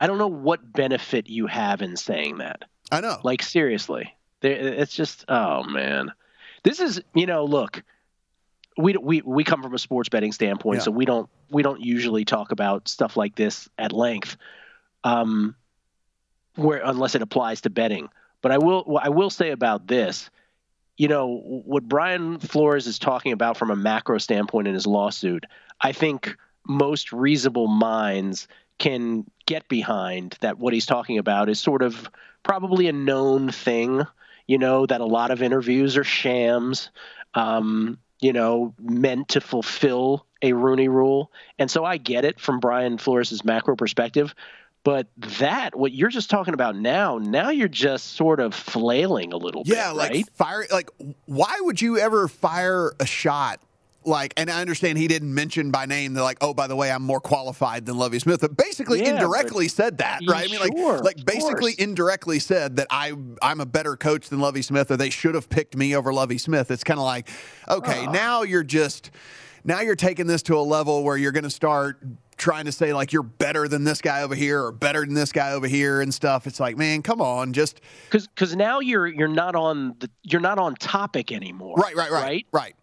I 0.00 0.06
don't 0.08 0.18
know 0.18 0.28
what 0.28 0.72
benefit 0.72 1.28
you 1.28 1.46
have 1.46 1.80
in 1.80 1.96
saying 1.96 2.38
that. 2.38 2.64
I 2.90 3.00
know. 3.00 3.18
Like 3.22 3.42
seriously, 3.42 4.14
it's 4.42 4.94
just 4.94 5.24
oh 5.28 5.64
man. 5.64 6.12
This 6.64 6.80
is 6.80 7.00
you 7.14 7.26
know 7.26 7.44
look 7.44 7.82
we 8.76 8.96
we 8.96 9.22
we 9.22 9.44
come 9.44 9.62
from 9.62 9.74
a 9.74 9.78
sports 9.78 10.08
betting 10.08 10.32
standpoint, 10.32 10.78
yeah. 10.78 10.84
so 10.84 10.90
we 10.90 11.04
don't 11.04 11.28
we 11.50 11.62
don't 11.62 11.80
usually 11.80 12.24
talk 12.24 12.52
about 12.52 12.88
stuff 12.88 13.16
like 13.16 13.34
this 13.34 13.68
at 13.78 13.92
length, 13.92 14.36
um, 15.04 15.54
where 16.56 16.80
unless 16.84 17.14
it 17.14 17.22
applies 17.22 17.62
to 17.62 17.70
betting. 17.70 18.08
But 18.40 18.52
I 18.52 18.58
will 18.58 18.98
I 19.00 19.10
will 19.10 19.30
say 19.30 19.50
about 19.50 19.86
this, 19.86 20.30
you 21.02 21.08
know, 21.08 21.40
what 21.64 21.82
Brian 21.82 22.38
Flores 22.38 22.86
is 22.86 22.96
talking 22.96 23.32
about 23.32 23.56
from 23.56 23.72
a 23.72 23.76
macro 23.76 24.18
standpoint 24.18 24.68
in 24.68 24.74
his 24.74 24.86
lawsuit. 24.86 25.46
I 25.80 25.90
think 25.90 26.36
most 26.64 27.12
reasonable 27.12 27.66
minds 27.66 28.46
can 28.78 29.28
get 29.44 29.66
behind 29.66 30.38
that. 30.42 30.60
What 30.60 30.72
he's 30.72 30.86
talking 30.86 31.18
about 31.18 31.48
is 31.48 31.58
sort 31.58 31.82
of 31.82 32.08
probably 32.44 32.86
a 32.86 32.92
known 32.92 33.50
thing. 33.50 34.02
You 34.46 34.58
know 34.58 34.86
that 34.86 35.00
a 35.00 35.04
lot 35.04 35.32
of 35.32 35.42
interviews 35.42 35.96
are 35.96 36.04
shams. 36.04 36.90
Um, 37.34 37.98
you 38.20 38.32
know, 38.32 38.72
meant 38.78 39.30
to 39.30 39.40
fulfill 39.40 40.24
a 40.40 40.52
Rooney 40.52 40.86
rule. 40.86 41.32
And 41.58 41.68
so 41.68 41.84
I 41.84 41.96
get 41.96 42.24
it 42.24 42.38
from 42.38 42.60
Brian 42.60 42.96
Flores' 42.96 43.44
macro 43.44 43.74
perspective. 43.74 44.36
But 44.84 45.06
that, 45.38 45.76
what 45.76 45.92
you're 45.92 46.08
just 46.08 46.28
talking 46.28 46.54
about 46.54 46.74
now, 46.74 47.18
now 47.18 47.50
you're 47.50 47.68
just 47.68 48.14
sort 48.14 48.40
of 48.40 48.52
flailing 48.52 49.32
a 49.32 49.36
little 49.36 49.62
yeah, 49.64 49.74
bit. 49.74 49.76
Yeah, 49.78 49.90
like 49.92 50.10
right? 50.10 50.30
fire. 50.34 50.66
Like, 50.72 50.90
why 51.26 51.56
would 51.60 51.80
you 51.80 51.98
ever 51.98 52.26
fire 52.26 52.92
a 52.98 53.06
shot 53.06 53.60
like, 54.04 54.34
and 54.36 54.50
I 54.50 54.60
understand 54.60 54.98
he 54.98 55.06
didn't 55.08 55.32
mention 55.32 55.70
by 55.70 55.86
name. 55.86 56.14
They're 56.14 56.24
like, 56.24 56.38
oh, 56.40 56.54
by 56.54 56.66
the 56.66 56.76
way, 56.76 56.90
I'm 56.90 57.02
more 57.02 57.20
qualified 57.20 57.86
than 57.86 57.96
Lovie 57.96 58.18
Smith, 58.18 58.40
but 58.40 58.56
basically 58.56 59.00
Yeah, 59.00 59.10
indirectly 59.10 59.66
but- 59.66 59.72
said 59.72 59.98
that, 59.98 60.20
right? 60.26 60.48
I 60.48 60.50
mean, 60.50 60.60
like, 60.60 60.76
Sure, 60.76 60.98
like 60.98 61.24
basically 61.24 61.72
course. 61.72 61.74
indirectly 61.76 62.38
said 62.38 62.76
that 62.76 62.88
I 62.90 63.12
I'm 63.40 63.60
a 63.60 63.66
better 63.66 63.96
coach 63.96 64.28
than 64.28 64.40
Lovie 64.40 64.62
Smith, 64.62 64.90
or 64.90 64.96
they 64.96 65.10
should 65.10 65.34
have 65.34 65.48
picked 65.48 65.76
me 65.76 65.94
over 65.94 66.12
Lovie 66.12 66.38
Smith. 66.38 66.70
It's 66.70 66.84
kind 66.84 66.98
of 66.98 67.04
like, 67.04 67.28
okay, 67.68 68.06
Ah. 68.06 68.10
now 68.10 68.42
you're 68.42 68.64
just 68.64 69.10
now 69.64 69.80
you're 69.80 69.94
taking 69.94 70.26
this 70.26 70.42
to 70.42 70.56
a 70.56 70.60
level 70.62 71.04
where 71.04 71.16
you're 71.16 71.30
going 71.32 71.44
to 71.44 71.50
start 71.50 72.02
trying 72.36 72.64
to 72.64 72.72
say 72.72 72.92
like 72.92 73.12
you're 73.12 73.22
better 73.22 73.68
than 73.68 73.84
this 73.84 74.00
guy 74.00 74.22
over 74.22 74.34
here 74.34 74.62
or 74.64 74.72
better 74.72 75.00
than 75.04 75.14
this 75.14 75.32
guy 75.32 75.52
over 75.52 75.66
here 75.66 76.00
and 76.00 76.12
stuff. 76.12 76.46
It's 76.46 76.58
like, 76.60 76.76
man, 76.76 77.02
come 77.02 77.20
on, 77.20 77.52
just 77.52 77.80
because 78.06 78.26
because 78.26 78.56
now 78.56 78.80
you're 78.80 79.06
you're 79.06 79.28
not 79.28 79.54
on 79.54 79.94
the 80.00 80.10
you're 80.22 80.40
not 80.40 80.58
on 80.58 80.74
topic 80.76 81.32
anymore. 81.32 81.76
right, 81.76 81.94
right, 81.96 82.10
right, 82.10 82.22
right. 82.22 82.46
right. 82.52 82.74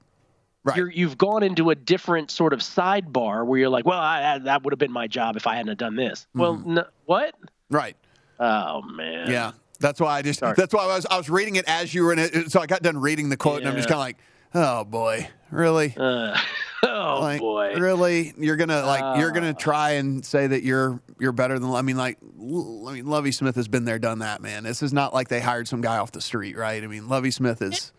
Right. 0.65 0.75
You're, 0.75 0.91
you've 0.91 1.17
gone 1.17 1.41
into 1.41 1.69
a 1.69 1.75
different 1.75 2.29
sort 2.31 2.51
of 2.51 2.59
sidebar 2.59 3.45
where 3.45 3.57
you're 3.57 3.69
like, 3.69 3.85
well, 3.85 3.97
I, 3.97 4.33
I, 4.33 4.37
that 4.39 4.63
would 4.63 4.73
have 4.73 4.77
been 4.77 4.91
my 4.91 5.07
job 5.07 5.37
if 5.37 5.47
I 5.47 5.55
hadn't 5.55 5.69
have 5.69 5.77
done 5.77 5.95
this. 5.95 6.27
Well, 6.35 6.57
Mm-hmm. 6.57 6.73
no, 6.75 6.83
what? 7.05 7.33
Right. 7.71 7.95
Oh 8.41 8.81
man. 8.81 9.31
Yeah. 9.31 9.53
That's 9.79 10.01
why 10.01 10.17
I 10.17 10.21
just 10.21 10.39
Sorry. 10.39 10.55
that's 10.57 10.73
why 10.73 10.83
I 10.83 10.87
was 10.95 11.05
I 11.09 11.15
was 11.17 11.29
reading 11.29 11.55
it 11.55 11.63
as 11.65 11.93
you 11.93 12.03
were 12.03 12.11
in 12.11 12.19
it. 12.19 12.51
So 12.51 12.59
I 12.59 12.65
got 12.65 12.81
done 12.81 12.97
reading 12.97 13.29
the 13.29 13.37
quote 13.37 13.61
and 13.61 13.69
I'm 13.69 13.75
just 13.77 13.87
kind 13.87 13.95
of 13.99 14.03
like, 14.05 14.17
oh 14.53 14.83
boy, 14.83 15.29
really? 15.49 15.93
Uh, 15.97 16.37
oh 16.89 17.19
like, 17.21 17.39
boy. 17.39 17.75
really? 17.77 18.33
You're 18.37 18.55
gonna 18.55 18.85
like 18.85 19.19
you're 19.19 19.29
Ah. 19.31 19.33
gonna 19.33 19.53
try 19.53 19.91
and 19.91 20.25
say 20.25 20.47
that 20.47 20.63
you're 20.63 21.01
you're 21.19 21.31
better 21.31 21.59
than 21.59 21.69
I 21.71 21.81
mean 21.81 21.97
like 21.97 22.17
L- 22.39 22.85
I 22.87 22.93
mean 22.93 23.05
Lovie 23.07 23.31
Smith 23.31 23.55
has 23.55 23.67
been 23.67 23.85
there, 23.85 23.99
done 23.99 24.19
that, 24.19 24.41
man. 24.41 24.63
This 24.63 24.81
is 24.83 24.93
not 24.93 25.13
like 25.13 25.27
they 25.27 25.39
hired 25.41 25.67
some 25.67 25.81
guy 25.81 25.97
off 25.97 26.11
the 26.11 26.21
street, 26.21 26.55
right? 26.57 26.83
I 26.83 26.87
mean 26.87 27.09
Lovie 27.09 27.31
Smith 27.31 27.61
is 27.61 27.91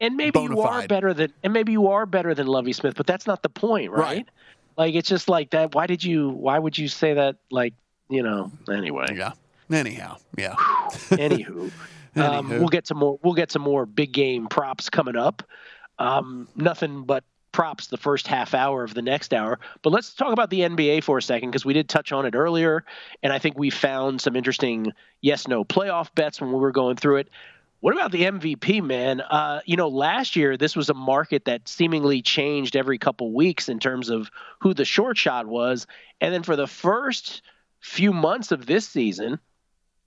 And 0.00 0.16
maybe 0.16 0.30
bona 0.30 0.54
you 0.54 0.60
are 0.62 0.86
better 0.86 1.12
than 1.14 1.32
and 1.42 1.52
maybe 1.52 1.72
you 1.72 1.88
are 1.88 2.06
better 2.06 2.34
than 2.34 2.46
Lovie 2.46 2.72
Smith, 2.72 2.94
but 2.96 3.06
that's 3.06 3.26
not 3.26 3.42
the 3.42 3.48
point, 3.50 3.90
right? 3.90 4.00
Right. 4.00 4.28
Like 4.76 4.94
it's 4.94 5.08
just 5.08 5.28
like 5.28 5.50
that. 5.50 5.74
Why 5.74 5.86
did 5.86 6.02
you? 6.04 6.30
Why 6.30 6.58
would 6.58 6.78
you 6.78 6.88
say 6.88 7.14
that? 7.14 7.36
Like 7.50 7.74
you 8.08 8.22
know. 8.22 8.50
Anyway. 8.72 9.06
yeah. 9.14 9.32
Anyhow, 9.70 10.16
yeah. 10.38 10.54
Anywho, 11.10 11.70
um, 12.16 12.48
we'll 12.48 12.68
get 12.68 12.86
some 12.86 12.98
more. 12.98 13.18
We'll 13.22 13.34
get 13.34 13.52
some 13.52 13.62
more 13.62 13.86
big 13.86 14.12
game 14.12 14.46
props 14.46 14.88
coming 14.90 15.16
up. 15.16 15.42
Um, 15.98 16.48
nothing 16.56 17.02
but 17.04 17.24
props 17.52 17.88
the 17.88 17.96
first 17.96 18.26
half 18.26 18.54
hour 18.54 18.84
of 18.84 18.94
the 18.94 19.02
next 19.02 19.34
hour. 19.34 19.58
But 19.82 19.90
let's 19.90 20.14
talk 20.14 20.32
about 20.32 20.50
the 20.50 20.60
NBA 20.60 21.04
for 21.04 21.18
a 21.18 21.22
second 21.22 21.50
because 21.50 21.64
we 21.64 21.74
did 21.74 21.88
touch 21.88 22.12
on 22.12 22.26
it 22.26 22.34
earlier, 22.34 22.84
and 23.22 23.32
I 23.32 23.38
think 23.38 23.58
we 23.58 23.70
found 23.70 24.20
some 24.20 24.36
interesting 24.36 24.92
yes/no 25.20 25.64
playoff 25.64 26.14
bets 26.14 26.40
when 26.40 26.52
we 26.52 26.58
were 26.58 26.72
going 26.72 26.96
through 26.96 27.16
it. 27.16 27.28
What 27.80 27.94
about 27.94 28.12
the 28.12 28.24
MVP, 28.24 28.82
man? 28.82 29.22
Uh, 29.22 29.60
you 29.64 29.76
know, 29.76 29.88
last 29.88 30.36
year 30.36 30.56
this 30.56 30.76
was 30.76 30.90
a 30.90 30.94
market 30.94 31.46
that 31.46 31.66
seemingly 31.66 32.20
changed 32.20 32.76
every 32.76 32.98
couple 32.98 33.32
weeks 33.32 33.70
in 33.70 33.78
terms 33.78 34.10
of 34.10 34.30
who 34.60 34.74
the 34.74 34.84
short 34.84 35.16
shot 35.16 35.46
was, 35.46 35.86
and 36.20 36.32
then 36.32 36.42
for 36.42 36.56
the 36.56 36.66
first 36.66 37.42
few 37.80 38.12
months 38.12 38.52
of 38.52 38.66
this 38.66 38.86
season, 38.86 39.40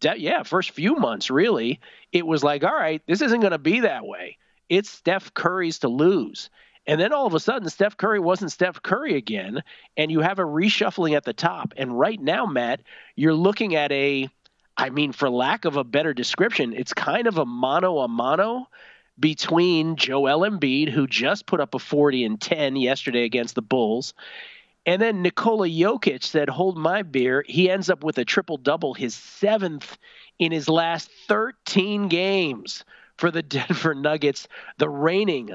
yeah, 0.03 0.43
first 0.43 0.71
few 0.71 0.95
months 0.95 1.29
really, 1.29 1.79
it 2.11 2.27
was 2.27 2.43
like, 2.43 2.63
all 2.63 2.75
right, 2.75 3.01
this 3.07 3.21
isn't 3.21 3.39
going 3.39 3.51
to 3.51 3.57
be 3.57 3.81
that 3.81 4.05
way. 4.05 4.37
It's 4.69 4.89
Steph 4.89 5.33
Curry's 5.33 5.79
to 5.79 5.87
lose. 5.87 6.49
And 6.85 6.99
then 6.99 7.13
all 7.13 7.25
of 7.25 7.33
a 7.33 7.39
sudden, 7.39 7.69
Steph 7.69 7.97
Curry 7.97 8.19
wasn't 8.19 8.51
Steph 8.51 8.81
Curry 8.81 9.15
again, 9.15 9.63
and 9.95 10.11
you 10.11 10.19
have 10.19 10.39
a 10.39 10.43
reshuffling 10.43 11.15
at 11.15 11.23
the 11.23 11.33
top. 11.33 11.73
And 11.77 11.97
right 11.97 12.19
now, 12.19 12.45
Matt, 12.45 12.81
you're 13.15 13.33
looking 13.33 13.75
at 13.75 13.91
a, 13.91 14.29
I 14.75 14.89
mean, 14.89 15.13
for 15.13 15.29
lack 15.29 15.65
of 15.65 15.77
a 15.77 15.83
better 15.83 16.13
description, 16.13 16.73
it's 16.73 16.93
kind 16.93 17.27
of 17.27 17.37
a 17.37 17.45
mano 17.45 17.99
a 17.99 18.07
mano 18.07 18.67
between 19.19 19.95
Joel 19.95 20.41
Embiid, 20.41 20.89
who 20.89 21.07
just 21.07 21.45
put 21.45 21.61
up 21.61 21.73
a 21.73 21.79
40 21.79 22.25
and 22.25 22.41
10 22.41 22.75
yesterday 22.75 23.23
against 23.23 23.55
the 23.55 23.61
Bulls, 23.61 24.13
and 24.85 25.01
then 25.01 25.21
Nikola 25.21 25.67
Jokic 25.67 26.23
said, 26.23 26.49
"Hold 26.49 26.77
my 26.77 27.03
beer." 27.03 27.43
He 27.47 27.69
ends 27.69 27.89
up 27.89 28.03
with 28.03 28.17
a 28.17 28.25
triple 28.25 28.57
double, 28.57 28.93
his 28.93 29.15
seventh 29.15 29.97
in 30.39 30.51
his 30.51 30.67
last 30.67 31.09
13 31.27 32.09
games 32.09 32.83
for 33.17 33.31
the 33.31 33.41
Denver 33.43 33.95
Nuggets, 33.95 34.47
the 34.77 34.89
reigning 34.89 35.51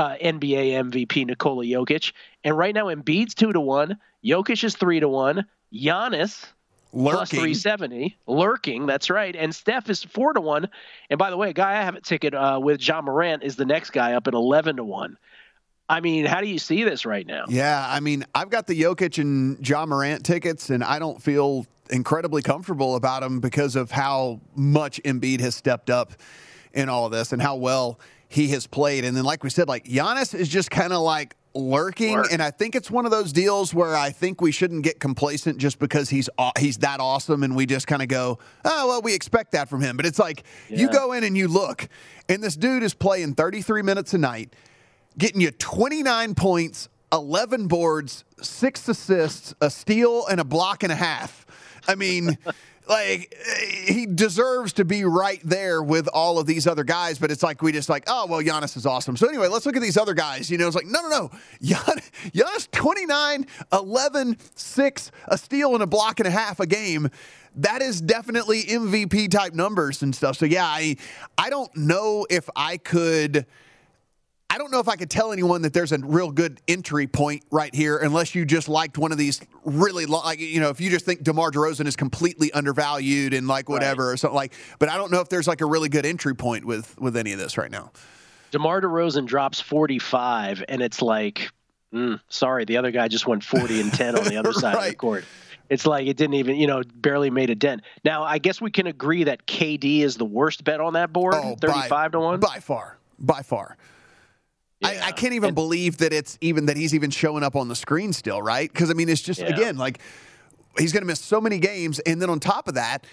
uh, 0.00 0.16
NBA 0.16 0.72
MVP 0.90 1.26
Nikola 1.26 1.64
Jokic. 1.64 2.12
And 2.42 2.56
right 2.56 2.74
now, 2.74 2.86
Embiid's 2.86 3.34
two 3.34 3.52
to 3.52 3.60
one, 3.60 3.98
Jokic 4.24 4.64
is 4.64 4.74
three 4.74 4.98
to 5.00 5.08
one, 5.08 5.44
Giannis 5.72 6.46
Lurking. 6.92 7.38
370, 7.38 8.18
lurking. 8.26 8.86
That's 8.86 9.10
right, 9.10 9.36
and 9.36 9.54
Steph 9.54 9.88
is 9.88 10.02
four 10.02 10.32
to 10.32 10.40
one. 10.40 10.68
And 11.08 11.18
by 11.18 11.30
the 11.30 11.36
way, 11.36 11.50
a 11.50 11.52
guy 11.52 11.78
I 11.78 11.82
have 11.82 11.94
a 11.94 12.00
ticket 12.00 12.34
uh, 12.34 12.58
with 12.60 12.84
Ja 12.84 13.00
Morant 13.00 13.44
is 13.44 13.54
the 13.54 13.64
next 13.64 13.90
guy 13.90 14.14
up 14.14 14.26
at 14.26 14.34
11 14.34 14.76
to 14.76 14.84
one. 14.84 15.16
I 15.88 16.00
mean, 16.00 16.24
how 16.24 16.40
do 16.40 16.48
you 16.48 16.58
see 16.58 16.82
this 16.82 17.06
right 17.06 17.24
now? 17.24 17.44
Yeah, 17.48 17.86
I 17.88 18.00
mean, 18.00 18.24
I've 18.34 18.50
got 18.50 18.66
the 18.66 18.80
Jokic 18.80 19.20
and 19.20 19.68
Ja 19.68 19.86
Morant 19.86 20.24
tickets, 20.24 20.70
and 20.70 20.82
I 20.82 20.98
don't 20.98 21.22
feel 21.22 21.64
incredibly 21.90 22.42
comfortable 22.42 22.96
about 22.96 23.22
them 23.22 23.38
because 23.38 23.76
of 23.76 23.92
how 23.92 24.40
much 24.56 25.00
Embiid 25.04 25.40
has 25.40 25.54
stepped 25.54 25.90
up 25.90 26.14
in 26.72 26.88
all 26.88 27.06
of 27.06 27.12
this 27.12 27.32
and 27.32 27.40
how 27.40 27.54
well 27.54 28.00
he 28.30 28.48
has 28.48 28.66
played. 28.66 29.04
And 29.04 29.14
then, 29.14 29.24
like 29.24 29.44
we 29.44 29.50
said, 29.50 29.68
like 29.68 29.84
Giannis 29.84 30.34
is 30.34 30.48
just 30.48 30.70
kind 30.70 30.94
of 30.94 31.02
like 31.02 31.36
lurking, 31.54 32.16
Lurk. 32.16 32.32
and 32.32 32.40
I 32.40 32.52
think 32.52 32.74
it's 32.76 32.90
one 32.90 33.04
of 33.04 33.10
those 33.10 33.32
deals 33.32 33.74
where 33.74 33.96
I 33.96 34.10
think 34.10 34.40
we 34.40 34.52
shouldn't 34.52 34.84
get 34.84 35.00
complacent 35.00 35.58
just 35.58 35.78
because 35.78 36.08
he's 36.08 36.30
he's 36.58 36.78
that 36.78 37.00
awesome, 37.00 37.42
and 37.42 37.54
we 37.54 37.66
just 37.66 37.86
kind 37.86 38.00
of 38.00 38.08
go, 38.08 38.38
oh 38.64 38.88
well, 38.88 39.02
we 39.02 39.12
expect 39.14 39.52
that 39.52 39.68
from 39.68 39.82
him. 39.82 39.96
But 39.96 40.06
it's 40.06 40.18
like 40.18 40.44
you 40.68 40.88
go 40.88 41.12
in 41.12 41.24
and 41.24 41.36
you 41.36 41.48
look, 41.48 41.88
and 42.28 42.42
this 42.42 42.56
dude 42.56 42.82
is 42.84 42.94
playing 42.94 43.34
33 43.34 43.82
minutes 43.82 44.14
a 44.14 44.18
night 44.18 44.54
getting 45.18 45.40
you 45.40 45.50
29 45.50 46.34
points, 46.34 46.88
11 47.12 47.66
boards, 47.68 48.24
six 48.40 48.88
assists, 48.88 49.54
a 49.60 49.70
steal, 49.70 50.26
and 50.26 50.40
a 50.40 50.44
block 50.44 50.82
and 50.82 50.92
a 50.92 50.96
half. 50.96 51.46
I 51.88 51.94
mean, 51.94 52.38
like 52.90 53.34
eh, 53.46 53.92
he 53.92 54.06
deserves 54.06 54.74
to 54.74 54.84
be 54.84 55.04
right 55.04 55.40
there 55.44 55.82
with 55.82 56.08
all 56.08 56.38
of 56.38 56.46
these 56.46 56.66
other 56.66 56.84
guys, 56.84 57.18
but 57.18 57.30
it's 57.30 57.42
like 57.42 57.62
we 57.62 57.72
just 57.72 57.88
like, 57.88 58.04
oh 58.08 58.26
well, 58.26 58.42
Giannis 58.42 58.76
is 58.76 58.84
awesome. 58.84 59.16
So 59.16 59.28
anyway, 59.28 59.48
let's 59.48 59.64
look 59.64 59.76
at 59.76 59.82
these 59.82 59.96
other 59.96 60.12
guys. 60.12 60.50
You 60.50 60.58
know, 60.58 60.66
it's 60.66 60.76
like 60.76 60.86
no, 60.86 61.00
no, 61.02 61.08
no. 61.08 61.30
Gian- 61.62 62.02
Giannis 62.34 62.70
29, 62.72 63.46
11, 63.72 64.36
6, 64.54 65.12
a 65.28 65.38
steal, 65.38 65.74
and 65.74 65.82
a 65.82 65.86
block 65.86 66.20
and 66.20 66.26
a 66.26 66.30
half 66.30 66.60
a 66.60 66.66
game. 66.66 67.08
That 67.56 67.80
is 67.80 68.00
definitely 68.00 68.64
MVP 68.64 69.30
type 69.30 69.54
numbers 69.54 70.02
and 70.02 70.14
stuff. 70.14 70.36
So 70.36 70.44
yeah, 70.44 70.66
I 70.66 70.96
I 71.38 71.48
don't 71.48 71.74
know 71.76 72.26
if 72.28 72.50
I 72.54 72.76
could. 72.76 73.46
I 74.52 74.58
don't 74.58 74.72
know 74.72 74.80
if 74.80 74.88
I 74.88 74.96
could 74.96 75.08
tell 75.10 75.32
anyone 75.32 75.62
that 75.62 75.72
there's 75.72 75.92
a 75.92 75.98
real 75.98 76.32
good 76.32 76.60
entry 76.66 77.06
point 77.06 77.44
right 77.52 77.72
here, 77.72 77.98
unless 77.98 78.34
you 78.34 78.44
just 78.44 78.68
liked 78.68 78.98
one 78.98 79.12
of 79.12 79.18
these 79.18 79.40
really 79.64 80.06
lo- 80.06 80.22
like 80.24 80.40
you 80.40 80.58
know 80.60 80.70
if 80.70 80.80
you 80.80 80.90
just 80.90 81.04
think 81.04 81.22
DeMar 81.22 81.52
DeRozan 81.52 81.86
is 81.86 81.94
completely 81.94 82.50
undervalued 82.52 83.32
and 83.32 83.46
like 83.46 83.68
whatever 83.68 84.10
or 84.10 84.16
something 84.16 84.34
like. 84.34 84.52
But 84.80 84.88
I 84.88 84.96
don't 84.96 85.12
know 85.12 85.20
if 85.20 85.28
there's 85.28 85.46
like 85.46 85.60
a 85.60 85.66
really 85.66 85.88
good 85.88 86.04
entry 86.04 86.34
point 86.34 86.64
with 86.64 86.98
with 87.00 87.16
any 87.16 87.32
of 87.32 87.38
this 87.38 87.56
right 87.56 87.70
now. 87.70 87.92
DeMar 88.50 88.80
DeRozan 88.80 89.26
drops 89.26 89.60
45, 89.60 90.64
and 90.68 90.82
it's 90.82 91.00
like, 91.00 91.48
mm, 91.94 92.20
sorry, 92.28 92.64
the 92.64 92.76
other 92.78 92.90
guy 92.90 93.06
just 93.06 93.28
went 93.28 93.44
40 93.44 93.80
and 93.80 93.92
10 93.94 94.18
on 94.18 94.24
the 94.24 94.36
other 94.36 94.52
side 94.54 94.74
of 94.74 94.84
the 94.84 94.96
court. 94.96 95.24
It's 95.68 95.86
like 95.86 96.08
it 96.08 96.16
didn't 96.16 96.34
even, 96.34 96.56
you 96.56 96.66
know, 96.66 96.82
barely 96.96 97.30
made 97.30 97.50
a 97.50 97.54
dent. 97.54 97.82
Now, 98.04 98.24
I 98.24 98.38
guess 98.38 98.60
we 98.60 98.72
can 98.72 98.88
agree 98.88 99.22
that 99.22 99.46
KD 99.46 100.00
is 100.00 100.16
the 100.16 100.24
worst 100.24 100.64
bet 100.64 100.80
on 100.80 100.94
that 100.94 101.12
board, 101.12 101.34
Oh, 101.36 101.54
by- 101.54 101.68
35 101.68 102.10
to 102.12 102.18
1. 102.18 102.40
by 102.40 102.58
far, 102.58 102.98
by 103.20 103.42
far. 103.42 103.76
I, 104.82 104.98
I 105.08 105.12
can't 105.12 105.34
even 105.34 105.48
And- 105.48 105.54
believe 105.54 105.98
that 105.98 106.12
it's 106.12 106.38
even 106.40 106.66
that 106.66 106.76
he's 106.76 106.94
even 106.94 107.10
showing 107.10 107.42
up 107.42 107.56
on 107.56 107.68
the 107.68 107.76
screen 107.76 108.12
still, 108.12 108.40
right? 108.40 108.70
Because 108.72 108.90
I 108.90 108.94
mean, 108.94 109.08
it's 109.08 109.20
just 109.20 109.40
Yeah. 109.40 109.48
again 109.48 109.76
like 109.76 110.00
he's 110.78 110.92
going 110.92 111.02
to 111.02 111.06
miss 111.06 111.20
so 111.20 111.40
many 111.40 111.58
games, 111.58 111.98
and 112.00 112.20
then 112.22 112.30
on 112.30 112.40
top 112.40 112.68
of 112.68 112.74
that, 112.74 113.06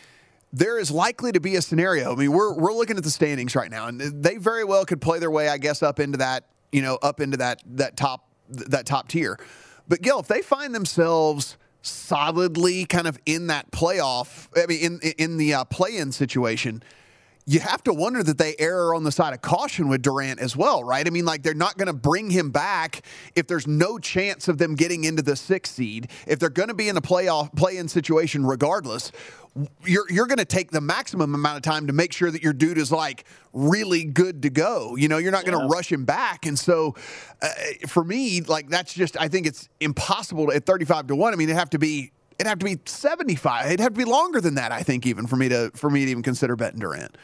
there 0.54 0.80
is 0.80 0.92
likely 0.92 1.32
to 1.34 1.40
be 1.42 1.56
a 1.58 1.62
scenario. 1.62 2.14
I 2.14 2.16
mean, 2.16 2.32
we're 2.32 2.54
we're 2.54 2.74
looking 2.74 2.98
at 2.98 3.04
the 3.04 3.10
standings 3.12 3.56
right 3.56 3.70
now, 3.70 3.88
and 3.88 4.00
they 4.00 4.38
very 4.38 4.64
well 4.64 4.86
could 4.86 5.02
play 5.02 5.20
their 5.20 5.32
way, 5.32 5.50
I 5.50 5.58
guess, 5.58 5.84
up 5.84 6.00
into 6.00 6.18
that 6.20 6.46
you 6.72 6.82
know 6.82 6.98
up 7.02 7.20
into 7.20 7.38
that 7.38 7.62
that 7.76 7.98
top 7.98 8.28
that 8.50 8.86
top 8.86 9.10
tier. 9.10 9.38
But 9.90 10.02
Gil, 10.02 10.20
if 10.20 10.28
they 10.28 10.42
find 10.42 10.74
themselves 10.74 11.58
solidly 11.82 12.86
kind 12.86 13.08
of 13.08 13.18
in 13.26 13.48
that 13.48 13.72
playoff, 13.72 14.48
I 14.56 14.66
mean, 14.68 14.80
in 14.82 15.00
in 15.18 15.38
the 15.38 15.54
uh, 15.54 15.64
play-in 15.66 16.12
situation 16.14 16.82
you 17.50 17.62
have 17.62 17.82
to 17.86 17.94
wonder 17.94 18.22
that 18.22 18.38
they 18.38 18.56
err 18.60 18.94
on 18.94 19.06
the 19.06 19.12
side 19.12 19.34
of 19.34 19.42
caution 19.42 19.88
with 19.88 20.02
Durant 20.02 20.42
as 20.42 20.58
well, 20.58 20.84
right? 20.84 21.08
I 21.08 21.10
mean, 21.10 21.24
like 21.24 21.44
they're 21.44 21.54
not 21.54 21.78
going 21.78 21.88
to 21.88 21.94
bring 21.94 22.30
him 22.30 22.52
back 22.52 23.02
if 23.36 23.48
there's 23.48 23.66
no 23.66 23.98
chance 23.98 24.50
of 24.50 24.58
them 24.58 24.76
getting 24.76 25.06
into 25.06 25.22
the 25.22 25.38
sixth 25.38 25.74
seed. 25.74 26.10
If 26.28 26.40
they're 26.40 26.50
going 26.50 26.68
to 26.68 26.76
be 26.76 26.90
in 26.90 26.98
a 26.98 27.02
playoff 27.02 27.56
play-in 27.56 27.88
situation, 27.88 28.46
regardless, 28.46 29.14
you're 29.86 30.06
you're 30.12 30.28
going 30.28 30.40
to 30.40 30.46
take 30.46 30.72
the 30.72 30.82
maximum 30.82 31.34
amount 31.34 31.56
of 31.56 31.64
time 31.64 31.88
to 31.88 31.94
make 31.94 32.12
sure 32.12 32.30
that 32.30 32.44
your 32.44 32.52
dude 32.52 32.78
is 32.78 32.92
like 32.92 33.24
really 33.54 34.04
good 34.04 34.42
to 34.42 34.50
go. 34.50 34.98
You 34.98 35.08
know, 35.08 35.18
you're 35.18 35.32
not 35.32 35.46
going 35.46 35.58
to 35.58 35.68
rush 35.68 35.90
him 35.90 36.04
back, 36.04 36.46
and 36.46 36.60
so 36.60 36.96
uh, 37.42 37.48
for 37.88 38.04
me, 38.04 38.42
like 38.42 38.68
that's 38.68 38.94
just 38.94 39.16
I 39.18 39.30
think 39.30 39.48
it's 39.48 39.70
impossible 39.80 40.48
to, 40.48 40.54
at 40.54 40.66
35 40.66 41.08
to 41.08 41.16
one. 41.16 41.32
I 41.32 41.38
mean, 41.38 41.48
it'd 41.48 41.58
have 41.58 41.70
to 41.72 41.80
be. 41.80 42.12
It'd 42.40 42.48
have 42.48 42.60
to 42.60 42.66
be 42.66 42.80
75. 42.86 43.68
It'd 43.68 43.80
have 43.80 43.94
to 43.94 43.98
be 43.98 44.06
longer 44.06 44.40
than 44.40 44.56
that, 44.56 44.72
I 44.72 44.84
think, 44.84 45.06
even 45.06 45.28
for 45.28 45.36
me 45.36 45.50
to 45.50 45.72
for 45.74 45.90
me 45.90 46.06
to 46.06 46.12
even 46.12 46.24
consider 46.24 46.56
betting 46.56 46.80
Durant. 46.80 47.18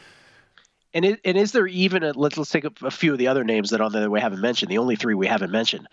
And 0.94 1.06
is, 1.06 1.18
and 1.26 1.38
is 1.38 1.52
there 1.52 1.68
even 1.68 2.04
a 2.04 2.14
let's 2.14 2.38
let's 2.38 2.52
take 2.52 2.66
a, 2.66 2.72
a 2.84 2.92
few 2.92 3.14
of 3.14 3.20
the 3.20 3.28
other 3.28 3.44
names 3.44 3.72
that 3.72 3.82
on 3.82 4.12
we 4.12 4.20
haven't 4.20 4.42
mentioned. 4.42 4.72
The 4.72 4.78
only 4.78 4.96
three 4.96 5.16
we 5.16 5.28
haven't 5.28 5.52
mentioned. 5.52 5.88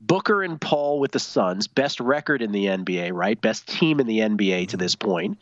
Booker 0.00 0.42
and 0.42 0.60
Paul 0.60 1.00
with 1.00 1.12
the 1.12 1.18
Suns, 1.18 1.68
best 1.68 2.00
record 2.00 2.42
in 2.42 2.52
the 2.52 2.66
NBA, 2.66 3.12
right? 3.12 3.40
Best 3.40 3.66
team 3.66 3.98
in 3.98 4.06
the 4.06 4.18
NBA 4.18 4.68
to 4.68 4.76
this 4.76 4.94
point. 4.94 5.38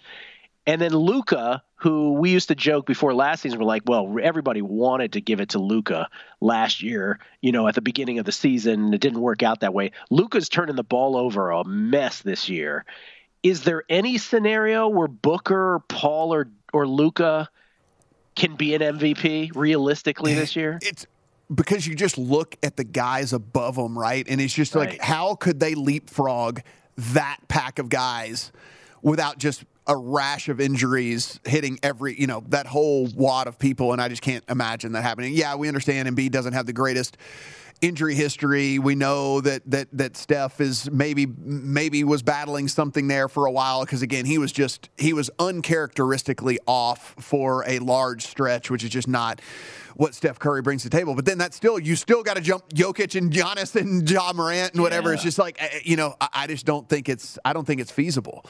And 0.66 0.81
then 0.81 0.93
Luka, 0.93 1.62
who 1.77 2.12
we 2.14 2.31
used 2.31 2.49
to 2.49 2.55
joke 2.55 2.87
before 2.87 3.12
last 3.12 3.43
season, 3.43 3.59
we're 3.59 3.66
like, 3.66 3.83
well, 3.85 4.16
everybody 4.22 4.62
wanted 4.62 5.12
to 5.12 5.20
give 5.20 5.41
it 5.41 5.51
to 5.51 5.59
Luka 5.59 6.09
last 6.41 6.83
year, 6.83 7.18
you 7.43 7.53
know, 7.53 7.68
at 7.68 7.75
the 7.75 7.83
beginning 7.83 8.18
of 8.18 8.25
the 8.25 8.33
season. 8.33 8.95
It 8.95 9.01
didn't 9.01 9.20
work 9.20 9.43
out 9.43 9.61
that 9.61 9.75
way. 9.75 9.91
Luka's 10.11 10.49
turning 10.49 10.77
the 10.77 10.85
ball 10.85 11.16
over 11.16 11.51
a 11.51 11.64
mess 11.64 12.22
this 12.22 12.49
year. 12.49 12.87
Is 13.45 13.62
there 13.62 13.84
any 13.88 14.18
scenario 14.18 14.88
where 14.88 15.07
Booker, 15.07 15.82
Paul, 15.88 16.34
or 16.34 16.49
or 16.72 16.88
Luka 16.88 17.49
can 18.34 18.57
be 18.57 18.74
an 18.74 18.80
MVP 18.80 19.53
realistically 19.55 20.34
this 20.34 20.57
year? 20.57 20.80
It's 20.82 21.07
because 21.55 21.86
you 21.86 21.95
just 21.95 22.16
look 22.16 22.57
at 22.62 22.76
the 22.76 22.84
guys 22.84 23.32
above 23.34 23.76
them, 23.76 23.97
right? 23.97 24.26
And 24.28 24.40
it's 24.40 24.55
just 24.55 24.74
Right. 24.74 24.92
like, 24.92 25.01
how 25.01 25.34
could 25.34 25.61
they 25.61 25.74
leapfrog 25.74 26.61
that 26.97 27.36
pack 27.49 27.78
of 27.78 27.90
guys 27.90 28.51
without 29.03 29.38
just 29.38 29.64
a 29.86 29.95
rash 29.95 30.49
of 30.49 30.59
injuries 30.59 31.38
hitting 31.45 31.78
every, 31.82 32.18
you 32.18 32.26
know, 32.26 32.42
that 32.49 32.66
whole 32.66 33.07
wad 33.14 33.47
of 33.47 33.59
people? 33.59 33.92
And 33.92 34.01
I 34.01 34.09
just 34.09 34.22
can't 34.22 34.42
imagine 34.49 34.92
that 34.92 35.03
happening. 35.03 35.34
Yeah, 35.34 35.55
we 35.55 35.68
understand 35.68 36.09
Embiid 36.09 36.30
doesn't 36.30 36.55
have 36.55 36.64
the 36.64 36.72
greatest 36.72 37.18
injury 37.85 38.14
history. 38.14 38.78
We 38.78 38.95
know 38.95 39.41
that 39.43 39.62
that 39.70 39.89
that 39.93 40.16
Steph 40.16 40.61
is 40.61 40.91
maybe 40.91 41.26
maybe 41.26 42.03
was 42.05 42.22
battling 42.22 42.68
something 42.68 43.09
there 43.09 43.28
for 43.28 43.47
a 43.47 43.51
while 43.53 43.85
because 43.85 44.03
again 44.03 44.24
he 44.24 44.39
was 44.39 44.53
just 44.53 44.89
he 44.97 45.12
was 45.12 45.30
uncharacteristically 45.39 46.59
off 46.66 47.14
for 47.18 47.64
a 47.68 47.78
large 47.80 48.24
stretch, 48.24 48.70
which 48.70 48.82
is 48.85 48.91
just 48.91 49.09
not 49.09 49.41
what 49.97 50.14
Steph 50.14 50.39
Curry 50.39 50.62
brings 50.62 50.82
to 50.82 50.89
the 50.89 50.97
table. 50.97 51.14
But 51.14 51.24
then 51.24 51.39
that's 51.39 51.57
still 51.57 51.78
you 51.78 51.97
still 51.97 52.22
got 52.22 52.37
to 52.37 52.43
jump 52.43 52.68
Jokic 52.70 53.16
and 53.18 53.32
Giannis 53.32 53.76
and 53.76 54.09
Ja 54.09 54.32
Morant 54.32 54.72
and 54.74 54.82
whatever. 54.82 55.12
It's 55.12 55.22
just 55.22 55.39
like 55.39 55.61
eh, 55.61 55.80
you 55.85 55.97
know 55.97 56.14
I, 56.20 56.28
I 56.32 56.47
just 56.47 56.64
don't 56.66 56.89
think 56.89 57.09
it's 57.09 57.39
I 57.45 57.53
don't 57.53 57.66
think 57.66 57.80
it's 57.80 57.91
feasible. 57.93 58.45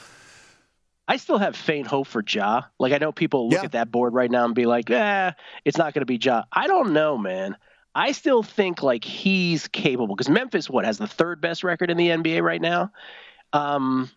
I 1.06 1.18
still 1.18 1.36
have 1.38 1.54
faint 1.54 1.86
hope 1.86 2.06
for 2.06 2.22
Ja. 2.26 2.62
Like 2.78 2.92
I 2.92 2.98
know 2.98 3.12
people 3.12 3.48
look 3.50 3.58
Yeah. 3.58 3.64
at 3.64 3.72
that 3.72 3.90
board 3.90 4.14
right 4.14 4.30
now 4.30 4.44
and 4.46 4.54
be 4.54 4.64
like, 4.64 4.88
"Eh, 4.90 5.32
it's 5.64 5.76
not 5.76 5.92
going 5.92 6.00
to 6.00 6.06
be 6.06 6.16
Ja." 6.16 6.44
I 6.52 6.66
don't 6.66 6.92
know, 6.94 7.18
man. 7.18 7.56
I 7.94 8.12
still 8.12 8.42
think 8.42 8.82
like 8.82 9.04
he's 9.04 9.68
capable 9.68 10.16
because 10.16 10.28
Memphis, 10.28 10.68
what 10.68 10.84
has 10.84 10.98
the 10.98 11.06
third 11.06 11.40
best 11.40 11.62
record 11.62 11.90
in 11.90 11.96
the 11.96 12.08
NBA 12.08 12.42
right 12.42 12.60
now. 12.60 12.90
Um, 13.52 14.10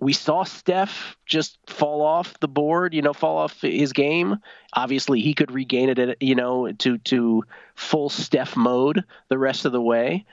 we 0.00 0.12
saw 0.12 0.44
Steph 0.44 1.16
just 1.26 1.58
fall 1.66 2.02
off 2.02 2.38
the 2.40 2.48
board, 2.48 2.94
you 2.94 3.02
know, 3.02 3.12
fall 3.12 3.38
off 3.38 3.60
his 3.60 3.92
game. 3.92 4.36
Obviously, 4.72 5.20
he 5.20 5.34
could 5.34 5.50
regain 5.50 5.88
it, 5.88 6.16
you 6.20 6.34
know, 6.34 6.70
to 6.72 6.98
to 6.98 7.44
full 7.74 8.08
Steph 8.08 8.56
mode 8.56 9.04
the 9.28 9.38
rest 9.38 9.64
of 9.64 9.72
the 9.72 9.82
way. 9.82 10.24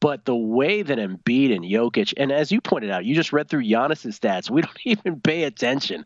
But 0.00 0.24
the 0.24 0.36
way 0.36 0.82
that 0.82 0.98
Embiid 0.98 1.54
and 1.54 1.64
Jokic, 1.64 2.14
and 2.16 2.30
as 2.30 2.52
you 2.52 2.60
pointed 2.60 2.90
out, 2.90 3.04
you 3.04 3.16
just 3.16 3.32
read 3.32 3.48
through 3.48 3.64
Giannis's 3.64 4.18
stats. 4.18 4.48
We 4.48 4.62
don't 4.62 4.78
even 4.84 5.20
pay 5.20 5.42
attention. 5.42 6.04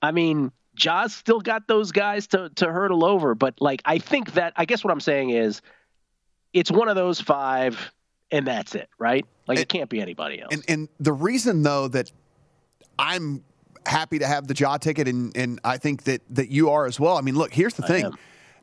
I 0.00 0.12
mean, 0.12 0.50
Ja's 0.74 1.14
still 1.14 1.40
got 1.40 1.66
those 1.68 1.92
guys 1.92 2.26
to 2.28 2.50
to 2.56 2.66
hurdle 2.66 3.04
over, 3.04 3.34
but 3.34 3.54
like 3.60 3.82
I 3.84 3.98
think 3.98 4.32
that 4.34 4.52
I 4.56 4.64
guess 4.64 4.84
what 4.84 4.92
I'm 4.92 5.00
saying 5.00 5.30
is, 5.30 5.62
it's 6.52 6.70
one 6.70 6.88
of 6.88 6.96
those 6.96 7.20
five, 7.20 7.92
and 8.30 8.46
that's 8.46 8.74
it, 8.74 8.88
right? 8.98 9.24
Like 9.46 9.58
it 9.58 9.68
can't 9.68 9.90
be 9.90 10.00
anybody 10.00 10.40
else. 10.40 10.52
And 10.52 10.64
and 10.68 10.88
the 10.98 11.12
reason 11.12 11.62
though 11.62 11.88
that 11.88 12.10
I'm 12.98 13.44
happy 13.86 14.18
to 14.18 14.26
have 14.26 14.46
the 14.46 14.54
Ja 14.54 14.76
ticket 14.78 15.08
and 15.08 15.36
and 15.36 15.60
I 15.64 15.76
think 15.78 16.04
that 16.04 16.22
that 16.30 16.50
you 16.50 16.70
are 16.70 16.86
as 16.86 16.98
well. 16.98 17.16
I 17.16 17.20
mean, 17.20 17.36
look, 17.36 17.52
here's 17.52 17.74
the 17.74 17.84
I 17.84 17.88
thing. 17.88 18.04
am. 18.06 18.14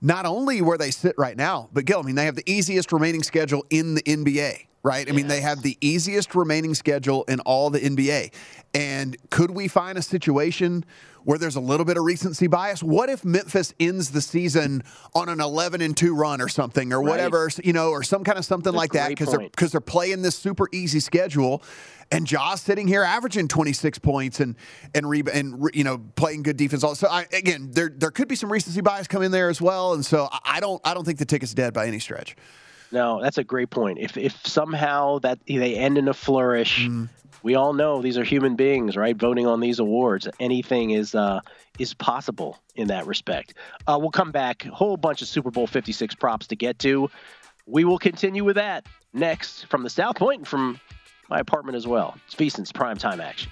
Not 0.02 0.26
only 0.26 0.64
where 0.64 0.80
they 0.80 0.90
sit 0.90 1.14
right 1.18 1.38
now, 1.38 1.70
but 1.72 1.86
Gil, 1.86 2.00
I 2.00 2.02
mean, 2.02 2.16
they 2.16 2.26
have 2.26 2.36
the 2.36 2.50
easiest 2.52 2.92
remaining 2.92 3.22
schedule 3.22 3.64
in 3.70 3.94
the 3.94 4.02
NBA, 4.02 4.66
right? 4.84 5.08
I 5.08 5.12
mean, 5.14 5.28
they 5.28 5.42
have 5.42 5.62
the 5.62 5.78
easiest 5.82 6.34
remaining 6.36 6.74
schedule 6.74 7.24
in 7.26 7.40
all 7.42 7.70
the 7.70 7.80
NBA. 7.80 8.32
And 8.74 9.18
could 9.30 9.52
we 9.52 9.68
find 9.68 9.98
a 9.98 10.02
situation 10.02 10.86
where 11.24 11.38
there's 11.38 11.56
a 11.56 11.60
little 11.62 11.86
bit 11.86 11.98
of 11.98 12.04
recency 12.04 12.48
bias? 12.48 12.82
What 12.82 13.10
if 13.10 13.24
Memphis 13.24 13.74
ends 13.80 14.10
the 14.10 14.22
season 14.22 14.84
on 15.14 15.30
an 15.30 15.40
11 15.40 15.82
and 15.82 15.96
2 15.96 16.16
run 16.16 16.42
or 16.42 16.48
something 16.48 16.92
or 16.94 17.00
Right. 17.02 17.10
whatever, 17.10 17.50
you 17.64 17.74
know, 17.74 17.90
or 17.92 18.02
some 18.02 18.24
kind 18.24 18.40
of 18.40 18.46
something 18.46 18.72
That's 18.72 18.78
like 18.80 18.94
that 18.94 19.10
because 19.10 19.30
they're 19.30 19.40
because 19.50 19.72
they're 19.72 19.82
playing 19.82 20.24
this 20.24 20.36
super 20.36 20.68
easy 20.72 21.00
schedule, 21.00 21.62
and 22.12 22.26
Ja's 22.26 22.60
sitting 22.62 22.88
here 22.88 23.04
averaging 23.04 23.48
26 23.50 24.00
points 24.00 24.40
and 24.40 24.56
and 24.96 25.08
re- 25.08 25.22
and 25.32 25.64
re- 25.64 25.72
you 25.76 25.84
know 25.84 26.00
playing 26.16 26.42
good 26.44 26.58
defense. 26.58 26.84
Also, 26.84 27.08
I, 27.08 27.28
again, 27.34 27.70
there 27.72 27.90
there 27.96 28.10
could 28.12 28.28
be 28.28 28.36
some 28.36 28.52
recency 28.52 28.82
bias 28.82 29.08
come 29.08 29.22
in 29.22 29.32
there 29.32 29.50
as 29.50 29.62
well, 29.62 29.94
and 29.94 30.04
so 30.04 30.28
I 30.44 30.60
don't 30.60 30.82
I 30.84 30.96
don't 30.96 31.04
think 31.06 31.20
the 31.20 31.26
ticket's 31.26 31.54
dead 31.54 31.74
by 31.74 31.86
any 31.88 32.00
stretch. 32.00 32.36
No, 32.92 33.22
that's 33.22 33.38
a 33.38 33.44
great 33.44 33.70
point. 33.70 34.00
If 34.00 34.18
if 34.18 34.46
somehow 34.46 35.20
that 35.20 35.40
they 35.48 35.76
end 35.76 35.98
in 35.98 36.08
a 36.08 36.14
flourish, 36.14 36.80
Mm-hmm. 36.88 37.06
we 37.44 37.56
all 37.56 37.74
know 37.74 38.02
these 38.02 38.18
are 38.18 38.24
human 38.24 38.56
beings, 38.56 38.98
right? 38.98 39.16
Voting 39.16 39.48
on 39.48 39.60
these 39.62 39.80
awards, 39.80 40.28
anything 40.40 40.92
is 40.92 41.16
uh, 41.16 41.40
is 41.80 41.94
possible 41.94 42.58
in 42.76 42.88
that 42.88 43.08
respect. 43.08 43.54
Uh, 43.88 43.98
we'll 44.00 44.12
come 44.12 44.32
back. 44.32 44.66
A 44.66 44.72
whole 44.72 44.98
bunch 44.98 45.22
of 45.22 45.28
Super 45.28 45.52
Bowl 45.52 45.68
Fifty 45.68 45.92
Six 45.92 46.16
props 46.16 46.48
to 46.48 46.56
get 46.56 46.80
to. 46.80 47.10
We 47.66 47.86
will 47.86 48.00
continue 48.00 48.44
with 48.44 48.56
that 48.56 48.86
next 49.14 49.66
from 49.68 49.84
the 49.84 49.90
South 49.90 50.18
Point 50.18 50.40
and 50.40 50.48
from 50.48 50.80
my 51.30 51.40
apartment 51.40 51.78
as 51.78 51.88
well. 51.88 52.18
It's 52.26 52.36
VSIN's 52.36 52.72
prime 52.74 52.98
time 52.98 53.22
action. 53.22 53.52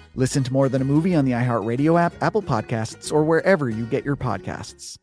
Listen 0.15 0.43
to 0.43 0.51
More 0.51 0.67
Than 0.67 0.81
a 0.81 0.85
Movie 0.85 1.15
on 1.15 1.23
the 1.23 1.31
iHeartRadio 1.31 1.99
app, 1.99 2.13
Apple 2.21 2.41
Podcasts, 2.41 3.13
or 3.13 3.23
wherever 3.23 3.69
you 3.69 3.85
get 3.85 4.03
your 4.03 4.17
podcasts. 4.17 4.97